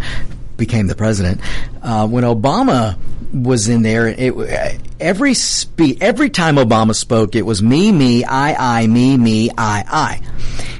became 0.57 0.87
the 0.87 0.95
president. 0.95 1.41
Uh, 1.81 2.07
when 2.07 2.23
Obama 2.23 2.97
was 3.31 3.67
in 3.67 3.83
there, 3.83 4.07
it, 4.07 4.81
every 4.99 5.33
spe- 5.33 6.01
every 6.01 6.29
time 6.29 6.55
Obama 6.55 6.95
spoke, 6.95 7.35
it 7.35 7.45
was 7.45 7.61
me, 7.61 7.91
me, 7.91 8.23
I, 8.23 8.81
I, 8.81 8.87
me, 8.87 9.17
me, 9.17 9.49
I, 9.57 9.83
I. 9.87 10.21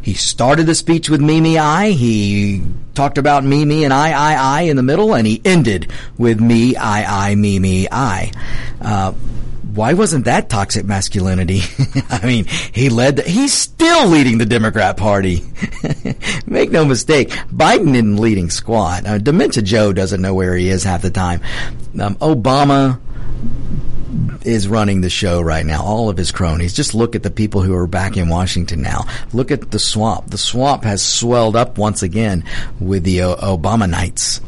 He 0.02 0.14
started 0.14 0.66
the 0.66 0.76
speech 0.76 1.10
with 1.10 1.22
me, 1.22 1.42
me, 1.42 1.58
I. 1.58 1.90
He 1.90 2.64
talked 2.96 3.18
about 3.18 3.44
me, 3.44 3.66
me, 3.66 3.84
and 3.84 3.94
I, 3.94 4.12
I, 4.12 4.60
I 4.60 4.62
in 4.64 4.78
the 4.78 4.84
middle, 4.84 5.14
and 5.14 5.28
he 5.28 5.42
ended 5.46 5.92
with 6.18 6.40
me, 6.40 6.76
I, 6.76 7.30
I, 7.32 7.36
me, 7.36 7.60
me, 7.60 7.88
I. 7.92 8.32
Uh, 8.82 9.14
why 9.78 9.94
wasn't 9.94 10.26
that 10.26 10.50
toxic 10.50 10.86
masculinity? 10.86 11.62
I 12.10 12.26
mean, 12.26 12.46
he 12.46 12.90
led, 12.90 13.18
the, 13.18 13.24
he's 13.24 13.54
still 13.54 14.08
leading 14.08 14.40
the 14.40 14.46
Democrat 14.46 14.98
Party. 14.98 15.44
Make 16.48 16.72
no 16.72 16.84
mistake, 16.84 17.30
Biden 17.30 17.94
isn't 17.94 18.18
leading 18.18 18.50
squat. 18.50 19.06
Uh, 19.06 19.20
Dementia 19.20 19.62
Joe 19.62 19.94
doesn't 19.94 20.22
know 20.22 20.34
where 20.34 20.56
he 20.56 20.70
is 20.70 20.84
half 20.84 21.04
the 21.04 21.12
time. 21.12 21.42
Um, 22.00 22.16
Obama, 22.16 23.00
is 24.44 24.68
running 24.68 25.02
the 25.02 25.10
show 25.10 25.42
right 25.42 25.66
now. 25.66 25.84
All 25.84 26.10
of 26.10 26.18
his 26.18 26.32
cronies. 26.32 26.74
Just 26.74 26.96
look 26.96 27.16
at 27.16 27.24
the 27.24 27.30
people 27.30 27.62
who 27.62 27.76
are 27.76 27.88
back 27.88 28.16
in 28.16 28.30
Washington 28.30 28.82
now. 28.82 29.04
Look 29.34 29.52
at 29.52 29.72
the 29.72 29.80
swamp. 29.80 30.30
The 30.30 30.38
swamp 30.38 30.86
has 30.86 31.04
swelled 31.04 31.56
up 31.56 31.78
once 31.78 32.02
again 32.02 32.46
with 32.80 33.04
the 33.04 33.24
o- 33.24 33.36
Obama 33.36 33.90
Knights. 33.90 34.40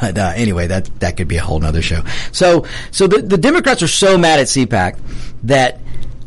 But 0.00 0.18
uh, 0.18 0.32
anyway, 0.34 0.66
that 0.68 0.86
that 1.00 1.16
could 1.16 1.28
be 1.28 1.36
a 1.36 1.42
whole 1.42 1.60
nother 1.60 1.82
show. 1.82 2.02
So 2.32 2.66
so 2.90 3.06
the, 3.06 3.22
the 3.22 3.38
Democrats 3.38 3.82
are 3.82 3.88
so 3.88 4.16
mad 4.16 4.40
at 4.40 4.46
CPAC 4.46 4.98
that 5.44 5.80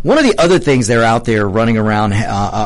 one 0.04 0.18
of 0.18 0.26
the 0.26 0.38
other 0.38 0.60
things 0.60 0.88
they're 0.88 1.04
out 1.04 1.26
there 1.26 1.48
running 1.48 1.78
around 1.78 2.14
uh, 2.14 2.18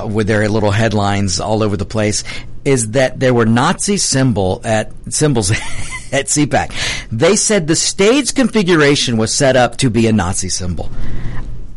uh, 0.04 0.08
with 0.08 0.28
their 0.28 0.50
little 0.50 0.72
headlines 0.72 1.40
all 1.40 1.62
over 1.62 1.78
the 1.78 1.86
place 1.86 2.24
is 2.66 2.92
that 2.92 3.20
there 3.20 3.34
were 3.34 3.46
Nazi 3.46 3.98
symbol 3.98 4.60
at 4.66 4.92
symbols 5.10 5.52
at 6.12 6.26
CPAC. 6.26 7.08
They 7.12 7.36
said 7.36 7.68
the 7.68 7.76
stage 7.76 8.34
configuration 8.34 9.18
was 9.18 9.34
set 9.34 9.56
up 9.56 9.78
to 9.78 9.90
be 9.90 10.08
a 10.08 10.12
Nazi 10.12 10.50
symbol. 10.50 10.90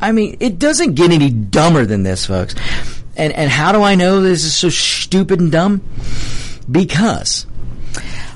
I 0.00 0.12
mean, 0.12 0.38
it 0.40 0.58
doesn't 0.58 0.94
get 0.94 1.12
any 1.12 1.30
dumber 1.30 1.84
than 1.84 2.02
this, 2.02 2.26
folks. 2.26 2.54
And 3.16 3.32
and 3.34 3.50
how 3.50 3.72
do 3.72 3.82
I 3.82 3.96
know 3.96 4.20
this 4.22 4.44
is 4.44 4.54
so 4.54 4.70
stupid 4.70 5.40
and 5.40 5.52
dumb? 5.52 5.82
Because 6.70 7.46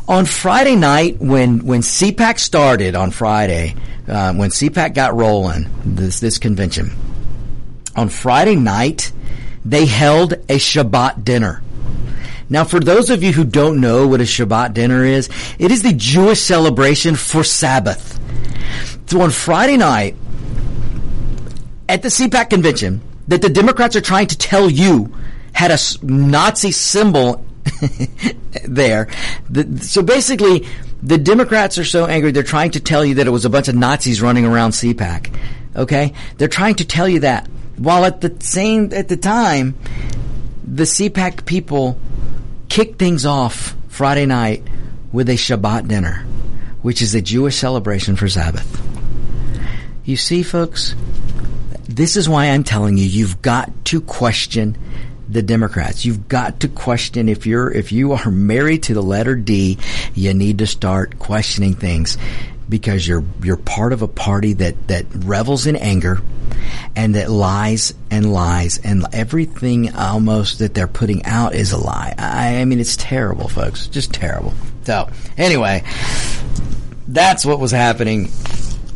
on 0.06 0.26
Friday 0.26 0.76
night, 0.76 1.18
when 1.20 1.64
when 1.64 1.80
CPAC 1.80 2.38
started 2.38 2.94
on 2.94 3.10
Friday, 3.10 3.74
uh, 4.06 4.34
when 4.34 4.50
CPAC 4.50 4.94
got 4.94 5.14
rolling, 5.14 5.66
this 5.84 6.20
this 6.20 6.38
convention 6.38 6.90
on 7.96 8.08
Friday 8.08 8.56
night, 8.56 9.12
they 9.64 9.86
held 9.86 10.32
a 10.32 10.58
Shabbat 10.58 11.24
dinner. 11.24 11.62
Now, 12.50 12.64
for 12.64 12.78
those 12.78 13.08
of 13.08 13.22
you 13.22 13.32
who 13.32 13.44
don't 13.44 13.80
know 13.80 14.06
what 14.06 14.20
a 14.20 14.24
Shabbat 14.24 14.74
dinner 14.74 15.04
is, 15.04 15.30
it 15.58 15.70
is 15.70 15.82
the 15.82 15.94
Jewish 15.94 16.40
celebration 16.40 17.16
for 17.16 17.42
Sabbath. 17.42 18.20
So 19.06 19.22
on 19.22 19.30
Friday 19.30 19.76
night, 19.76 20.16
at 21.88 22.02
the 22.02 22.08
CPAC 22.08 22.50
convention, 22.50 23.00
that 23.28 23.40
the 23.40 23.48
Democrats 23.48 23.96
are 23.96 24.02
trying 24.02 24.26
to 24.26 24.36
tell 24.36 24.68
you 24.68 25.14
had 25.52 25.70
a 25.70 25.78
Nazi 26.02 26.72
symbol 26.72 27.44
there. 28.64 29.08
The, 29.50 29.78
so 29.80 30.02
basically, 30.02 30.66
the 31.02 31.18
Democrats 31.18 31.78
are 31.78 31.84
so 31.84 32.06
angry 32.06 32.32
they're 32.32 32.42
trying 32.42 32.72
to 32.72 32.80
tell 32.80 33.04
you 33.04 33.16
that 33.16 33.26
it 33.26 33.30
was 33.30 33.44
a 33.44 33.50
bunch 33.50 33.68
of 33.68 33.74
Nazis 33.74 34.22
running 34.22 34.44
around 34.44 34.70
CPAC. 34.70 35.34
Okay, 35.76 36.12
they're 36.38 36.48
trying 36.48 36.76
to 36.76 36.84
tell 36.84 37.08
you 37.08 37.20
that, 37.20 37.48
while 37.76 38.04
at 38.04 38.20
the 38.20 38.34
same 38.40 38.92
at 38.92 39.08
the 39.08 39.16
time, 39.16 39.74
the 40.62 40.84
CPAC 40.84 41.44
people 41.46 41.98
kicked 42.68 42.98
things 42.98 43.26
off 43.26 43.74
Friday 43.88 44.26
night 44.26 44.62
with 45.12 45.28
a 45.28 45.34
Shabbat 45.34 45.88
dinner, 45.88 46.24
which 46.82 47.02
is 47.02 47.14
a 47.14 47.20
Jewish 47.20 47.56
celebration 47.56 48.16
for 48.16 48.28
Sabbath. 48.28 48.80
You 50.04 50.16
see, 50.16 50.42
folks, 50.42 50.94
this 51.88 52.16
is 52.16 52.28
why 52.28 52.46
I'm 52.46 52.64
telling 52.64 52.96
you, 52.96 53.04
you've 53.04 53.42
got 53.42 53.70
to 53.86 54.00
question 54.00 54.76
the 55.28 55.42
Democrats. 55.42 56.04
You've 56.04 56.28
got 56.28 56.60
to 56.60 56.68
question 56.68 57.28
if 57.28 57.46
you're 57.46 57.70
if 57.70 57.92
you 57.92 58.12
are 58.12 58.30
married 58.30 58.84
to 58.84 58.94
the 58.94 59.02
letter 59.02 59.34
D, 59.34 59.78
you 60.14 60.34
need 60.34 60.58
to 60.58 60.66
start 60.66 61.18
questioning 61.18 61.74
things 61.74 62.18
because 62.68 63.06
you're 63.06 63.24
you're 63.42 63.56
part 63.56 63.92
of 63.92 64.02
a 64.02 64.08
party 64.08 64.54
that 64.54 64.88
that 64.88 65.06
revels 65.14 65.66
in 65.66 65.76
anger 65.76 66.20
and 66.96 67.14
that 67.14 67.30
lies 67.30 67.94
and 68.10 68.32
lies 68.32 68.78
and 68.78 69.04
everything 69.12 69.94
almost 69.94 70.60
that 70.60 70.74
they're 70.74 70.86
putting 70.86 71.24
out 71.24 71.54
is 71.54 71.72
a 71.72 71.78
lie. 71.78 72.14
I, 72.16 72.56
I 72.60 72.64
mean 72.64 72.80
it's 72.80 72.96
terrible, 72.96 73.48
folks. 73.48 73.86
Just 73.86 74.12
terrible. 74.12 74.54
So, 74.84 75.08
anyway, 75.36 75.82
that's 77.08 77.44
what 77.44 77.58
was 77.58 77.70
happening 77.70 78.26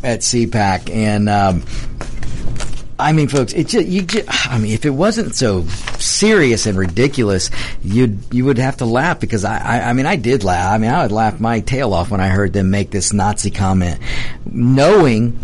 at 0.03 0.21
CPAC 0.21 0.89
and 0.93 1.27
um, 1.27 1.63
I 2.99 3.13
mean, 3.13 3.29
folks, 3.29 3.53
it 3.53 3.67
just, 3.67 3.87
you 3.87 4.01
just, 4.01 4.27
I 4.51 4.57
mean, 4.57 4.73
if 4.73 4.85
it 4.85 4.89
wasn't 4.89 5.33
so 5.33 5.65
serious 5.97 6.65
and 6.65 6.77
ridiculous, 6.77 7.49
you'd, 7.81 8.19
you 8.33 8.43
would 8.45 8.57
have 8.57 8.77
to 8.77 8.85
laugh 8.85 9.19
because 9.21 9.45
I, 9.45 9.57
I, 9.57 9.89
I 9.89 9.93
mean, 9.93 10.05
I 10.05 10.17
did 10.17 10.43
laugh. 10.43 10.73
I 10.73 10.77
mean, 10.77 10.91
I 10.91 11.03
would 11.03 11.11
laugh 11.13 11.39
my 11.39 11.61
tail 11.61 11.93
off 11.93 12.11
when 12.11 12.19
I 12.19 12.27
heard 12.27 12.51
them 12.51 12.69
make 12.69 12.91
this 12.91 13.13
Nazi 13.13 13.51
comment, 13.51 13.99
knowing 14.45 15.39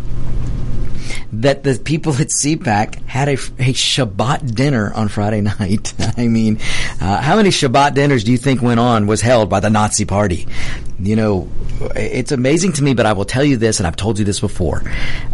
that 1.33 1.63
the 1.63 1.79
people 1.83 2.13
at 2.13 2.27
CPAC 2.27 2.95
had 3.05 3.27
a, 3.27 3.33
a 3.33 3.73
Shabbat 3.73 4.55
dinner 4.55 4.93
on 4.93 5.07
Friday 5.07 5.41
night. 5.59 5.93
I 6.17 6.27
mean, 6.27 6.59
uh, 7.01 7.21
how 7.21 7.35
many 7.35 7.49
Shabbat 7.49 7.93
dinners 7.93 8.23
do 8.23 8.31
you 8.31 8.37
think 8.37 8.61
went 8.61 8.79
on 8.79 9.07
was 9.07 9.21
held 9.21 9.49
by 9.49 9.59
the 9.59 9.69
Nazi 9.69 10.05
Party? 10.05 10.47
You 10.97 11.17
know, 11.17 11.49
it's 11.95 12.31
amazing 12.31 12.73
to 12.73 12.83
me, 12.83 12.93
but 12.93 13.05
I 13.05 13.13
will 13.13 13.25
tell 13.25 13.43
you 13.43 13.57
this, 13.57 13.79
and 13.79 13.87
I've 13.87 13.97
told 13.97 14.17
you 14.17 14.23
this 14.23 14.39
before. 14.39 14.81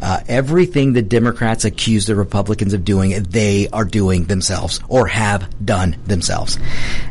Uh, 0.02 0.20
everything 0.28 0.94
the 0.94 1.04
Democrats 1.04 1.66
accuse 1.66 2.08
the 2.08 2.16
Republicans 2.16 2.74
of 2.74 2.84
doing, 2.84 3.12
they 3.24 3.68
are 3.70 3.86
doing 3.86 4.26
themselves 4.26 4.80
or 4.90 5.08
have 5.08 5.48
done 5.64 5.98
themselves. 6.08 6.58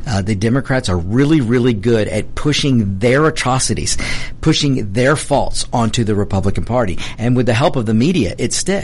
Uh, 0.06 0.22
the 0.22 0.34
Democrats 0.34 0.88
are 0.88 0.96
really, 0.96 1.40
really 1.40 1.74
good 1.74 2.08
at 2.08 2.34
pushing 2.34 2.98
their 2.98 3.26
atrocities, 3.26 3.96
pushing 4.40 4.92
their 4.92 5.14
faults 5.14 5.66
onto 5.72 6.02
the 6.02 6.16
Republican 6.16 6.64
Party. 6.64 6.98
And 7.18 7.36
with 7.36 7.46
the 7.46 7.54
help 7.54 7.76
of 7.76 7.86
the 7.86 7.94
media, 7.94 8.34
it 8.36 8.52
sticks. 8.52 8.79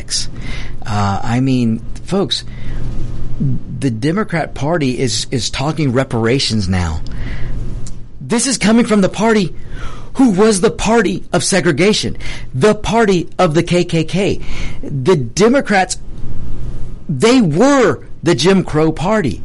Uh, 0.84 1.20
I 1.22 1.40
mean, 1.40 1.78
folks, 2.04 2.44
the 3.78 3.90
Democrat 3.90 4.54
Party 4.54 4.98
is, 4.98 5.26
is 5.30 5.50
talking 5.50 5.92
reparations 5.92 6.68
now. 6.68 7.02
This 8.20 8.46
is 8.46 8.58
coming 8.58 8.86
from 8.86 9.02
the 9.02 9.08
party 9.08 9.54
who 10.14 10.30
was 10.30 10.60
the 10.60 10.70
party 10.70 11.24
of 11.32 11.44
segregation, 11.44 12.16
the 12.54 12.74
party 12.74 13.28
of 13.38 13.54
the 13.54 13.62
KKK. 13.62 14.42
The 14.82 15.16
Democrats, 15.16 15.98
they 17.08 17.40
were 17.40 18.06
the 18.22 18.34
Jim 18.34 18.64
Crow 18.64 18.92
party. 18.92 19.42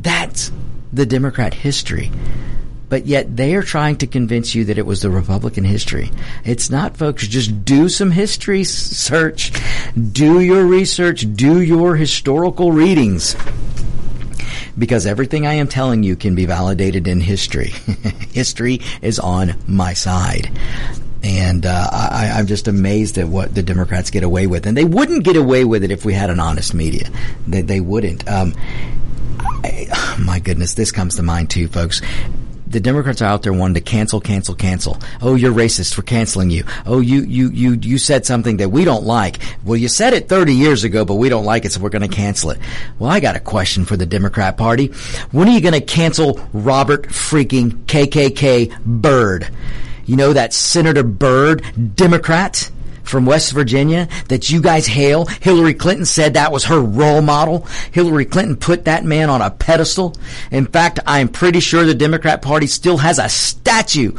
That's 0.00 0.50
the 0.92 1.06
Democrat 1.06 1.54
history. 1.54 2.10
But 2.92 3.06
yet 3.06 3.38
they 3.38 3.54
are 3.54 3.62
trying 3.62 3.96
to 3.96 4.06
convince 4.06 4.54
you 4.54 4.66
that 4.66 4.76
it 4.76 4.84
was 4.84 5.00
the 5.00 5.08
Republican 5.08 5.64
history. 5.64 6.10
It's 6.44 6.68
not, 6.68 6.94
folks. 6.94 7.26
Just 7.26 7.64
do 7.64 7.88
some 7.88 8.10
history 8.10 8.64
search. 8.64 9.50
Do 9.96 10.40
your 10.40 10.66
research. 10.66 11.24
Do 11.34 11.62
your 11.62 11.96
historical 11.96 12.70
readings 12.70 13.34
because 14.76 15.06
everything 15.06 15.46
I 15.46 15.54
am 15.54 15.68
telling 15.68 16.02
you 16.02 16.16
can 16.16 16.34
be 16.34 16.44
validated 16.44 17.08
in 17.08 17.22
history. 17.22 17.70
history 18.34 18.82
is 19.00 19.18
on 19.18 19.54
my 19.66 19.94
side. 19.94 20.50
And 21.22 21.64
uh, 21.64 21.88
I, 21.90 22.40
am 22.40 22.46
just 22.46 22.68
amazed 22.68 23.16
at 23.16 23.26
what 23.26 23.54
the 23.54 23.62
Democrats 23.62 24.10
get 24.10 24.22
away 24.22 24.46
with. 24.46 24.66
And 24.66 24.76
they 24.76 24.84
wouldn't 24.84 25.24
get 25.24 25.36
away 25.36 25.64
with 25.64 25.82
it 25.82 25.92
if 25.92 26.04
we 26.04 26.12
had 26.12 26.28
an 26.28 26.40
honest 26.40 26.74
media. 26.74 27.08
They, 27.46 27.62
they 27.62 27.80
wouldn't. 27.80 28.30
Um, 28.30 28.52
I, 29.40 30.18
my 30.22 30.40
goodness, 30.40 30.74
this 30.74 30.92
comes 30.92 31.16
to 31.16 31.22
mind 31.22 31.48
too, 31.48 31.68
folks 31.68 32.02
the 32.72 32.80
Democrats 32.80 33.22
are 33.22 33.26
out 33.26 33.42
there 33.42 33.52
wanting 33.52 33.74
to 33.74 33.80
cancel, 33.80 34.20
cancel, 34.20 34.54
cancel. 34.54 34.98
Oh, 35.20 35.34
you're 35.34 35.52
racist. 35.52 35.96
We're 35.96 36.04
canceling 36.04 36.50
you. 36.50 36.64
Oh, 36.86 37.00
you, 37.00 37.22
you, 37.22 37.50
you, 37.50 37.72
you 37.80 37.98
said 37.98 38.24
something 38.26 38.56
that 38.56 38.70
we 38.70 38.84
don't 38.84 39.04
like. 39.04 39.38
Well, 39.64 39.76
you 39.76 39.88
said 39.88 40.14
it 40.14 40.28
30 40.28 40.54
years 40.54 40.82
ago, 40.82 41.04
but 41.04 41.14
we 41.14 41.28
don't 41.28 41.44
like 41.44 41.64
it, 41.64 41.72
so 41.72 41.80
we're 41.80 41.90
going 41.90 42.08
to 42.08 42.14
cancel 42.14 42.50
it. 42.50 42.58
Well, 42.98 43.10
I 43.10 43.20
got 43.20 43.36
a 43.36 43.40
question 43.40 43.84
for 43.84 43.96
the 43.96 44.06
Democrat 44.06 44.56
Party. 44.56 44.86
When 45.30 45.48
are 45.48 45.52
you 45.52 45.60
going 45.60 45.74
to 45.74 45.80
cancel 45.80 46.40
Robert 46.52 47.08
freaking 47.08 47.84
KKK 47.84 48.82
Byrd? 48.84 49.48
You 50.06 50.16
know 50.16 50.32
that 50.32 50.52
Senator 50.52 51.02
Byrd, 51.02 51.62
Democrat? 51.94 52.70
From 53.02 53.26
West 53.26 53.52
Virginia 53.52 54.08
that 54.28 54.50
you 54.50 54.60
guys 54.60 54.86
hail. 54.86 55.26
Hillary 55.26 55.74
Clinton 55.74 56.06
said 56.06 56.34
that 56.34 56.52
was 56.52 56.64
her 56.64 56.80
role 56.80 57.22
model. 57.22 57.66
Hillary 57.92 58.24
Clinton 58.24 58.56
put 58.56 58.84
that 58.84 59.04
man 59.04 59.30
on 59.30 59.42
a 59.42 59.50
pedestal. 59.50 60.14
In 60.50 60.66
fact, 60.66 61.00
I'm 61.06 61.28
pretty 61.28 61.60
sure 61.60 61.84
the 61.84 61.94
Democrat 61.94 62.42
Party 62.42 62.66
still 62.66 62.98
has 62.98 63.18
a 63.18 63.28
statue 63.28 64.12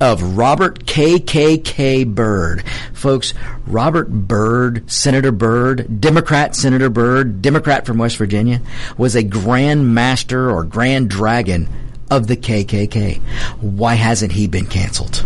of 0.00 0.36
Robert 0.36 0.84
KKK 0.84 2.14
Byrd. 2.14 2.64
Folks, 2.92 3.32
Robert 3.66 4.10
Byrd, 4.10 4.90
Senator 4.90 5.32
Byrd, 5.32 6.00
Democrat 6.00 6.56
Senator 6.56 6.90
Byrd, 6.90 7.42
Democrat 7.42 7.86
from 7.86 7.98
West 7.98 8.16
Virginia, 8.16 8.60
was 8.98 9.14
a 9.14 9.22
grand 9.22 9.94
master 9.94 10.50
or 10.50 10.64
grand 10.64 11.08
dragon 11.08 11.68
of 12.10 12.26
the 12.26 12.36
KKK. 12.36 13.20
Why 13.60 13.94
hasn't 13.94 14.32
he 14.32 14.46
been 14.46 14.66
canceled? 14.66 15.24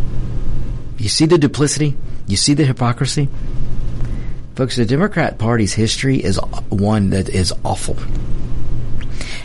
You 0.99 1.09
see 1.09 1.27
the 1.27 1.39
duplicity? 1.39 1.97
You 2.29 2.37
see 2.37 2.55
the 2.55 2.65
hypocrisy? 2.65 3.29
Folks, 4.55 4.77
the 4.77 4.85
Democrat 4.85 5.39
Party's 5.39 5.73
history 5.73 6.23
is 6.23 6.39
one 6.69 7.11
that 7.11 7.29
is 7.29 7.53
awful. 7.65 7.97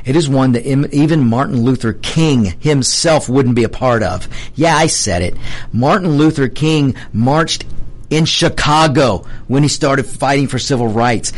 It 0.06 0.18
is 0.18 0.28
one 0.28 0.52
that 0.52 0.66
even 0.66 1.28
Martin 1.28 1.64
Luther 1.64 1.94
King 1.94 2.46
himself 2.60 3.30
wouldn't 3.30 3.56
be 3.56 3.64
a 3.64 3.70
part 3.70 4.04
of. 4.04 4.28
Yeah, 4.54 4.76
I 4.76 4.88
said 4.88 5.22
it. 5.22 5.38
Martin 5.72 6.18
Luther 6.18 6.50
King 6.50 6.96
marched 7.14 7.64
in 8.10 8.26
Chicago 8.26 9.26
when 9.48 9.64
he 9.64 9.70
started 9.70 10.06
fighting 10.06 10.48
for 10.48 10.60
civil 10.60 10.88
rights. 10.88 11.32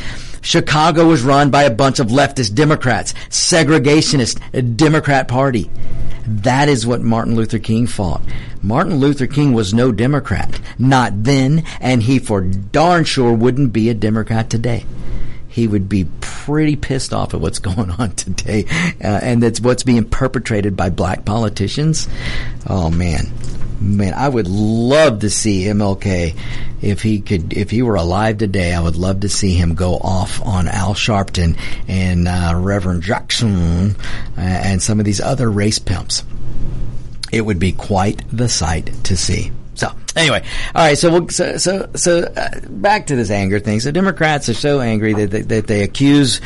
Chicago 0.45 1.07
was 1.07 1.23
run 1.23 1.49
by 1.49 1.63
a 1.63 1.71
bunch 1.71 1.99
of 1.99 2.09
leftist 2.09 2.53
Democrats, 2.53 3.13
segregationist 3.29 4.77
Democrat 4.77 5.27
Party. 5.27 5.71
That 6.27 6.69
is 6.69 6.85
what 6.85 7.01
Martin 7.01 7.35
Luther 7.35 7.57
King 7.57 7.87
fought. 7.87 8.21
Martin 8.61 8.97
Luther 8.97 9.25
King 9.25 9.53
was 9.53 9.73
no 9.73 9.91
Democrat. 9.91 10.59
Not 10.77 11.23
then, 11.23 11.63
and 11.81 12.03
he 12.03 12.19
for 12.19 12.41
darn 12.41 13.05
sure 13.05 13.33
wouldn't 13.33 13.73
be 13.73 13.89
a 13.89 13.95
Democrat 13.95 14.51
today 14.51 14.85
he 15.47 15.69
would 15.69 15.87
be 15.87 16.05
pretty 16.19 16.75
pissed 16.75 17.13
off 17.13 17.33
at 17.33 17.39
what's 17.39 17.59
going 17.69 17.89
on 17.91 18.11
today, 18.11 18.65
uh, 19.01 19.19
and 19.23 19.41
that's 19.41 19.61
what's 19.61 19.83
being 19.83 20.03
perpetrated 20.03 20.75
by 20.75 20.89
black 20.89 21.23
politicians. 21.23 22.09
Oh 22.67 22.89
man, 22.89 23.31
man, 23.79 24.13
I 24.13 24.29
would 24.29 24.47
love 24.47 25.19
to 25.19 25.29
see 25.29 25.63
MLK 25.63 26.37
if 26.81 27.01
he 27.01 27.21
could, 27.21 27.53
if 27.53 27.71
he 27.71 27.81
were 27.81 27.95
alive 27.95 28.37
today. 28.37 28.73
I 28.73 28.81
would 28.81 28.95
love 28.95 29.21
to 29.21 29.29
see 29.29 29.53
him 29.53 29.75
go 29.75 29.95
off 29.95 30.41
on 30.41 30.67
Al 30.67 30.93
Sharpton 30.93 31.57
and 31.87 32.27
uh, 32.27 32.53
Reverend 32.55 33.03
Jackson 33.03 33.95
uh, 34.37 34.41
and 34.41 34.81
some 34.81 34.99
of 34.99 35.05
these 35.05 35.21
other 35.21 35.49
race 35.49 35.79
pimps. 35.79 36.23
It 37.31 37.41
would 37.41 37.59
be 37.59 37.71
quite 37.71 38.23
the 38.31 38.47
sight 38.47 38.91
to 39.05 39.17
see. 39.17 39.51
So 39.75 39.91
anyway, 40.15 40.43
all 40.73 40.85
right. 40.85 40.97
So 40.97 41.11
we'll, 41.11 41.29
so 41.29 41.57
so, 41.57 41.89
so 41.95 42.19
uh, 42.19 42.49
back 42.69 43.07
to 43.07 43.15
this 43.15 43.29
anger 43.29 43.59
thing. 43.59 43.81
So 43.81 43.91
Democrats 43.91 44.47
are 44.47 44.53
so 44.53 44.79
angry 44.79 45.13
that 45.13 45.31
they, 45.31 45.41
that 45.41 45.67
they 45.67 45.83
accuse 45.83 46.39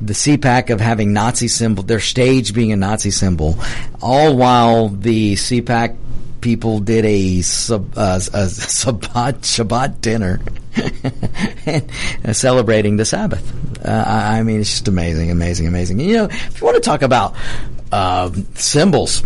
the 0.00 0.12
CPAC 0.12 0.70
of 0.70 0.80
having 0.80 1.12
Nazi 1.12 1.48
symbol, 1.48 1.82
their 1.82 2.00
stage 2.00 2.54
being 2.54 2.72
a 2.72 2.76
Nazi 2.76 3.10
symbol, 3.10 3.58
all 4.00 4.36
while 4.36 4.88
the 4.88 5.34
CPAC 5.34 5.96
people 6.40 6.80
did 6.80 7.04
a, 7.04 7.40
sub, 7.42 7.96
uh, 7.96 8.20
a 8.32 8.46
Shabbat, 8.46 9.40
Shabbat 9.40 10.00
dinner 10.00 10.40
celebrating 12.32 12.96
the 12.96 13.04
Sabbath. 13.04 13.84
Uh, 13.84 14.04
I 14.06 14.42
mean, 14.42 14.60
it's 14.60 14.70
just 14.70 14.88
amazing, 14.88 15.30
amazing, 15.30 15.66
amazing. 15.66 16.00
You 16.00 16.16
know, 16.16 16.24
if 16.26 16.60
you 16.60 16.64
want 16.64 16.76
to 16.76 16.80
talk 16.80 17.02
about 17.02 17.34
uh, 17.92 18.30
symbols 18.54 19.22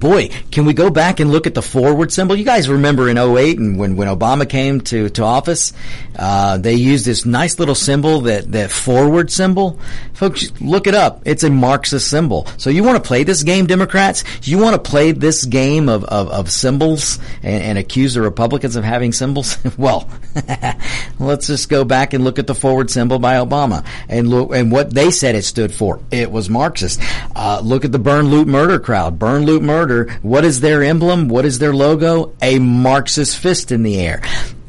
boy, 0.00 0.28
can 0.50 0.64
we 0.64 0.74
go 0.74 0.90
back 0.90 1.20
and 1.20 1.30
look 1.30 1.46
at 1.46 1.54
the 1.54 1.62
forward 1.62 2.12
symbol? 2.12 2.36
You 2.36 2.44
guys 2.44 2.68
remember 2.68 3.08
in 3.08 3.18
08 3.18 3.58
and 3.58 3.78
when, 3.78 3.96
when 3.96 4.08
Obama 4.08 4.48
came 4.48 4.80
to, 4.82 5.08
to 5.10 5.22
office, 5.22 5.72
uh, 6.18 6.58
they 6.58 6.74
used 6.74 7.04
this 7.04 7.24
nice 7.24 7.58
little 7.58 7.74
symbol, 7.74 8.22
that, 8.22 8.52
that 8.52 8.70
forward 8.70 9.30
symbol. 9.30 9.78
Folks, 10.14 10.50
look 10.60 10.86
it 10.86 10.94
up. 10.94 11.22
It's 11.24 11.44
a 11.44 11.50
Marxist 11.50 12.08
symbol. 12.08 12.46
So 12.56 12.70
you 12.70 12.82
want 12.84 13.02
to 13.02 13.06
play 13.06 13.24
this 13.24 13.42
game, 13.42 13.66
Democrats? 13.66 14.24
You 14.42 14.58
want 14.58 14.82
to 14.82 14.90
play 14.90 15.12
this 15.12 15.44
game 15.44 15.88
of, 15.88 16.04
of, 16.04 16.28
of 16.28 16.50
symbols 16.50 17.18
and, 17.42 17.62
and 17.62 17.78
accuse 17.78 18.14
the 18.14 18.22
Republicans 18.22 18.76
of 18.76 18.84
having 18.84 19.12
symbols? 19.12 19.58
well, 19.78 20.08
let's 21.18 21.46
just 21.46 21.68
go 21.68 21.84
back 21.84 22.12
and 22.12 22.24
look 22.24 22.38
at 22.38 22.46
the 22.46 22.54
forward 22.54 22.90
symbol 22.90 23.18
by 23.18 23.34
Obama 23.34 23.84
and 24.08 24.28
look, 24.28 24.54
and 24.54 24.70
what 24.72 24.92
they 24.92 25.10
said 25.10 25.34
it 25.34 25.44
stood 25.44 25.72
for. 25.72 26.00
It 26.10 26.30
was 26.30 26.48
Marxist. 26.48 27.00
Uh, 27.34 27.60
look 27.62 27.84
at 27.84 27.92
the 27.92 27.98
burn, 27.98 28.28
loot, 28.28 28.48
murder 28.48 28.78
crowd. 28.78 29.18
Burn, 29.18 29.44
loot, 29.44 29.62
murder 29.62 29.85
what 30.22 30.44
is 30.44 30.60
their 30.60 30.82
emblem? 30.82 31.28
What 31.28 31.44
is 31.44 31.58
their 31.58 31.74
logo? 31.74 32.34
A 32.42 32.58
Marxist 32.58 33.38
fist 33.38 33.72
in 33.72 33.82
the 33.82 33.98
air 34.00 34.22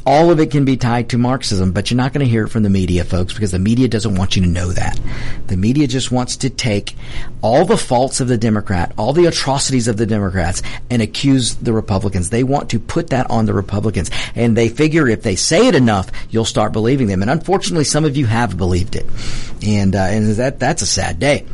all 0.08 0.32
of 0.32 0.40
it 0.40 0.52
can 0.52 0.64
be 0.64 0.78
tied 0.78 1.10
to 1.10 1.18
Marxism, 1.18 1.74
but 1.74 1.92
you're 1.92 1.98
not 1.98 2.14
going 2.14 2.26
to 2.26 2.32
hear 2.32 2.46
it 2.46 2.50
from 2.50 2.64
the 2.64 2.70
media, 2.70 3.04
folks, 3.04 3.34
because 3.34 3.52
the 3.52 3.60
media 3.60 3.90
doesn't 3.90 4.16
want 4.16 4.38
you 4.38 4.42
to 4.42 4.48
know 4.48 4.72
that. 4.72 4.98
The 5.48 5.58
media 5.58 5.86
just 5.86 6.14
wants 6.14 6.38
to 6.38 6.50
take 6.50 6.96
all 7.42 7.66
the 7.66 7.78
faults 7.78 8.22
of 8.22 8.30
the 8.30 8.38
Democrat, 8.38 8.94
all 8.98 9.12
the 9.12 9.26
atrocities 9.26 9.90
of 9.90 9.98
the 9.98 10.06
Democrats, 10.06 10.64
and 10.90 11.02
accuse 11.02 11.56
the 11.56 11.74
Republicans. 11.74 12.30
They 12.30 12.46
want 12.46 12.70
to 12.70 12.80
put 12.80 13.10
that 13.10 13.30
on 13.30 13.48
the 13.48 13.54
Republicans. 13.54 14.10
And 14.34 14.56
they 14.56 14.70
figure 14.70 15.10
if 15.10 15.24
they 15.24 15.36
say 15.36 15.68
it 15.68 15.76
enough, 15.76 16.10
you'll 16.30 16.46
start 16.46 16.72
believing 16.72 17.08
them. 17.08 17.22
And 17.22 17.30
unfortunately, 17.30 17.84
some 17.84 18.06
of 18.06 18.16
you 18.16 18.28
have 18.28 18.56
believed 18.56 18.96
it. 18.96 19.06
And, 19.62 19.94
uh, 19.94 20.04
and 20.04 20.36
that, 20.36 20.58
that's 20.58 20.84
a 20.84 20.88
sad 20.88 21.20
day. 21.20 21.46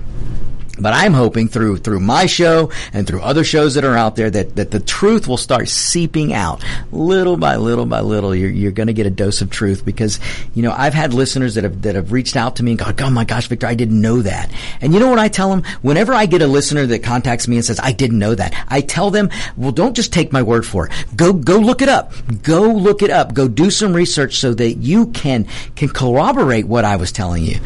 But 0.80 0.94
I'm 0.94 1.14
hoping 1.14 1.50
through 1.50 1.78
through 1.78 2.00
my 2.00 2.26
show 2.26 2.72
and 2.94 3.06
through 3.06 3.22
other 3.22 3.44
shows 3.44 3.76
that 3.76 3.86
are 3.86 3.96
out 3.96 4.16
there 4.16 4.32
that, 4.32 4.56
that 4.56 4.72
the 4.72 4.80
truth 4.80 5.28
will 5.28 5.38
start 5.38 5.70
seeping 5.70 6.34
out 6.34 6.64
little 6.92 7.38
by 7.38 7.58
little 7.58 7.86
by 7.86 8.00
little. 8.00 8.34
You're, 8.34 8.50
you're 8.50 8.72
going 8.72 8.88
to 8.88 8.94
get 8.94 9.06
a 9.06 9.12
dose 9.12 9.42
of 9.42 9.52
truth 9.52 9.86
because 9.86 10.20
you 10.56 10.64
know 10.64 10.74
I've 10.76 10.96
had 10.96 11.14
listeners 11.14 11.56
that 11.56 11.64
have 11.64 11.84
that 11.84 11.94
have 11.94 12.12
reached 12.12 12.36
out 12.36 12.56
to 12.56 12.64
me 12.64 12.72
and 12.72 12.80
gone, 12.80 12.96
"Oh 13.00 13.10
my 13.12 13.24
gosh, 13.24 13.48
Victor, 13.48 13.68
I 13.68 13.76
didn't 13.76 14.02
know 14.02 14.24
that." 14.24 14.52
And 14.82 14.94
you 14.94 15.00
know 15.00 15.10
what 15.10 15.20
I 15.20 15.28
tell 15.28 15.50
them? 15.50 15.64
Whenever 15.84 16.12
I 16.12 16.26
get 16.26 16.42
a 16.42 16.48
listener 16.48 16.88
that 16.88 17.04
contacts 17.04 17.48
me 17.48 17.58
and 17.58 17.66
says, 17.66 17.80
"I 17.80 17.92
didn't 17.92 18.18
know 18.18 18.34
that," 18.34 18.56
I 18.68 18.82
tell 18.82 19.12
them, 19.12 19.30
"Well, 19.56 19.72
don't 19.72 19.96
just 19.96 20.12
take 20.12 20.34
my 20.34 20.42
word 20.42 20.66
for 20.66 20.88
it. 20.88 20.92
Go 21.16 21.34
go 21.34 21.58
look 21.58 21.84
it 21.84 21.90
up. 21.90 22.14
Go 22.42 22.62
look 22.64 23.04
it 23.04 23.12
up. 23.12 23.36
Go 23.36 23.48
do 23.48 23.70
some 23.70 23.94
research 23.94 24.38
so 24.38 24.56
that 24.56 24.74
you 24.78 25.08
can 25.08 25.46
can 25.76 25.90
corroborate 25.90 26.68
what 26.68 26.84
I 26.84 26.96
was 26.96 27.12
telling 27.12 27.44
you." 27.44 27.60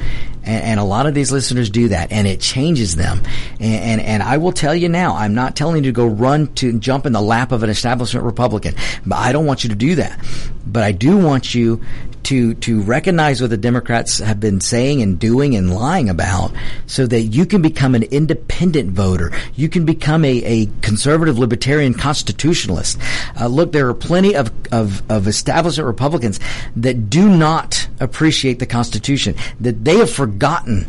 And, 0.47 0.63
and, 0.63 0.79
a 0.79 0.83
lot 0.83 1.05
of 1.05 1.13
these 1.13 1.31
listeners 1.31 1.69
do 1.69 1.89
that, 1.89 2.11
and 2.11 2.25
it 2.25 2.39
changes 2.39 2.95
them. 2.95 3.21
And, 3.59 3.99
and, 3.99 4.01
and 4.01 4.23
I 4.23 4.37
will 4.37 4.53
tell 4.53 4.73
you 4.73 4.87
now, 4.87 5.15
I'm 5.15 5.35
not 5.35 5.55
telling 5.55 5.77
you 5.77 5.81
to 5.83 5.91
go 5.91 6.07
run 6.07 6.53
to 6.55 6.79
jump 6.79 7.05
in 7.05 7.11
the 7.11 7.21
lap 7.21 7.51
of 7.51 7.63
an 7.63 7.69
establishment 7.69 8.25
Republican. 8.25 8.75
But 9.05 9.17
I 9.17 9.31
don't 9.31 9.45
want 9.45 9.63
you 9.63 9.69
to 9.69 9.75
do 9.75 9.95
that. 9.95 10.19
But 10.65 10.83
I 10.83 10.91
do 10.91 11.17
want 11.17 11.53
you 11.53 11.83
to 12.27 12.53
to 12.55 12.81
recognize 12.81 13.39
what 13.41 13.49
the 13.49 13.57
Democrats 13.57 14.19
have 14.19 14.39
been 14.39 14.59
saying 14.59 15.01
and 15.01 15.17
doing 15.17 15.55
and 15.55 15.73
lying 15.73 16.09
about, 16.09 16.51
so 16.85 17.07
that 17.07 17.21
you 17.21 17.45
can 17.45 17.61
become 17.61 17.95
an 17.95 18.03
independent 18.03 18.91
voter. 18.91 19.31
You 19.55 19.69
can 19.69 19.85
become 19.85 20.25
a, 20.25 20.43
a 20.43 20.65
conservative 20.81 21.39
libertarian 21.39 21.93
constitutionalist. 21.93 22.99
Uh, 23.39 23.47
look, 23.47 23.71
there 23.71 23.87
are 23.87 23.93
plenty 23.93 24.35
of, 24.35 24.51
of 24.71 25.09
of 25.09 25.27
establishment 25.27 25.87
Republicans 25.87 26.39
that 26.75 27.09
do 27.09 27.29
not 27.29 27.87
appreciate 27.99 28.59
the 28.59 28.65
Constitution. 28.65 29.35
That 29.61 29.85
they 29.85 29.97
have 29.97 30.11
forgotten 30.11 30.85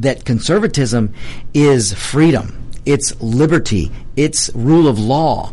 that 0.00 0.24
conservatism 0.24 1.12
is 1.52 1.92
freedom. 1.92 2.56
It's 2.86 3.20
liberty. 3.20 3.90
It's 4.16 4.50
rule 4.54 4.86
of 4.86 4.98
law. 4.98 5.52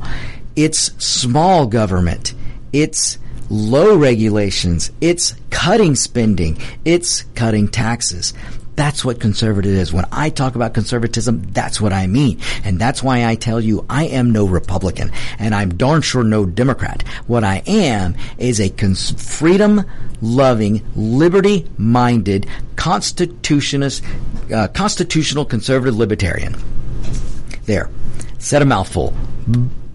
It's 0.55 0.93
small 1.03 1.67
government. 1.67 2.33
It's 2.71 3.17
low 3.49 3.95
regulations. 3.97 4.91
It's 5.01 5.35
cutting 5.49 5.95
spending. 5.95 6.57
It's 6.85 7.23
cutting 7.35 7.67
taxes. 7.67 8.33
That's 8.75 9.03
what 9.03 9.19
conservative 9.19 9.71
is. 9.71 9.91
When 9.91 10.05
I 10.11 10.29
talk 10.29 10.53
about 10.53 10.75
conservatism, 10.75 11.41
that's 11.51 11.81
what 11.81 11.93
I 11.93 12.05
mean. 12.05 12.39
And 12.63 12.77
that's 12.77 13.01
why 13.01 13.25
I 13.25 13.33
tell 13.33 13.59
you 13.59 13.83
I 13.89 14.05
am 14.05 14.31
no 14.31 14.45
Republican 14.45 15.11
and 15.39 15.55
I'm 15.55 15.75
darn 15.77 16.03
sure 16.03 16.23
no 16.23 16.45
Democrat. 16.45 17.01
What 17.25 17.43
I 17.43 17.63
am 17.65 18.15
is 18.37 18.61
a 18.61 18.69
cons- 18.69 19.11
freedom 19.11 19.83
loving, 20.21 20.85
liberty 20.95 21.67
minded, 21.77 22.47
constitutionist, 22.75 24.03
uh, 24.53 24.67
constitutional 24.67 25.43
conservative 25.43 25.97
libertarian. 25.97 26.55
There. 27.65 27.89
Said 28.37 28.61
a 28.61 28.65
mouthful 28.65 29.15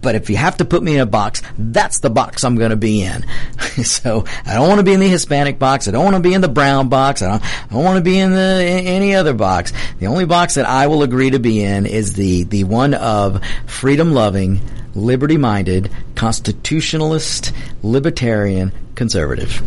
but 0.03 0.15
if 0.15 0.29
you 0.29 0.35
have 0.35 0.57
to 0.57 0.65
put 0.65 0.83
me 0.83 0.95
in 0.95 0.99
a 0.99 1.05
box, 1.05 1.41
that's 1.57 1.99
the 1.99 2.09
box 2.09 2.43
I'm 2.43 2.55
going 2.55 2.69
to 2.69 2.75
be 2.75 3.01
in. 3.01 3.25
so 3.83 4.25
I 4.45 4.53
don't 4.53 4.67
want 4.67 4.79
to 4.79 4.83
be 4.83 4.93
in 4.93 4.99
the 4.99 5.07
Hispanic 5.07 5.57
box. 5.57 5.87
I 5.87 5.91
don't 5.91 6.03
want 6.03 6.15
to 6.15 6.21
be 6.21 6.33
in 6.33 6.41
the 6.41 6.49
brown 6.49 6.89
box. 6.89 7.21
I 7.21 7.31
don't, 7.31 7.43
I 7.43 7.73
don't 7.73 7.83
want 7.83 7.97
to 7.97 8.03
be 8.03 8.19
in 8.19 8.31
the 8.31 8.61
in 8.61 8.85
any 8.85 9.15
other 9.15 9.33
box. 9.33 9.73
The 9.99 10.07
only 10.07 10.25
box 10.25 10.55
that 10.55 10.67
I 10.67 10.87
will 10.87 11.01
agree 11.01 11.31
to 11.31 11.39
be 11.39 11.63
in 11.63 11.85
is 11.85 12.13
the 12.13 12.43
the 12.43 12.65
one 12.65 12.93
of 12.93 13.41
freedom 13.65 14.13
loving, 14.13 14.61
liberty 14.93 15.37
minded, 15.37 15.89
constitutionalist, 16.15 17.53
libertarian, 17.81 18.71
conservative. 18.95 19.61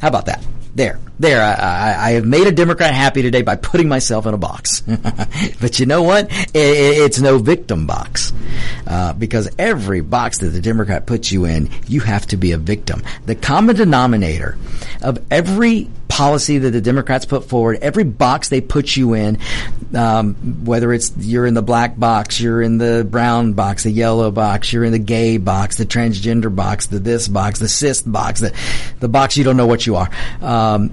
How 0.00 0.08
about 0.08 0.26
that? 0.26 0.44
There, 0.74 0.98
there. 1.22 1.40
I, 1.40 1.52
I, 1.52 2.08
I, 2.08 2.10
have 2.12 2.26
made 2.26 2.46
a 2.46 2.52
Democrat 2.52 2.94
happy 2.94 3.22
today 3.22 3.42
by 3.42 3.56
putting 3.56 3.88
myself 3.88 4.26
in 4.26 4.34
a 4.34 4.38
box. 4.38 4.80
but 5.60 5.80
you 5.80 5.86
know 5.86 6.02
what? 6.02 6.30
It, 6.30 6.48
it's 6.54 7.20
no 7.20 7.38
victim 7.38 7.86
box 7.86 8.32
uh, 8.86 9.14
because 9.14 9.48
every 9.58 10.02
box 10.02 10.38
that 10.38 10.48
the 10.48 10.60
Democrat 10.60 11.06
puts 11.06 11.32
you 11.32 11.46
in, 11.46 11.70
you 11.86 12.00
have 12.00 12.26
to 12.26 12.36
be 12.36 12.52
a 12.52 12.58
victim. 12.58 13.02
The 13.24 13.34
common 13.34 13.76
denominator 13.76 14.58
of 15.00 15.24
every 15.30 15.88
policy 16.12 16.58
that 16.58 16.70
the 16.70 16.80
Democrats 16.82 17.24
put 17.24 17.48
forward, 17.48 17.78
every 17.80 18.04
box 18.04 18.50
they 18.50 18.60
put 18.60 18.94
you 18.94 19.14
in, 19.14 19.38
um, 19.94 20.34
whether 20.62 20.92
it's 20.92 21.10
you're 21.16 21.46
in 21.46 21.54
the 21.54 21.62
black 21.62 21.98
box, 21.98 22.38
you're 22.38 22.60
in 22.60 22.76
the 22.76 23.06
brown 23.08 23.54
box, 23.54 23.84
the 23.84 23.90
yellow 23.90 24.30
box, 24.30 24.74
you're 24.74 24.84
in 24.84 24.92
the 24.92 24.98
gay 24.98 25.38
box, 25.38 25.78
the 25.78 25.86
transgender 25.86 26.54
box, 26.54 26.86
the 26.88 26.98
this 26.98 27.28
box, 27.28 27.60
the 27.60 27.68
cis 27.68 28.02
box, 28.02 28.40
the, 28.40 28.54
the 29.00 29.08
box 29.08 29.38
you 29.38 29.44
don't 29.44 29.56
know 29.56 29.66
what 29.66 29.86
you 29.86 29.96
are. 29.96 30.10
Um, 30.42 30.92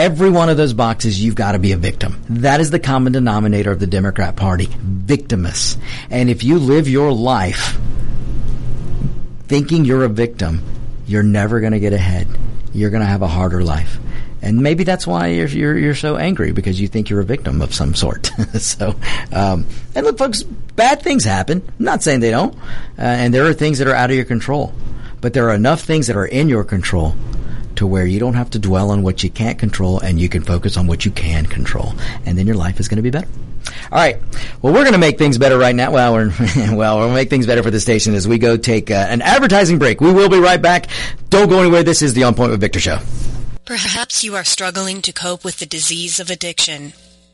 every 0.00 0.30
one 0.30 0.48
of 0.48 0.56
those 0.56 0.72
boxes, 0.72 1.22
you've 1.22 1.34
got 1.34 1.52
to 1.52 1.58
be 1.58 1.72
a 1.72 1.76
victim. 1.76 2.22
That 2.28 2.60
is 2.60 2.70
the 2.70 2.78
common 2.78 3.12
denominator 3.12 3.70
of 3.70 3.80
the 3.80 3.86
Democrat 3.86 4.36
Party. 4.36 4.68
Victimous. 4.80 5.76
And 6.10 6.30
if 6.30 6.42
you 6.42 6.58
live 6.58 6.88
your 6.88 7.12
life 7.12 7.78
thinking 9.46 9.84
you're 9.84 10.04
a 10.04 10.08
victim, 10.08 10.62
you're 11.06 11.22
never 11.22 11.60
going 11.60 11.72
to 11.72 11.80
get 11.80 11.92
ahead. 11.92 12.28
You're 12.72 12.90
going 12.90 13.02
to 13.02 13.06
have 13.06 13.22
a 13.22 13.28
harder 13.28 13.62
life 13.62 13.98
and 14.42 14.62
maybe 14.62 14.84
that's 14.84 15.06
why 15.06 15.28
you're, 15.28 15.48
you're, 15.48 15.78
you're 15.78 15.94
so 15.94 16.16
angry 16.16 16.52
because 16.52 16.80
you 16.80 16.88
think 16.88 17.10
you're 17.10 17.20
a 17.20 17.24
victim 17.24 17.60
of 17.60 17.74
some 17.74 17.94
sort. 17.94 18.26
so, 18.58 18.94
um, 19.32 19.66
and 19.94 20.06
look, 20.06 20.18
folks, 20.18 20.42
bad 20.42 21.02
things 21.02 21.24
happen. 21.24 21.62
I'm 21.78 21.84
not 21.84 22.02
saying 22.02 22.20
they 22.20 22.30
don't, 22.30 22.54
uh, 22.98 23.02
and 23.02 23.34
there 23.34 23.46
are 23.46 23.52
things 23.52 23.78
that 23.78 23.88
are 23.88 23.94
out 23.94 24.10
of 24.10 24.16
your 24.16 24.24
control, 24.24 24.72
but 25.20 25.34
there 25.34 25.48
are 25.50 25.54
enough 25.54 25.82
things 25.82 26.06
that 26.06 26.16
are 26.16 26.26
in 26.26 26.48
your 26.48 26.64
control 26.64 27.14
to 27.80 27.86
where 27.86 28.04
you 28.04 28.20
don't 28.20 28.34
have 28.34 28.50
to 28.50 28.58
dwell 28.58 28.90
on 28.90 29.02
what 29.02 29.24
you 29.24 29.30
can't 29.30 29.58
control, 29.58 29.98
and 30.00 30.20
you 30.20 30.28
can 30.28 30.42
focus 30.42 30.76
on 30.76 30.86
what 30.86 31.06
you 31.06 31.10
can 31.10 31.46
control, 31.46 31.94
and 32.26 32.36
then 32.36 32.46
your 32.46 32.56
life 32.56 32.78
is 32.78 32.88
going 32.88 32.96
to 32.96 33.02
be 33.02 33.08
better. 33.08 33.26
All 33.90 33.98
right. 33.98 34.18
Well, 34.60 34.74
we're 34.74 34.82
going 34.82 34.92
to 34.92 34.98
make 34.98 35.16
things 35.16 35.38
better 35.38 35.56
right 35.56 35.74
now. 35.74 35.90
Well, 35.90 36.12
we're 36.12 36.28
well, 36.74 36.98
we'll 36.98 37.14
make 37.14 37.30
things 37.30 37.46
better 37.46 37.62
for 37.62 37.70
the 37.70 37.80
station 37.80 38.14
as 38.14 38.28
we 38.28 38.36
go 38.36 38.58
take 38.58 38.90
uh, 38.90 39.06
an 39.08 39.22
advertising 39.22 39.78
break. 39.78 40.02
We 40.02 40.12
will 40.12 40.28
be 40.28 40.38
right 40.38 40.60
back. 40.60 40.88
Don't 41.30 41.48
go 41.48 41.58
anywhere. 41.60 41.82
This 41.82 42.02
is 42.02 42.12
the 42.12 42.24
On 42.24 42.34
Point 42.34 42.50
with 42.50 42.60
Victor 42.60 42.80
show. 42.80 42.98
Perhaps 43.64 44.22
you 44.24 44.36
are 44.36 44.44
struggling 44.44 45.00
to 45.00 45.12
cope 45.12 45.42
with 45.42 45.58
the 45.58 45.66
disease 45.66 46.20
of 46.20 46.28
addiction. 46.28 46.92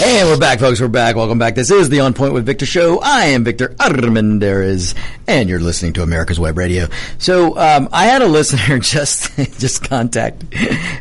And 0.00 0.28
we're 0.28 0.38
back, 0.38 0.60
folks. 0.60 0.80
We're 0.80 0.86
back. 0.86 1.16
Welcome 1.16 1.40
back. 1.40 1.56
This 1.56 1.72
is 1.72 1.88
the 1.88 2.00
On 2.00 2.14
Point 2.14 2.32
with 2.32 2.46
Victor 2.46 2.66
show. 2.66 3.00
I 3.00 3.26
am 3.26 3.42
Victor 3.42 3.70
Armendariz, 3.80 4.94
and 5.26 5.48
you're 5.48 5.58
listening 5.58 5.92
to 5.94 6.04
America's 6.04 6.38
Web 6.38 6.56
Radio. 6.56 6.86
So, 7.18 7.58
um, 7.58 7.88
I 7.92 8.04
had 8.06 8.22
a 8.22 8.28
listener 8.28 8.78
just 8.78 9.34
just 9.58 9.82
contact 9.82 10.44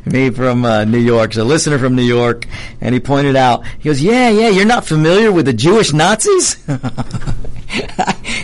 me 0.04 0.32
from 0.32 0.66
uh, 0.66 0.86
New 0.86 0.98
York. 0.98 1.34
So, 1.34 1.44
a 1.44 1.46
listener 1.46 1.78
from 1.78 1.96
New 1.96 2.02
York, 2.02 2.48
and 2.82 2.96
he 2.96 3.00
pointed 3.00 3.36
out, 3.36 3.68
he 3.68 3.88
goes, 3.88 4.02
"Yeah, 4.02 4.32
yeah, 4.32 4.50
you're 4.50 4.66
not 4.66 4.84
familiar 4.84 5.32
with 5.32 5.46
the 5.46 5.54
Jewish 5.54 5.94
Nazis." 5.94 6.58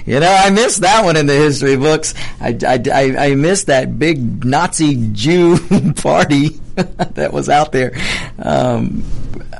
you 0.05 0.19
know, 0.19 0.31
I 0.31 0.51
missed 0.51 0.81
that 0.81 1.03
one 1.03 1.17
in 1.17 1.25
the 1.25 1.33
history 1.33 1.77
books. 1.77 2.13
I, 2.39 2.55
I, 2.67 2.83
I, 2.93 3.25
I 3.29 3.35
missed 3.35 3.65
that 3.67 3.97
big 3.97 4.45
Nazi 4.45 5.09
Jew 5.13 5.57
party 5.95 6.49
that 6.75 7.31
was 7.33 7.49
out 7.49 7.71
there. 7.71 7.99
Um, 8.37 9.03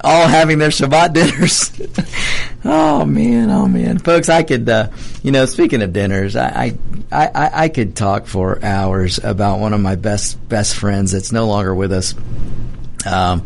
all 0.03 0.27
having 0.27 0.59
their 0.59 0.69
Shabbat 0.69 1.13
dinners. 1.13 1.71
oh 2.65 3.05
man, 3.05 3.49
oh 3.49 3.67
man, 3.67 3.99
folks, 3.99 4.29
I 4.29 4.43
could, 4.43 4.67
uh, 4.67 4.89
you 5.21 5.31
know, 5.31 5.45
speaking 5.45 5.81
of 5.81 5.93
dinners, 5.93 6.35
I, 6.35 6.77
I, 7.11 7.27
I, 7.27 7.49
I 7.53 7.69
could 7.69 7.95
talk 7.95 8.27
for 8.27 8.63
hours 8.63 9.19
about 9.23 9.59
one 9.59 9.73
of 9.73 9.79
my 9.79 9.95
best 9.95 10.47
best 10.49 10.75
friends 10.75 11.11
that's 11.11 11.31
no 11.31 11.47
longer 11.47 11.73
with 11.73 11.93
us, 11.93 12.15
um, 13.05 13.43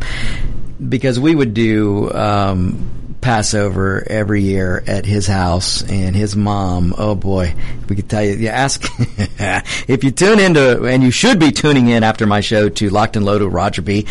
because 0.86 1.20
we 1.20 1.34
would 1.34 1.54
do. 1.54 2.12
Um, 2.12 2.97
Passover 3.28 4.02
every 4.06 4.40
year 4.40 4.82
at 4.86 5.04
his 5.04 5.26
house, 5.26 5.82
and 5.82 6.16
his 6.16 6.34
mom. 6.34 6.94
Oh 6.96 7.14
boy, 7.14 7.54
we 7.86 7.94
could 7.94 8.08
tell 8.08 8.24
you. 8.24 8.32
You 8.32 8.48
ask 8.48 8.82
if 9.86 10.02
you 10.02 10.10
tune 10.10 10.40
into, 10.40 10.86
and 10.86 11.02
you 11.02 11.10
should 11.10 11.38
be 11.38 11.52
tuning 11.52 11.88
in 11.88 12.04
after 12.04 12.26
my 12.26 12.40
show 12.40 12.70
to 12.70 12.88
Locked 12.88 13.16
and 13.16 13.26
Loaded 13.26 13.48
Roger 13.48 13.82
B, 13.82 14.06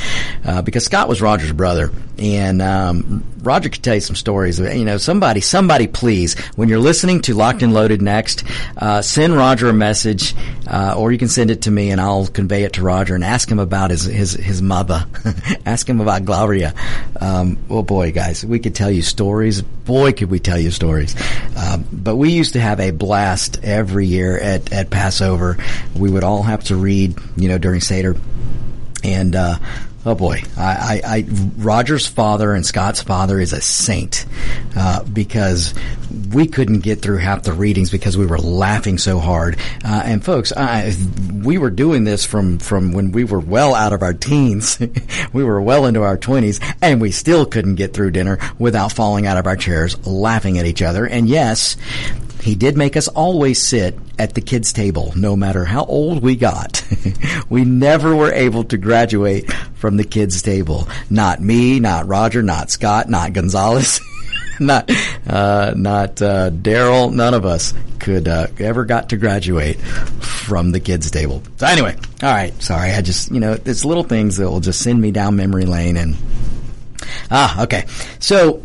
uh, 0.46 0.62
because 0.62 0.86
Scott 0.86 1.10
was 1.10 1.20
Roger's 1.20 1.52
brother, 1.52 1.92
and 2.20 2.62
um, 2.62 3.24
Roger 3.48 3.70
could 3.70 3.82
tell 3.82 3.96
you 3.96 4.02
some 4.02 4.16
stories. 4.18 4.60
You 4.60 4.84
know, 4.84 4.98
somebody, 4.98 5.40
somebody, 5.40 5.88
please, 5.88 6.38
when 6.58 6.68
you're 6.68 6.80
listening 6.80 7.22
to 7.22 7.34
Locked 7.34 7.64
and 7.64 7.74
Loaded 7.74 8.02
next, 8.02 8.44
uh, 8.76 9.02
send 9.02 9.36
Roger 9.36 9.70
a 9.70 9.74
message, 9.74 10.36
uh, 10.68 10.96
or 10.98 11.14
you 11.14 11.18
can 11.18 11.30
send 11.30 11.50
it 11.50 11.62
to 11.62 11.72
me, 11.72 11.92
and 11.92 12.02
I'll 12.02 12.28
convey 12.28 12.64
it 12.64 12.74
to 12.74 12.82
Roger 12.82 13.16
and 13.16 13.24
ask 13.24 13.50
him 13.50 13.60
about 13.60 13.92
his 13.92 14.04
his 14.04 14.34
his 14.34 14.62
mother. 14.62 15.06
ask 15.66 15.88
him 15.88 16.02
about 16.02 16.26
Gloria. 16.26 16.74
Um, 17.22 17.56
boy, 17.56 18.12
guys, 18.12 18.46
we 18.46 18.60
could 18.60 18.76
tell 18.76 18.92
you 18.92 19.02
stories. 19.02 19.62
Boy, 19.62 20.12
could 20.12 20.30
we 20.30 20.40
tell 20.40 20.60
you 20.60 20.72
stories. 20.72 21.16
Um, 21.56 21.86
but 21.92 22.18
we 22.18 22.32
used 22.32 22.54
to 22.54 22.60
have 22.60 22.82
a 22.82 22.92
blast 22.92 23.64
every 23.64 24.08
year 24.08 24.38
at 24.38 24.74
at 24.74 24.90
Passover. 24.90 25.58
We 25.96 26.12
would 26.12 26.26
all 26.26 26.44
have 26.44 26.66
to 26.66 26.76
read, 26.76 27.18
you 27.38 27.48
know, 27.48 27.58
during 27.58 27.80
Seder. 27.80 28.18
And 29.04 29.36
uh, 29.36 29.58
oh 30.08 30.16
boy, 30.16 30.42
I, 30.56 31.02
I, 31.04 31.18
I, 31.18 31.26
Roger's 31.58 32.08
father 32.08 32.54
and 32.54 32.66
Scott's 32.66 33.04
father 33.04 33.42
is 33.42 33.52
a 33.52 33.60
saint 33.60 34.26
uh, 34.76 35.04
because 35.04 35.74
we 36.34 36.48
couldn't 36.48 36.80
get 36.80 37.02
through 37.02 37.18
half 37.18 37.44
the 37.44 37.52
readings 37.52 37.92
because 37.92 38.18
we 38.18 38.26
were 38.26 38.38
laughing 38.38 38.98
so 38.98 39.20
hard. 39.20 39.58
Uh, 39.84 40.02
and 40.06 40.24
folks, 40.24 40.54
I, 40.56 40.94
we 41.44 41.58
were 41.58 41.70
doing 41.70 42.06
this 42.06 42.26
from 42.26 42.58
from 42.58 42.94
when 42.94 43.12
we 43.12 43.26
were 43.26 43.40
well 43.40 43.76
out 43.76 43.92
of 43.92 44.02
our 44.02 44.14
teens, 44.14 44.80
we 45.34 45.44
were 45.44 45.62
well 45.62 45.86
into 45.86 46.04
our 46.04 46.18
twenties, 46.18 46.62
and 46.82 47.02
we 47.02 47.12
still 47.12 47.46
couldn't 47.46 47.76
get 47.76 47.94
through 47.94 48.12
dinner 48.12 48.40
without 48.58 48.94
falling 48.94 49.28
out 49.28 49.38
of 49.38 49.46
our 49.46 49.58
chairs, 49.58 50.08
laughing 50.08 50.58
at 50.58 50.66
each 50.66 50.82
other. 50.82 51.06
And 51.06 51.28
yes, 51.28 51.76
he 52.48 52.56
did 52.56 52.78
make 52.78 52.96
us 52.96 53.10
always 53.10 53.62
sit 53.62 54.00
at 54.18 54.34
the 54.34 54.40
kids' 54.40 54.72
table, 54.72 55.12
no 55.18 55.36
matter 55.36 55.66
how 55.66 55.84
old 55.84 56.24
we 56.24 56.38
got. 56.38 56.82
we 57.50 57.66
never 57.66 58.16
were 58.16 58.32
able 58.32 58.64
to 58.64 58.78
graduate 58.78 59.52
from 59.76 59.98
the 59.98 60.06
kids' 60.06 60.42
table. 60.42 60.88
Not 61.10 61.42
me, 61.42 61.82
not 61.82 62.08
Roger, 62.08 62.42
not 62.42 62.72
Scott, 62.72 63.10
not 63.10 63.34
Gonzalez. 63.34 64.00
not 64.62 64.90
uh, 65.28 65.74
not 65.76 66.22
uh, 66.22 66.50
Daryl. 66.50 67.14
None 67.14 67.34
of 67.34 67.46
us 67.46 67.74
could 68.00 68.30
uh, 68.30 68.48
ever 68.60 68.86
got 68.86 69.10
to 69.10 69.18
graduate 69.18 69.82
from 69.82 70.72
the 70.72 70.80
kids' 70.80 71.12
table. 71.12 71.44
So 71.58 71.68
anyway, 71.68 71.98
all 72.24 72.34
right. 72.34 72.60
Sorry, 72.64 72.92
I 72.92 73.02
just 73.02 73.30
you 73.30 73.42
know 73.42 73.58
it's 73.66 73.84
little 73.84 74.06
things 74.06 74.38
that 74.38 74.50
will 74.50 74.62
just 74.62 74.80
send 74.80 75.02
me 75.02 75.12
down 75.12 75.36
memory 75.36 75.66
lane 75.66 75.98
and 75.98 76.16
ah 77.30 77.64
okay. 77.64 77.88
So 78.20 78.64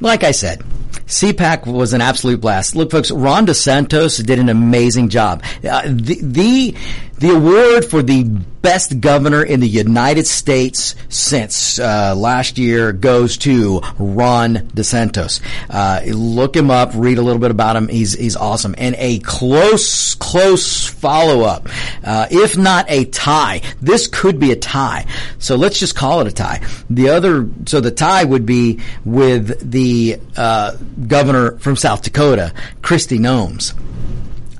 like 0.00 0.24
I 0.24 0.30
said, 0.30 0.62
CPAC 1.08 1.66
was 1.66 1.94
an 1.94 2.00
absolute 2.00 2.40
blast. 2.40 2.76
Look, 2.76 2.90
folks, 2.90 3.10
Ron 3.10 3.46
DeSantis 3.46 4.24
did 4.24 4.38
an 4.38 4.48
amazing 4.48 5.08
job. 5.08 5.42
Uh, 5.68 5.82
the, 5.86 6.18
the 6.20 6.74
the 7.18 7.34
award 7.34 7.84
for 7.84 8.02
the 8.02 8.24
best 8.24 9.00
governor 9.00 9.42
in 9.42 9.60
the 9.60 9.68
United 9.68 10.26
States 10.26 10.94
since 11.08 11.78
uh, 11.78 12.14
last 12.16 12.58
year 12.58 12.92
goes 12.92 13.38
to 13.38 13.80
Ron 13.98 14.56
DeSantis. 14.74 15.40
Uh, 15.70 16.00
look 16.06 16.56
him 16.56 16.70
up, 16.70 16.90
read 16.94 17.18
a 17.18 17.22
little 17.22 17.40
bit 17.40 17.50
about 17.50 17.76
him. 17.76 17.88
He's 17.88 18.14
he's 18.14 18.36
awesome, 18.36 18.74
and 18.78 18.94
a 18.98 19.18
close 19.20 20.14
close 20.16 20.86
follow 20.86 21.42
up, 21.42 21.68
uh, 22.04 22.26
if 22.30 22.56
not 22.56 22.86
a 22.88 23.04
tie. 23.06 23.62
This 23.80 24.06
could 24.06 24.38
be 24.38 24.52
a 24.52 24.56
tie, 24.56 25.06
so 25.38 25.56
let's 25.56 25.78
just 25.78 25.96
call 25.96 26.20
it 26.20 26.26
a 26.26 26.32
tie. 26.32 26.60
The 26.90 27.10
other, 27.10 27.48
so 27.66 27.80
the 27.80 27.90
tie 27.90 28.24
would 28.24 28.46
be 28.46 28.80
with 29.04 29.70
the 29.70 30.20
uh, 30.36 30.76
governor 31.06 31.58
from 31.58 31.76
South 31.76 32.02
Dakota, 32.02 32.52
Kristi 32.82 33.18
Noem. 33.18 33.58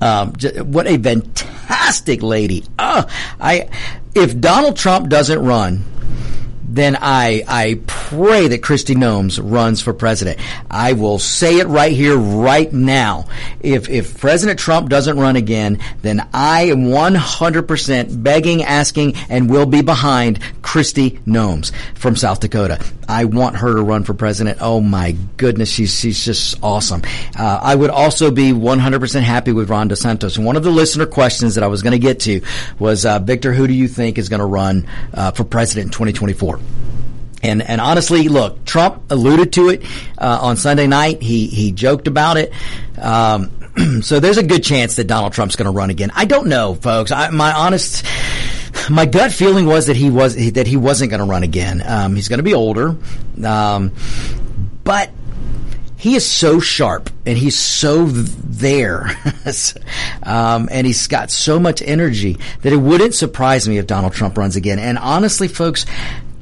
Um, 0.01 0.33
what 0.65 0.87
a 0.87 0.99
fantastic 0.99 2.23
lady! 2.23 2.65
I 2.79 3.69
if 4.15 4.41
Donald 4.41 4.77
Trump 4.77 5.09
doesn't 5.09 5.39
run, 5.39 5.85
then 6.69 6.97
I 7.01 7.43
I 7.49 7.81
pray 7.87 8.49
that 8.49 8.63
Kristi 8.63 8.95
Noem 8.95 9.29
runs 9.43 9.81
for 9.81 9.93
president. 9.93 10.39
I 10.71 10.93
will 10.93 11.19
say 11.19 11.59
it 11.59 11.67
right 11.67 11.93
here, 11.93 12.17
right 12.17 12.73
now. 12.73 13.27
If 13.61 13.89
if 13.89 14.19
President 14.19 14.59
Trump 14.59 14.89
doesn't 14.89 15.19
run 15.19 15.37
again, 15.37 15.79
then 16.03 16.27
I 16.33 16.63
am 16.65 16.87
100% 16.87 18.23
begging, 18.23 18.63
asking, 18.63 19.15
and 19.29 19.51
will 19.51 19.67
be 19.67 19.83
behind 19.83 20.41
Kristi 20.63 21.21
Noem 21.23 21.71
from 21.95 22.15
South 22.15 22.41
Dakota. 22.41 22.79
I 23.09 23.25
want 23.25 23.57
her 23.57 23.75
to 23.75 23.83
run 23.83 24.05
for 24.05 24.13
president. 24.13 24.59
Oh 24.61 24.81
my 24.81 25.17
goodness, 25.39 25.71
she's 25.71 25.99
she's 25.99 26.23
just 26.23 26.63
awesome. 26.63 27.03
Uh, 27.37 27.59
I 27.63 27.75
would 27.75 27.91
also 27.91 28.31
be 28.31 28.53
100% 28.53 29.23
happy 29.23 29.53
with 29.53 29.71
Ron 29.71 29.89
DeSantis. 29.89 30.37
And 30.37 30.45
one 30.45 30.57
of 30.57 30.63
the 30.63 30.71
listener 30.71 31.07
questions 31.07 31.55
that 31.55 31.65
I 31.65 31.69
was 31.69 31.83
going 31.83 31.93
to 31.93 31.99
get 31.99 32.21
to 32.21 32.43
was, 32.79 33.07
uh, 33.07 33.19
Victor, 33.19 33.55
who 33.55 33.67
do 33.67 33.73
you 33.73 33.89
think 33.89 34.19
is 34.19 34.29
going 34.29 34.41
to 34.41 34.47
run 34.47 34.87
uh, 35.15 35.31
for 35.31 35.45
president 35.45 35.87
in 35.87 35.93
2024? 35.93 36.58
And 37.43 37.63
and 37.63 37.81
honestly, 37.81 38.29
look, 38.29 38.65
Trump 38.65 39.11
alluded 39.11 39.53
to 39.55 39.69
it 39.69 39.85
uh, 40.19 40.39
on 40.43 40.57
Sunday 40.57 40.87
night. 40.87 41.23
He 41.23 41.47
he 41.47 41.71
joked 41.73 42.09
about 42.09 42.37
it. 42.37 42.53
Um, 43.01 43.53
so 44.03 44.19
there's 44.19 44.39
a 44.39 44.43
good 44.43 44.65
chance 44.65 44.97
that 44.97 45.07
Donald 45.07 45.33
Trump's 45.33 45.57
going 45.57 45.67
to 45.67 45.77
run 45.77 45.91
again. 45.91 46.11
I 46.15 46.25
don't 46.25 46.49
know, 46.49 46.75
folks. 46.75 47.13
I, 47.13 47.31
my 47.31 47.53
honest, 47.53 48.05
my 48.91 49.07
gut 49.07 49.33
feeling 49.33 49.67
was 49.67 49.87
that 49.87 49.97
he 49.97 50.11
was 50.11 50.35
that 50.53 50.67
he 50.67 50.77
wasn't 50.77 51.11
going 51.11 51.21
to 51.21 51.27
run 51.27 51.45
again. 51.45 51.83
Um, 51.85 52.17
he's 52.17 52.29
going 52.29 52.39
to 52.39 52.45
be 52.45 52.55
older, 52.55 52.97
um, 53.45 53.93
but 54.83 55.11
he 55.97 56.15
is 56.15 56.25
so 56.25 56.61
sharp 56.61 57.11
and 57.27 57.37
he's 57.37 57.59
so 57.59 58.07
there 58.07 59.05
um, 60.23 60.69
and 60.71 60.87
he's 60.87 61.09
got 61.09 61.31
so 61.31 61.59
much 61.59 61.83
energy 61.83 62.39
that 62.63 62.73
it 62.73 62.77
wouldn't 62.77 63.17
surprise 63.17 63.69
me 63.69 63.79
if 63.79 63.87
donald 63.89 64.13
trump 64.13 64.39
runs 64.39 64.55
again 64.55 64.79
and 64.79 64.97
honestly 64.97 65.49
folks 65.49 65.87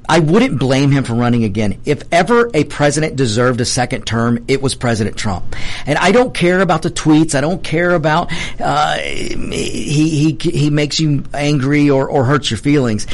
I 0.09 0.21
wouldn't 0.21 0.59
blame 0.59 0.91
him 0.91 1.05
for 1.05 1.15
running 1.15 1.45
again. 1.45 1.81
If 1.85 2.03
ever 2.13 2.51
a 2.55 2.65
president 2.65 3.17
deserved 3.17 3.61
a 3.61 3.65
second 3.65 4.07
term, 4.07 4.45
it 4.49 4.63
was 4.63 4.75
President 4.75 5.17
Trump. 5.17 5.57
And 5.87 5.99
I 5.99 6.13
don't 6.13 6.33
care 6.33 6.61
about 6.61 6.83
the 6.83 6.91
tweets. 6.91 7.35
I 7.35 7.41
don't 7.41 7.63
care 7.63 7.93
about 7.93 8.33
uh, 8.61 8.97
he 8.99 10.37
he 10.37 10.51
he 10.51 10.71
makes 10.71 11.01
you 11.01 11.25
angry 11.35 11.91
or 11.91 12.09
or 12.09 12.25
hurts 12.25 12.51
your 12.51 12.59
feelings. 12.59 13.07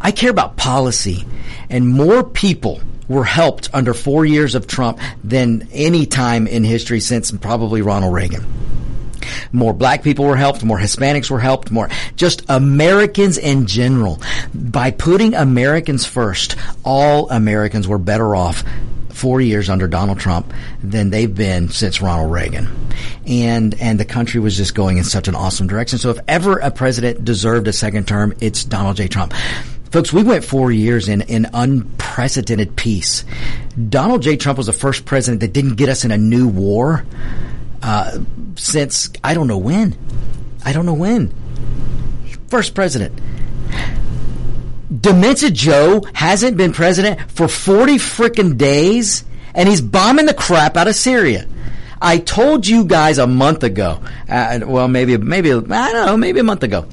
I 0.00 0.10
care 0.10 0.30
about 0.30 0.56
policy, 0.56 1.24
and 1.70 1.88
more 1.88 2.24
people 2.24 2.80
were 3.08 3.24
helped 3.24 3.68
under 3.72 3.94
four 3.94 4.24
years 4.24 4.54
of 4.54 4.66
Trump 4.66 4.98
than 5.22 5.68
any 5.72 6.06
time 6.06 6.46
in 6.46 6.64
history 6.64 7.00
since 7.00 7.30
probably 7.30 7.82
Ronald 7.82 8.14
Reagan. 8.14 8.44
More 9.52 9.72
black 9.72 10.02
people 10.02 10.24
were 10.24 10.36
helped, 10.36 10.64
more 10.64 10.78
Hispanics 10.78 11.30
were 11.30 11.40
helped, 11.40 11.70
more 11.70 11.88
just 12.16 12.44
Americans 12.48 13.38
in 13.38 13.66
general. 13.66 14.20
By 14.54 14.90
putting 14.90 15.34
Americans 15.34 16.06
first, 16.06 16.56
all 16.84 17.30
Americans 17.30 17.88
were 17.88 17.98
better 17.98 18.34
off 18.34 18.64
four 19.10 19.40
years 19.40 19.68
under 19.68 19.86
Donald 19.86 20.18
Trump 20.18 20.52
than 20.82 21.10
they've 21.10 21.32
been 21.32 21.68
since 21.68 22.00
Ronald 22.00 22.32
Reagan. 22.32 22.68
And, 23.26 23.74
and 23.80 24.00
the 24.00 24.04
country 24.04 24.40
was 24.40 24.56
just 24.56 24.74
going 24.74 24.98
in 24.98 25.04
such 25.04 25.28
an 25.28 25.34
awesome 25.34 25.66
direction. 25.66 25.98
So 25.98 26.10
if 26.10 26.18
ever 26.26 26.58
a 26.58 26.70
president 26.70 27.24
deserved 27.24 27.68
a 27.68 27.72
second 27.72 28.08
term, 28.08 28.34
it's 28.40 28.64
Donald 28.64 28.96
J. 28.96 29.08
Trump. 29.08 29.32
Folks, 29.90 30.12
we 30.12 30.22
went 30.22 30.42
four 30.42 30.72
years 30.72 31.08
in, 31.08 31.20
in 31.22 31.46
unprecedented 31.52 32.76
peace. 32.76 33.24
Donald 33.88 34.22
J. 34.22 34.36
Trump 34.36 34.56
was 34.56 34.66
the 34.66 34.72
first 34.72 35.04
president 35.04 35.40
that 35.40 35.52
didn't 35.52 35.74
get 35.74 35.90
us 35.90 36.04
in 36.04 36.10
a 36.10 36.18
new 36.18 36.48
war 36.48 37.04
uh, 37.82 38.18
since 38.56 39.10
I 39.22 39.34
don't 39.34 39.48
know 39.48 39.58
when. 39.58 39.96
I 40.64 40.72
don't 40.72 40.86
know 40.86 40.94
when. 40.94 41.32
First 42.48 42.74
president. 42.74 43.18
Dementia 45.00 45.50
Joe 45.50 46.02
hasn't 46.12 46.56
been 46.56 46.72
president 46.72 47.30
for 47.30 47.48
40 47.48 47.94
freaking 47.96 48.58
days 48.58 49.24
and 49.54 49.68
he's 49.68 49.80
bombing 49.80 50.26
the 50.26 50.34
crap 50.34 50.76
out 50.76 50.86
of 50.86 50.94
Syria. 50.94 51.46
I 52.00 52.18
told 52.18 52.66
you 52.66 52.84
guys 52.84 53.18
a 53.18 53.26
month 53.26 53.62
ago, 53.62 54.02
uh, 54.28 54.60
well, 54.64 54.88
maybe, 54.88 55.16
maybe, 55.16 55.52
I 55.52 55.56
don't 55.56 56.06
know, 56.06 56.16
maybe 56.16 56.40
a 56.40 56.44
month 56.44 56.62
ago, 56.62 56.86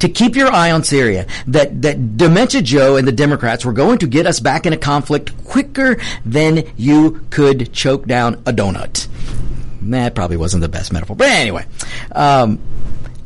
to 0.00 0.08
keep 0.08 0.34
your 0.34 0.52
eye 0.52 0.72
on 0.72 0.82
Syria, 0.82 1.26
that, 1.46 1.80
that 1.82 2.16
Dementia 2.16 2.60
Joe 2.60 2.96
and 2.96 3.06
the 3.06 3.12
Democrats 3.12 3.64
were 3.64 3.72
going 3.72 3.98
to 3.98 4.06
get 4.06 4.26
us 4.26 4.40
back 4.40 4.66
in 4.66 4.72
a 4.72 4.76
conflict 4.76 5.44
quicker 5.44 5.96
than 6.24 6.64
you 6.76 7.24
could 7.30 7.72
choke 7.72 8.06
down 8.06 8.34
a 8.46 8.52
donut. 8.52 9.06
That 9.90 10.14
probably 10.14 10.36
wasn't 10.36 10.62
the 10.62 10.68
best 10.68 10.92
metaphor, 10.92 11.16
but 11.16 11.28
anyway, 11.28 11.66
um, 12.12 12.58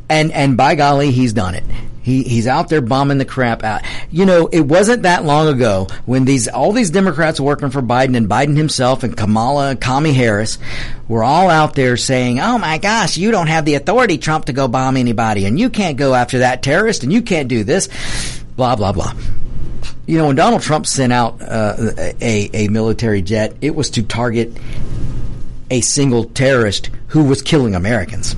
and 0.09 0.31
and 0.31 0.57
by 0.57 0.75
golly, 0.75 1.11
he's 1.11 1.33
done 1.33 1.55
it. 1.55 1.63
He, 2.01 2.23
he's 2.23 2.47
out 2.47 2.69
there 2.69 2.81
bombing 2.81 3.19
the 3.19 3.25
crap 3.25 3.63
out. 3.63 3.83
You 4.09 4.25
know, 4.25 4.47
it 4.47 4.61
wasn't 4.61 5.03
that 5.03 5.25
long 5.25 5.47
ago 5.47 5.87
when 6.07 6.25
these 6.25 6.47
all 6.47 6.71
these 6.71 6.89
Democrats 6.89 7.39
working 7.39 7.69
for 7.69 7.83
Biden 7.83 8.17
and 8.17 8.27
Biden 8.27 8.57
himself 8.57 9.03
and 9.03 9.15
Kamala 9.15 9.69
and 9.71 9.81
Kami 9.81 10.11
Harris 10.13 10.57
were 11.07 11.23
all 11.23 11.51
out 11.51 11.75
there 11.75 11.97
saying, 11.97 12.39
"Oh 12.39 12.57
my 12.57 12.79
gosh, 12.79 13.17
you 13.17 13.29
don't 13.29 13.45
have 13.45 13.63
the 13.63 13.75
authority, 13.75 14.17
Trump, 14.17 14.45
to 14.45 14.53
go 14.53 14.67
bomb 14.67 14.97
anybody, 14.97 15.45
and 15.45 15.59
you 15.59 15.69
can't 15.69 15.97
go 15.97 16.15
after 16.15 16.39
that 16.39 16.63
terrorist, 16.63 17.03
and 17.03 17.13
you 17.13 17.21
can't 17.21 17.47
do 17.47 17.63
this." 17.63 17.89
Blah 18.55 18.75
blah 18.75 18.91
blah. 18.91 19.13
You 20.07 20.17
know, 20.17 20.27
when 20.27 20.35
Donald 20.35 20.63
Trump 20.63 20.87
sent 20.87 21.13
out 21.13 21.39
uh, 21.43 21.75
a 22.21 22.49
a 22.53 22.67
military 22.69 23.21
jet, 23.21 23.55
it 23.61 23.75
was 23.75 23.91
to 23.91 24.01
target 24.01 24.57
a 25.69 25.81
single 25.81 26.25
terrorist 26.25 26.89
who 27.07 27.23
was 27.23 27.41
killing 27.41 27.75
Americans. 27.75 28.35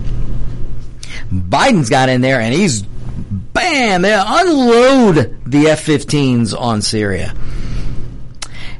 Biden's 1.31 1.89
got 1.89 2.09
in 2.09 2.21
there 2.21 2.39
and 2.39 2.53
he's 2.53 2.83
bam, 2.83 4.01
they 4.01 4.13
unload 4.13 5.39
the 5.45 5.67
F-15s 5.67 6.59
on 6.59 6.81
Syria. 6.81 7.33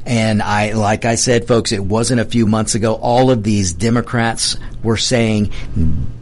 And 0.06 0.42
I, 0.42 0.74
like 0.74 1.06
I 1.06 1.16
said, 1.16 1.48
folks, 1.48 1.72
it 1.72 1.84
wasn't 1.84 2.22
a 2.22 2.26
few 2.26 2.46
months 2.48 2.76
ago. 2.76 2.96
All 2.96 3.30
of 3.32 3.44
these 3.44 3.74
Democrats 3.74 4.58
were 4.84 4.98
saying, 4.98 5.52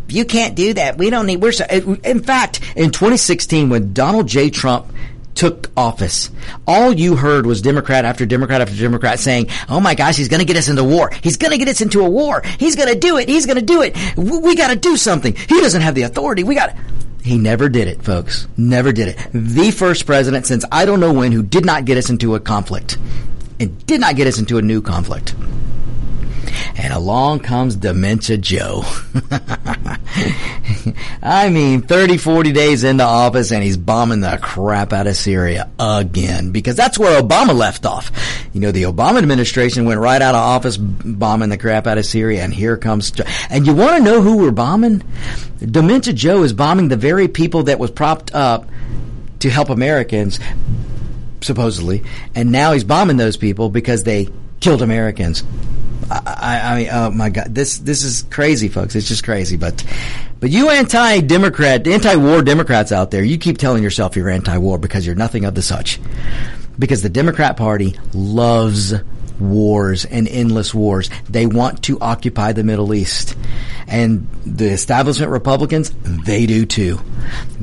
you 0.07 0.25
can't 0.25 0.55
do 0.55 0.73
that. 0.73 0.97
We 0.97 1.09
don't 1.09 1.25
need, 1.25 1.41
we're, 1.41 1.53
so, 1.53 1.65
in 1.65 2.21
fact, 2.21 2.59
in 2.75 2.91
2016, 2.91 3.69
when 3.69 3.93
Donald 3.93 4.27
J. 4.27 4.49
Trump 4.49 4.91
took 5.39 5.71
office, 5.77 6.29
all 6.67 6.91
you 6.91 7.15
heard 7.15 7.45
was 7.45 7.61
Democrat 7.61 8.03
after 8.03 8.25
Democrat 8.25 8.59
after 8.59 8.75
Democrat 8.75 9.19
saying, 9.19 9.47
"Oh 9.69 9.79
my 9.79 9.95
gosh, 9.95 10.17
he's 10.17 10.27
going 10.27 10.41
to 10.41 10.45
get 10.45 10.57
us 10.57 10.67
into 10.67 10.83
war. 10.83 11.11
He's 11.23 11.37
going 11.37 11.51
to 11.51 11.57
get 11.57 11.69
us 11.69 11.79
into 11.79 12.01
a 12.01 12.09
war. 12.09 12.41
He's 12.59 12.75
going 12.75 12.89
to 12.93 12.99
do 12.99 13.15
it. 13.17 13.29
He's 13.29 13.45
going 13.45 13.55
to 13.55 13.65
do 13.65 13.81
it. 13.81 13.95
We, 14.17 14.37
we 14.39 14.55
got 14.55 14.67
to 14.67 14.75
do 14.75 14.97
something. 14.97 15.33
He 15.33 15.61
doesn't 15.61 15.81
have 15.81 15.95
the 15.95 16.01
authority. 16.01 16.43
We 16.43 16.55
got." 16.55 16.75
He 17.23 17.37
never 17.37 17.69
did 17.69 17.87
it, 17.87 18.03
folks. 18.03 18.49
Never 18.57 18.91
did 18.91 19.07
it. 19.07 19.17
The 19.31 19.71
first 19.71 20.05
president 20.05 20.45
since 20.45 20.65
I 20.73 20.83
don't 20.83 20.99
know 20.99 21.13
when 21.13 21.31
who 21.31 21.41
did 21.41 21.65
not 21.65 21.85
get 21.85 21.97
us 21.97 22.09
into 22.09 22.35
a 22.35 22.39
conflict 22.41 22.97
and 23.61 23.85
did 23.85 24.01
not 24.01 24.17
get 24.17 24.27
us 24.27 24.39
into 24.39 24.57
a 24.57 24.61
new 24.61 24.81
conflict. 24.81 25.35
And 26.79 26.93
along 26.93 27.41
comes 27.41 27.75
Dementia 27.75 28.37
Joe. 28.37 28.83
I 31.21 31.49
mean, 31.49 31.81
30, 31.81 32.15
40 32.15 32.53
days 32.53 32.85
into 32.85 33.03
office 33.03 33.51
and 33.51 33.61
he's 33.61 33.75
bombing 33.75 34.21
the 34.21 34.39
crap 34.41 34.93
out 34.93 35.05
of 35.05 35.17
Syria 35.17 35.69
again 35.77 36.51
because 36.51 36.77
that's 36.77 36.97
where 36.97 37.21
Obama 37.21 37.53
left 37.53 37.85
off. 37.85 38.11
You 38.53 38.61
know, 38.61 38.71
the 38.71 38.83
Obama 38.83 39.17
administration 39.17 39.83
went 39.83 39.99
right 39.99 40.21
out 40.21 40.35
of 40.35 40.39
office 40.39 40.77
bombing 40.77 41.49
the 41.49 41.57
crap 41.57 41.85
out 41.85 41.97
of 41.97 42.05
Syria 42.05 42.43
and 42.43 42.53
here 42.53 42.77
comes, 42.77 43.11
and 43.49 43.67
you 43.67 43.75
want 43.75 43.97
to 43.97 44.03
know 44.03 44.21
who 44.21 44.37
we're 44.37 44.51
bombing? 44.51 45.03
Dementia 45.59 46.13
Joe 46.13 46.43
is 46.43 46.53
bombing 46.53 46.87
the 46.87 46.95
very 46.95 47.27
people 47.27 47.63
that 47.63 47.77
was 47.77 47.91
propped 47.91 48.33
up 48.33 48.69
to 49.39 49.49
help 49.49 49.69
Americans, 49.69 50.39
supposedly, 51.41 52.05
and 52.35 52.53
now 52.53 52.71
he's 52.71 52.85
bombing 52.85 53.17
those 53.17 53.35
people 53.35 53.69
because 53.69 54.03
they 54.03 54.29
killed 54.61 54.81
Americans. 54.81 55.43
I, 56.09 56.87
I 56.87 56.89
oh 56.91 57.11
my 57.11 57.29
God, 57.29 57.53
this 57.53 57.77
this 57.77 58.03
is 58.03 58.23
crazy, 58.31 58.67
folks. 58.67 58.95
It's 58.95 59.07
just 59.07 59.23
crazy. 59.23 59.57
But 59.57 59.83
but 60.39 60.49
you 60.49 60.69
anti-democrat, 60.69 61.87
anti-war 61.87 62.41
Democrats 62.41 62.91
out 62.91 63.11
there, 63.11 63.23
you 63.23 63.37
keep 63.37 63.57
telling 63.57 63.83
yourself 63.83 64.15
you're 64.15 64.29
anti-war 64.29 64.77
because 64.77 65.05
you're 65.05 65.15
nothing 65.15 65.45
of 65.45 65.55
the 65.55 65.61
such. 65.61 65.99
Because 66.77 67.01
the 67.01 67.09
Democrat 67.09 67.57
Party 67.57 67.97
loves 68.13 68.93
wars 69.39 70.05
and 70.05 70.27
endless 70.27 70.73
wars. 70.73 71.09
They 71.29 71.45
want 71.45 71.83
to 71.83 71.99
occupy 71.99 72.53
the 72.53 72.63
Middle 72.63 72.93
East. 72.93 73.35
And 73.87 74.27
the 74.45 74.69
establishment 74.69 75.31
Republicans, 75.31 75.91
they 76.03 76.45
do 76.45 76.65
too. 76.65 76.99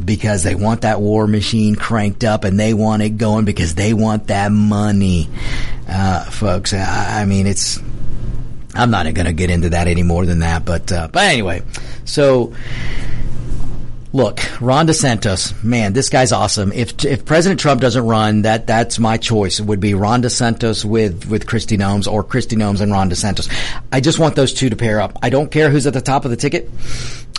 Because 0.02 0.42
they 0.42 0.54
want 0.54 0.82
that 0.82 1.00
war 1.00 1.26
machine 1.26 1.76
cranked 1.76 2.24
up 2.24 2.44
and 2.44 2.58
they 2.58 2.74
want 2.74 3.02
it 3.02 3.10
going 3.10 3.44
because 3.44 3.74
they 3.74 3.94
want 3.94 4.26
that 4.28 4.52
money. 4.52 5.28
Uh, 5.88 6.24
folks, 6.24 6.74
I, 6.74 7.22
I 7.22 7.24
mean, 7.26 7.46
it's, 7.46 7.78
I'm 8.76 8.90
not 8.90 9.12
going 9.14 9.26
to 9.26 9.32
get 9.32 9.50
into 9.50 9.70
that 9.70 9.88
any 9.88 10.02
more 10.02 10.26
than 10.26 10.40
that, 10.40 10.64
but 10.64 10.90
uh, 10.92 11.08
but 11.12 11.24
anyway, 11.24 11.62
so 12.04 12.52
Look, 14.16 14.40
Ron 14.62 14.86
DeSantis, 14.86 15.62
man, 15.62 15.92
this 15.92 16.08
guy's 16.08 16.32
awesome. 16.32 16.72
If 16.72 17.04
if 17.04 17.26
President 17.26 17.60
Trump 17.60 17.82
doesn't 17.82 18.06
run, 18.06 18.42
that 18.42 18.66
that's 18.66 18.98
my 18.98 19.18
choice. 19.18 19.60
It 19.60 19.66
would 19.66 19.78
be 19.78 19.92
Ron 19.92 20.22
DeSantis 20.22 20.86
with 20.86 21.28
with 21.28 21.44
Kristi 21.44 21.76
Noem 21.76 22.10
or 22.10 22.24
Kristi 22.24 22.56
Noem 22.56 22.80
and 22.80 22.90
Ron 22.90 23.10
DeSantis. 23.10 23.52
I 23.92 24.00
just 24.00 24.18
want 24.18 24.34
those 24.34 24.54
two 24.54 24.70
to 24.70 24.76
pair 24.76 25.02
up. 25.02 25.18
I 25.22 25.28
don't 25.28 25.50
care 25.50 25.68
who's 25.68 25.86
at 25.86 25.92
the 25.92 26.00
top 26.00 26.24
of 26.24 26.30
the 26.30 26.36
ticket. 26.38 26.70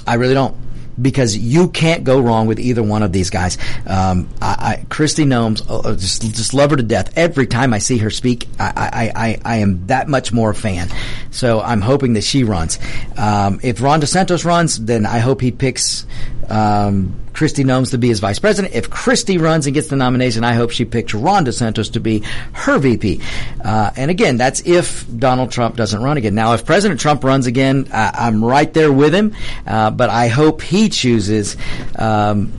I 0.05 0.15
really 0.15 0.35
don't 0.35 0.55
because 1.01 1.37
you 1.37 1.69
can't 1.69 2.03
go 2.03 2.19
wrong 2.19 2.47
with 2.47 2.59
either 2.59 2.83
one 2.83 3.03
of 3.03 3.11
these 3.11 3.29
guys. 3.29 3.57
Um, 3.85 4.29
I, 4.41 4.79
I, 4.81 4.85
Kristi 4.87 5.25
Noem, 5.25 5.61
uh, 5.69 5.95
just 5.95 6.21
just 6.21 6.53
love 6.53 6.71
her 6.71 6.77
to 6.77 6.83
death. 6.83 7.17
Every 7.17 7.47
time 7.47 7.73
I 7.73 7.79
see 7.79 7.97
her 7.99 8.09
speak, 8.09 8.47
I, 8.59 9.11
I, 9.15 9.27
I, 9.27 9.41
I 9.45 9.55
am 9.57 9.87
that 9.87 10.07
much 10.07 10.33
more 10.33 10.51
a 10.51 10.55
fan. 10.55 10.89
So 11.31 11.61
I'm 11.61 11.81
hoping 11.81 12.13
that 12.13 12.23
she 12.23 12.43
runs. 12.43 12.79
Um, 13.17 13.59
if 13.63 13.81
Ron 13.81 14.01
DeSantis 14.01 14.45
runs, 14.45 14.79
then 14.79 15.05
I 15.05 15.19
hope 15.19 15.41
he 15.41 15.51
picks 15.51 16.05
um, 16.49 17.15
Kristi 17.37 17.63
Noem 17.63 17.87
to 17.91 17.99
be 17.99 18.07
his 18.07 18.19
vice 18.19 18.39
president. 18.39 18.73
If 18.73 18.89
Kristi 18.89 19.39
runs 19.39 19.67
and 19.67 19.75
gets 19.75 19.89
the 19.89 19.95
nomination, 19.95 20.43
I 20.43 20.53
hope 20.53 20.71
she 20.71 20.85
picks 20.85 21.13
Ron 21.13 21.45
DeSantis 21.45 21.93
to 21.93 21.99
be 21.99 22.23
her 22.53 22.79
VP. 22.79 23.21
Uh, 23.63 23.91
and 23.95 24.09
again, 24.09 24.37
that's 24.37 24.61
if 24.65 25.05
Donald 25.19 25.51
Trump 25.51 25.75
doesn't 25.75 26.01
run 26.01 26.17
again. 26.17 26.33
Now, 26.33 26.53
if 26.53 26.65
President 26.65 26.99
Trump 26.99 27.23
runs 27.23 27.45
again, 27.45 27.89
I, 27.93 28.27
am 28.27 28.43
right 28.43 28.73
there 28.73 28.91
with 28.91 29.13
him. 29.13 29.35
Uh, 29.67 29.91
but 29.91 30.09
I 30.09 30.29
hope 30.29 30.63
he 30.63 30.89
chooses 30.89 31.57
um, 31.95 32.51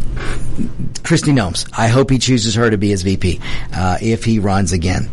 Kristi 1.03 1.33
Noem. 1.35 1.69
I 1.77 1.89
hope 1.89 2.11
he 2.11 2.21
chooses 2.21 2.55
her 2.55 2.71
to 2.71 2.79
be 2.79 2.91
his 2.91 3.03
VP 3.03 3.41
uh, 3.75 3.99
if 4.01 4.25
he 4.25 4.39
runs 4.39 4.71
again. 4.71 5.11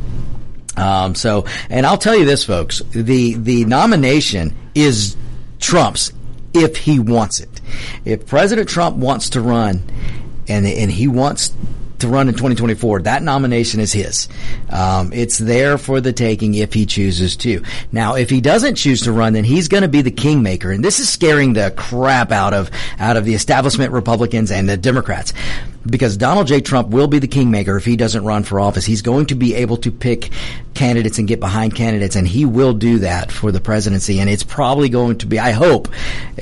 Um, 0.77 1.15
so, 1.15 1.45
and 1.71 1.87
I'll 1.87 1.97
tell 1.97 2.15
you 2.15 2.25
this, 2.25 2.43
folks: 2.43 2.83
the 2.91 3.33
the 3.33 3.65
nomination 3.65 4.55
is 4.75 5.17
Trump's 5.59 6.11
if 6.55 6.77
he 6.77 6.99
wants 6.99 7.39
it. 7.39 7.61
If 8.03 8.27
President 8.27 8.69
Trump 8.69 8.97
wants 8.97 9.31
to 9.31 9.41
run 9.41 9.83
and 10.47 10.65
and 10.65 10.91
he 10.91 11.07
wants 11.07 11.53
to 11.99 12.07
run 12.07 12.27
in 12.27 12.33
2024, 12.33 13.03
that 13.03 13.23
nomination 13.23 13.79
is 13.79 13.93
his. 13.93 14.27
Um, 14.69 15.13
it's 15.13 15.37
there 15.37 15.77
for 15.77 16.01
the 16.01 16.13
taking 16.13 16.53
if 16.53 16.73
he 16.73 16.85
chooses 16.85 17.35
to. 17.37 17.63
Now, 17.91 18.15
if 18.15 18.29
he 18.29 18.41
doesn't 18.41 18.75
choose 18.75 19.01
to 19.01 19.11
run, 19.11 19.33
then 19.33 19.43
he's 19.43 19.67
going 19.67 19.83
to 19.83 19.89
be 19.89 20.01
the 20.01 20.11
kingmaker, 20.11 20.71
and 20.71 20.83
this 20.83 20.99
is 20.99 21.09
scaring 21.09 21.53
the 21.53 21.73
crap 21.75 22.31
out 22.31 22.53
of 22.53 22.69
out 22.99 23.17
of 23.17 23.25
the 23.25 23.33
establishment 23.33 23.91
Republicans 23.91 24.51
and 24.51 24.67
the 24.67 24.77
Democrats 24.77 25.33
because 25.87 26.17
Donald 26.17 26.47
J. 26.47 26.61
Trump 26.61 26.89
will 26.89 27.07
be 27.07 27.19
the 27.19 27.27
kingmaker 27.27 27.77
if 27.77 27.85
he 27.85 27.95
doesn't 27.95 28.25
run 28.25 28.43
for 28.43 28.59
office. 28.59 28.85
He's 28.85 29.01
going 29.01 29.27
to 29.27 29.35
be 29.35 29.53
able 29.55 29.77
to 29.77 29.91
pick 29.91 30.31
candidates 30.73 31.19
and 31.19 31.27
get 31.27 31.39
behind 31.39 31.75
candidates, 31.75 32.15
and 32.15 32.27
he 32.27 32.45
will 32.45 32.73
do 32.73 32.99
that 32.99 33.31
for 33.31 33.51
the 33.51 33.61
presidency. 33.61 34.19
And 34.19 34.29
it's 34.29 34.43
probably 34.43 34.89
going 34.89 35.19
to 35.19 35.27
be, 35.27 35.39
I 35.39 35.51
hope, 35.51 35.87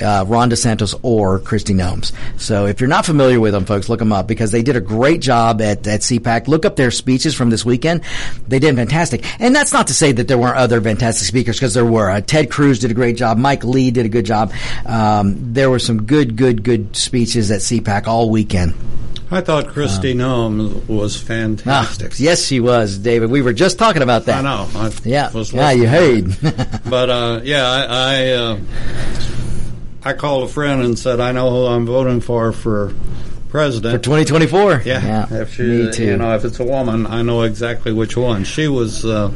uh, 0.00 0.24
Ron 0.26 0.50
DeSantis 0.50 0.98
or 1.02 1.38
Kristi 1.40 1.74
Noem. 1.74 2.10
So 2.40 2.66
if 2.66 2.80
you're 2.80 2.88
not 2.88 3.06
familiar 3.06 3.38
with 3.38 3.52
them, 3.52 3.64
folks, 3.64 3.88
look 3.88 3.98
them 3.98 4.12
up 4.12 4.26
because 4.26 4.50
they 4.50 4.62
did 4.62 4.76
a 4.76 4.80
great 4.80 5.20
job 5.20 5.43
at, 5.52 5.86
at 5.86 6.00
CPAC. 6.00 6.48
Look 6.48 6.64
up 6.64 6.76
their 6.76 6.90
speeches 6.90 7.34
from 7.34 7.50
this 7.50 7.64
weekend. 7.64 8.02
They 8.48 8.58
did 8.58 8.74
fantastic. 8.76 9.24
And 9.40 9.54
that's 9.54 9.72
not 9.72 9.88
to 9.88 9.94
say 9.94 10.12
that 10.12 10.28
there 10.28 10.38
weren't 10.38 10.56
other 10.56 10.80
fantastic 10.80 11.26
speakers 11.26 11.56
because 11.56 11.74
there 11.74 11.84
were. 11.84 12.10
Uh, 12.10 12.20
Ted 12.20 12.50
Cruz 12.50 12.78
did 12.78 12.90
a 12.90 12.94
great 12.94 13.16
job. 13.16 13.38
Mike 13.38 13.64
Lee 13.64 13.90
did 13.90 14.06
a 14.06 14.08
good 14.08 14.26
job. 14.26 14.52
Um, 14.86 15.52
there 15.52 15.70
were 15.70 15.78
some 15.78 16.04
good, 16.04 16.36
good, 16.36 16.62
good 16.62 16.96
speeches 16.96 17.50
at 17.50 17.60
CPAC 17.60 18.06
all 18.06 18.30
weekend. 18.30 18.74
I 19.30 19.40
thought 19.40 19.66
Kristi 19.66 20.12
um, 20.20 20.70
Noem 20.70 20.88
was 20.88 21.20
fantastic. 21.20 22.12
Ah, 22.12 22.16
yes, 22.18 22.44
she 22.44 22.60
was, 22.60 22.98
David. 22.98 23.30
We 23.30 23.42
were 23.42 23.52
just 23.52 23.78
talking 23.78 24.02
about 24.02 24.26
that. 24.26 24.38
I 24.38 24.42
know. 24.42 24.68
I 24.74 24.92
yeah. 25.02 25.30
yeah, 25.32 25.70
you 25.72 25.88
heard. 25.88 26.36
but 26.88 27.10
uh, 27.10 27.40
yeah, 27.42 27.66
I 27.66 27.86
I, 27.88 28.30
uh, 28.32 28.58
I 30.04 30.12
called 30.12 30.44
a 30.44 30.52
friend 30.52 30.82
and 30.82 30.98
said 30.98 31.20
I 31.20 31.32
know 31.32 31.50
who 31.50 31.66
I'm 31.66 31.86
voting 31.86 32.20
for 32.20 32.52
for 32.52 32.94
president 33.54 33.94
for 33.94 34.02
2024. 34.02 34.82
Yeah, 34.84 35.00
yeah. 35.30 35.42
If 35.42 35.54
she, 35.54 35.62
me 35.62 35.92
too. 35.92 36.06
You 36.06 36.16
know, 36.16 36.34
if 36.34 36.44
it's 36.44 36.58
a 36.58 36.64
woman, 36.64 37.06
I 37.06 37.22
know 37.22 37.42
exactly 37.42 37.92
which 37.92 38.16
one. 38.16 38.42
She 38.42 38.66
was 38.66 39.04
uh, 39.04 39.28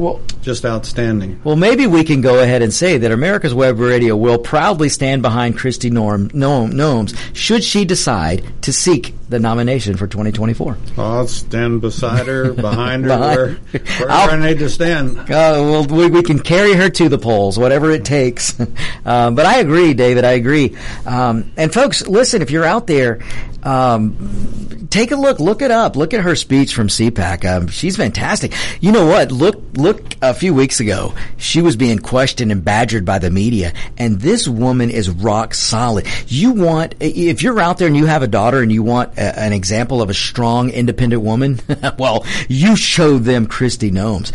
well, 0.00 0.20
just 0.40 0.64
outstanding. 0.64 1.40
Well, 1.44 1.56
maybe 1.56 1.86
we 1.86 2.04
can 2.04 2.22
go 2.22 2.42
ahead 2.42 2.62
and 2.62 2.72
say 2.72 2.96
that 2.98 3.12
America's 3.12 3.52
Web 3.52 3.78
Radio 3.78 4.16
will 4.16 4.38
proudly 4.38 4.88
stand 4.88 5.20
behind 5.20 5.58
Kristi 5.58 5.90
Norm 5.90 6.30
Noem, 6.30 6.72
Noems 6.72 7.14
should 7.34 7.62
she 7.62 7.84
decide 7.84 8.42
to 8.62 8.72
seek 8.72 9.14
the 9.28 9.38
nomination 9.38 9.96
for 9.96 10.06
2024. 10.06 10.78
I'll 10.96 11.26
stand 11.28 11.82
beside 11.82 12.26
her, 12.26 12.52
behind 12.52 13.04
her, 13.04 13.18
where, 13.18 13.54
where 13.98 14.10
I 14.10 14.36
need 14.36 14.58
to 14.58 14.70
stand. 14.70 15.18
Uh, 15.18 15.26
well, 15.28 15.84
we, 15.84 16.08
we, 16.08 16.22
can 16.22 16.40
carry 16.40 16.72
her 16.72 16.88
to 16.88 17.08
the 17.08 17.18
polls, 17.18 17.58
whatever 17.58 17.90
it 17.90 18.04
takes. 18.04 18.58
um, 18.58 18.66
but 19.34 19.44
I 19.44 19.58
agree, 19.58 19.92
David. 19.92 20.24
I 20.24 20.32
agree. 20.32 20.76
Um, 21.06 21.52
and 21.56 21.72
folks, 21.72 22.06
listen, 22.08 22.42
if 22.42 22.50
you're 22.50 22.64
out 22.64 22.86
there 22.86 23.20
um, 23.62 24.69
take 24.90 25.12
a 25.12 25.16
look. 25.16 25.40
Look 25.40 25.62
it 25.62 25.70
up. 25.70 25.96
Look 25.96 26.12
at 26.12 26.20
her 26.20 26.36
speech 26.36 26.74
from 26.74 26.88
CPAC. 26.88 27.44
Um, 27.44 27.68
she's 27.68 27.96
fantastic. 27.96 28.52
You 28.80 28.92
know 28.92 29.06
what? 29.06 29.32
Look, 29.32 29.62
look. 29.74 30.02
A 30.22 30.34
few 30.34 30.52
weeks 30.52 30.80
ago, 30.80 31.14
she 31.38 31.62
was 31.62 31.76
being 31.76 31.98
questioned 31.98 32.52
and 32.52 32.62
badgered 32.62 33.06
by 33.06 33.18
the 33.18 33.30
media, 33.30 33.72
and 33.96 34.20
this 34.20 34.46
woman 34.46 34.90
is 34.90 35.08
rock 35.08 35.54
solid. 35.54 36.06
You 36.26 36.52
want 36.52 36.96
if 37.00 37.42
you're 37.42 37.58
out 37.58 37.78
there 37.78 37.86
and 37.86 37.96
you 37.96 38.04
have 38.04 38.22
a 38.22 38.26
daughter 38.26 38.60
and 38.60 38.70
you 38.70 38.82
want 38.82 39.16
a, 39.16 39.38
an 39.38 39.54
example 39.54 40.02
of 40.02 40.10
a 40.10 40.14
strong, 40.14 40.68
independent 40.68 41.22
woman, 41.22 41.60
well, 41.98 42.26
you 42.48 42.76
show 42.76 43.16
them 43.16 43.46
Kristi 43.46 43.90
Noem. 43.90 44.30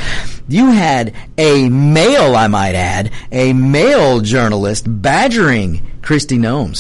You 0.48 0.72
had 0.72 1.14
a 1.38 1.70
male, 1.70 2.36
I 2.36 2.48
might 2.48 2.74
add, 2.74 3.12
a 3.32 3.54
male 3.54 4.22
journalist 4.22 4.86
badgering 4.88 5.86
Kristi 6.02 6.40
Noem 6.40 6.76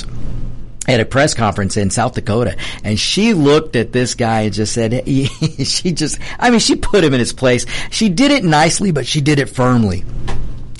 at 0.88 1.00
a 1.00 1.06
press 1.06 1.34
conference 1.34 1.78
in 1.78 1.90
South 1.90 2.14
Dakota, 2.14 2.58
and 2.84 3.00
she 3.00 3.34
looked 3.34 3.76
at 3.76 3.92
this 3.92 4.16
guy 4.16 4.42
and 4.42 4.54
just 4.54 4.74
said, 4.74 5.08
she 5.08 5.92
just, 5.92 6.20
I 6.40 6.50
mean, 6.50 6.60
she 6.60 6.76
put 6.76 7.04
him 7.04 7.14
in 7.14 7.20
his 7.20 7.34
place. 7.34 7.66
She 7.92 8.10
did 8.10 8.32
it 8.32 8.44
nicely, 8.44 8.92
but 8.92 9.08
she 9.08 9.22
did 9.22 9.40
it 9.40 9.50
firmly. 9.50 10.04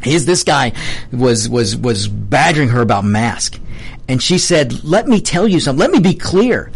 His, 0.04 0.26
this 0.26 0.44
guy 0.44 0.74
was, 1.12 1.50
was, 1.50 1.76
was 1.76 2.08
badgering 2.08 2.70
her 2.70 2.82
about 2.82 3.06
mask. 3.06 3.60
And 4.08 4.22
she 4.22 4.38
said, 4.38 4.84
let 4.84 5.08
me 5.08 5.20
tell 5.20 5.48
you 5.48 5.60
something. 5.60 5.80
Let 5.80 5.92
me 5.92 6.00
be 6.00 6.14
clear. 6.14 6.72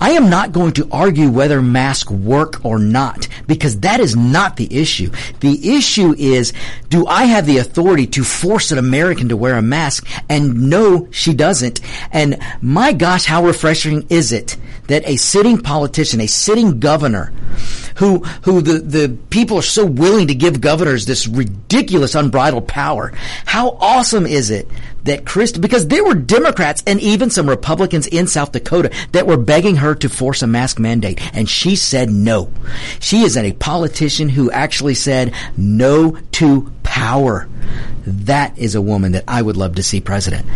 I 0.00 0.12
am 0.12 0.30
not 0.30 0.52
going 0.52 0.72
to 0.72 0.88
argue 0.90 1.28
whether 1.28 1.60
masks 1.60 2.10
work 2.10 2.64
or 2.64 2.78
not 2.78 3.28
because 3.46 3.80
that 3.80 4.00
is 4.00 4.16
not 4.16 4.56
the 4.56 4.74
issue. 4.74 5.10
The 5.40 5.76
issue 5.76 6.14
is, 6.16 6.52
do 6.88 7.06
I 7.06 7.24
have 7.24 7.46
the 7.46 7.58
authority 7.58 8.06
to 8.08 8.24
force 8.24 8.72
an 8.72 8.78
American 8.78 9.28
to 9.28 9.36
wear 9.36 9.56
a 9.56 9.62
mask? 9.62 10.08
And 10.28 10.70
no, 10.70 11.08
she 11.10 11.34
doesn't. 11.34 11.80
And 12.12 12.38
my 12.62 12.92
gosh, 12.92 13.26
how 13.26 13.44
refreshing 13.44 14.06
is 14.08 14.32
it 14.32 14.56
that 14.90 15.06
a 15.06 15.16
sitting 15.16 15.58
politician, 15.58 16.20
a 16.20 16.26
sitting 16.26 16.80
governor, 16.80 17.32
who 17.96 18.18
who 18.42 18.60
the, 18.60 18.78
the 18.78 19.16
people 19.30 19.58
are 19.58 19.62
so 19.62 19.86
willing 19.86 20.26
to 20.26 20.34
give 20.34 20.60
governors 20.60 21.06
this 21.06 21.28
ridiculous 21.28 22.14
unbridled 22.14 22.66
power. 22.66 23.12
How 23.46 23.76
awesome 23.80 24.26
is 24.26 24.50
it 24.50 24.68
that 25.04 25.24
Chris 25.24 25.52
because 25.52 25.86
there 25.86 26.04
were 26.04 26.14
Democrats 26.14 26.82
and 26.86 27.00
even 27.00 27.30
some 27.30 27.48
Republicans 27.48 28.08
in 28.08 28.26
South 28.26 28.50
Dakota 28.52 28.90
that 29.12 29.26
were 29.26 29.36
begging 29.36 29.76
her 29.76 29.94
to 29.94 30.08
force 30.08 30.42
a 30.42 30.46
mask 30.46 30.78
mandate 30.78 31.20
and 31.34 31.48
she 31.48 31.76
said 31.76 32.10
no. 32.10 32.50
She 32.98 33.22
is 33.22 33.36
a 33.36 33.52
politician 33.52 34.28
who 34.28 34.50
actually 34.50 34.94
said 34.94 35.32
no 35.56 36.18
to 36.32 36.72
power. 36.82 37.48
That 38.06 38.58
is 38.58 38.74
a 38.74 38.82
woman 38.82 39.12
that 39.12 39.24
I 39.28 39.40
would 39.40 39.56
love 39.56 39.76
to 39.76 39.82
see 39.82 40.00
president 40.00 40.46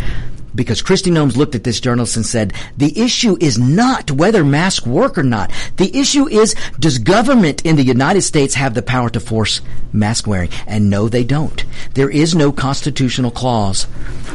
because 0.55 0.83
Kristi 0.83 1.11
Noem 1.13 1.35
looked 1.37 1.55
at 1.55 1.65
this 1.65 1.81
journalist 1.81 2.17
and 2.17 2.27
said, 2.27 2.53
the 2.77 2.99
issue 2.99 3.37
is 3.41 3.59
not 3.59 4.11
whether 4.11 4.45
masks 4.45 4.87
work 4.87 5.19
or 5.19 5.23
not. 5.23 5.51
The 5.77 5.97
issue 5.97 6.29
is, 6.29 6.55
does 6.79 6.99
government 6.99 7.65
in 7.65 7.77
the 7.77 7.83
United 7.83 8.23
States 8.23 8.55
have 8.55 8.75
the 8.75 8.83
power 8.83 9.11
to 9.11 9.21
force 9.21 9.61
mask 9.93 10.27
wearing? 10.27 10.51
And 10.67 10.91
no, 10.91 11.09
they 11.09 11.25
don't. 11.25 11.65
There 11.95 12.11
is 12.11 12.35
no 12.35 12.53
constitutional 12.53 13.31
clause 13.31 13.87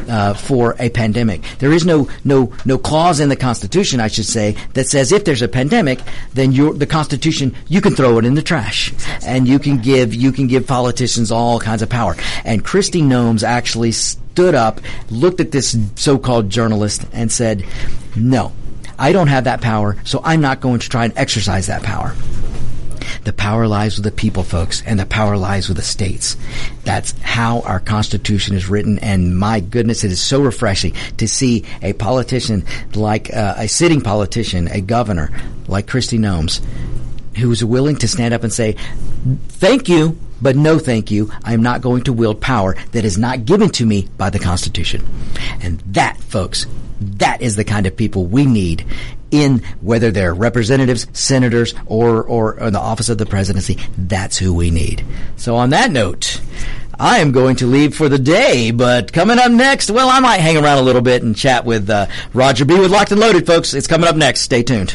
uh, 0.08 0.34
for 0.34 0.76
a 0.78 0.90
pandemic. 0.90 1.42
There 1.58 1.72
is 1.72 1.86
no 1.86 2.08
no 2.24 2.52
no 2.64 2.78
clause 2.78 3.20
in 3.20 3.28
the 3.28 3.36
Constitution, 3.36 4.00
I 4.00 4.08
should 4.08 4.26
say, 4.26 4.56
that 4.74 4.88
says 4.88 5.12
if 5.12 5.24
there's 5.24 5.42
a 5.42 5.48
pandemic, 5.48 6.00
then 6.34 6.52
the 6.78 6.86
Constitution 6.86 7.54
you 7.68 7.80
can 7.80 7.94
throw 7.94 8.18
it 8.18 8.24
in 8.24 8.34
the 8.34 8.42
trash, 8.42 8.92
and 9.24 9.46
you 9.46 9.58
can 9.58 9.78
give 9.78 10.14
you 10.14 10.32
can 10.32 10.46
give 10.46 10.66
politicians 10.66 11.30
all 11.30 11.60
kinds 11.60 11.82
of 11.82 11.88
power. 11.88 12.16
And 12.44 12.64
Kristi 12.64 13.02
Noem 13.02 13.42
actually 13.42 13.92
stood 14.32 14.54
up, 14.54 14.80
looked 15.10 15.40
at 15.40 15.50
this 15.50 15.76
so-called 15.96 16.50
journalist, 16.50 17.04
and 17.12 17.30
said, 17.30 17.64
"No, 18.16 18.52
I 18.98 19.12
don't 19.12 19.28
have 19.28 19.44
that 19.44 19.60
power, 19.60 19.96
so 20.04 20.20
I'm 20.24 20.40
not 20.40 20.60
going 20.60 20.80
to 20.80 20.88
try 20.88 21.04
and 21.04 21.12
exercise 21.16 21.66
that 21.66 21.82
power." 21.82 22.14
The 23.24 23.32
power 23.32 23.66
lies 23.66 23.96
with 23.96 24.04
the 24.04 24.12
people, 24.12 24.42
folks, 24.42 24.82
and 24.86 24.98
the 24.98 25.04
power 25.04 25.36
lies 25.36 25.68
with 25.68 25.76
the 25.76 25.82
states. 25.82 26.36
That's 26.84 27.12
how 27.20 27.60
our 27.62 27.80
Constitution 27.80 28.54
is 28.56 28.68
written, 28.68 28.98
and 29.00 29.36
my 29.36 29.60
goodness, 29.60 30.04
it 30.04 30.12
is 30.12 30.20
so 30.20 30.40
refreshing 30.40 30.94
to 31.18 31.28
see 31.28 31.64
a 31.82 31.92
politician 31.92 32.64
like 32.94 33.34
uh, 33.34 33.54
a 33.58 33.68
sitting 33.68 34.00
politician, 34.00 34.68
a 34.68 34.80
governor 34.80 35.30
like 35.66 35.86
Kristi 35.86 36.18
Noem, 36.18 36.48
who 37.36 37.50
is 37.50 37.64
willing 37.64 37.96
to 37.96 38.08
stand 38.08 38.32
up 38.32 38.44
and 38.44 38.52
say, 38.52 38.76
"Thank 39.48 39.88
you." 39.88 40.16
But 40.40 40.56
no, 40.56 40.78
thank 40.78 41.10
you. 41.10 41.30
I 41.44 41.52
am 41.52 41.62
not 41.62 41.80
going 41.82 42.04
to 42.04 42.12
wield 42.12 42.40
power 42.40 42.76
that 42.92 43.04
is 43.04 43.18
not 43.18 43.44
given 43.44 43.70
to 43.70 43.86
me 43.86 44.08
by 44.16 44.30
the 44.30 44.38
Constitution. 44.38 45.06
And 45.60 45.80
that, 45.86 46.16
folks, 46.18 46.66
That 47.00 47.40
is 47.40 47.56
the 47.56 47.64
kind 47.64 47.86
of 47.86 47.96
people 47.96 48.26
we 48.26 48.44
need 48.44 48.84
in 49.30 49.62
whether 49.80 50.10
they're 50.10 50.34
representatives, 50.34 51.06
senators, 51.12 51.74
or, 51.86 52.22
or 52.24 52.70
the 52.70 52.78
office 52.78 53.08
of 53.08 53.16
the 53.18 53.26
presidency. 53.26 53.78
That's 53.96 54.36
who 54.36 54.52
we 54.52 54.70
need. 54.70 55.04
So 55.36 55.56
on 55.56 55.70
that 55.70 55.90
note, 55.90 56.40
I 56.98 57.18
am 57.18 57.32
going 57.32 57.56
to 57.56 57.66
leave 57.66 57.94
for 57.94 58.08
the 58.08 58.18
day, 58.18 58.70
but 58.70 59.12
coming 59.12 59.38
up 59.38 59.50
next, 59.50 59.90
well, 59.90 60.10
I 60.10 60.20
might 60.20 60.40
hang 60.40 60.58
around 60.58 60.78
a 60.78 60.82
little 60.82 61.00
bit 61.00 61.22
and 61.22 61.34
chat 61.34 61.64
with 61.64 61.88
uh, 61.88 62.06
Roger 62.34 62.64
B. 62.66 62.78
with 62.78 62.90
Locked 62.90 63.12
and 63.12 63.20
Loaded, 63.20 63.46
folks. 63.46 63.72
It's 63.72 63.86
coming 63.86 64.08
up 64.08 64.16
next. 64.16 64.40
Stay 64.40 64.62
tuned. 64.62 64.94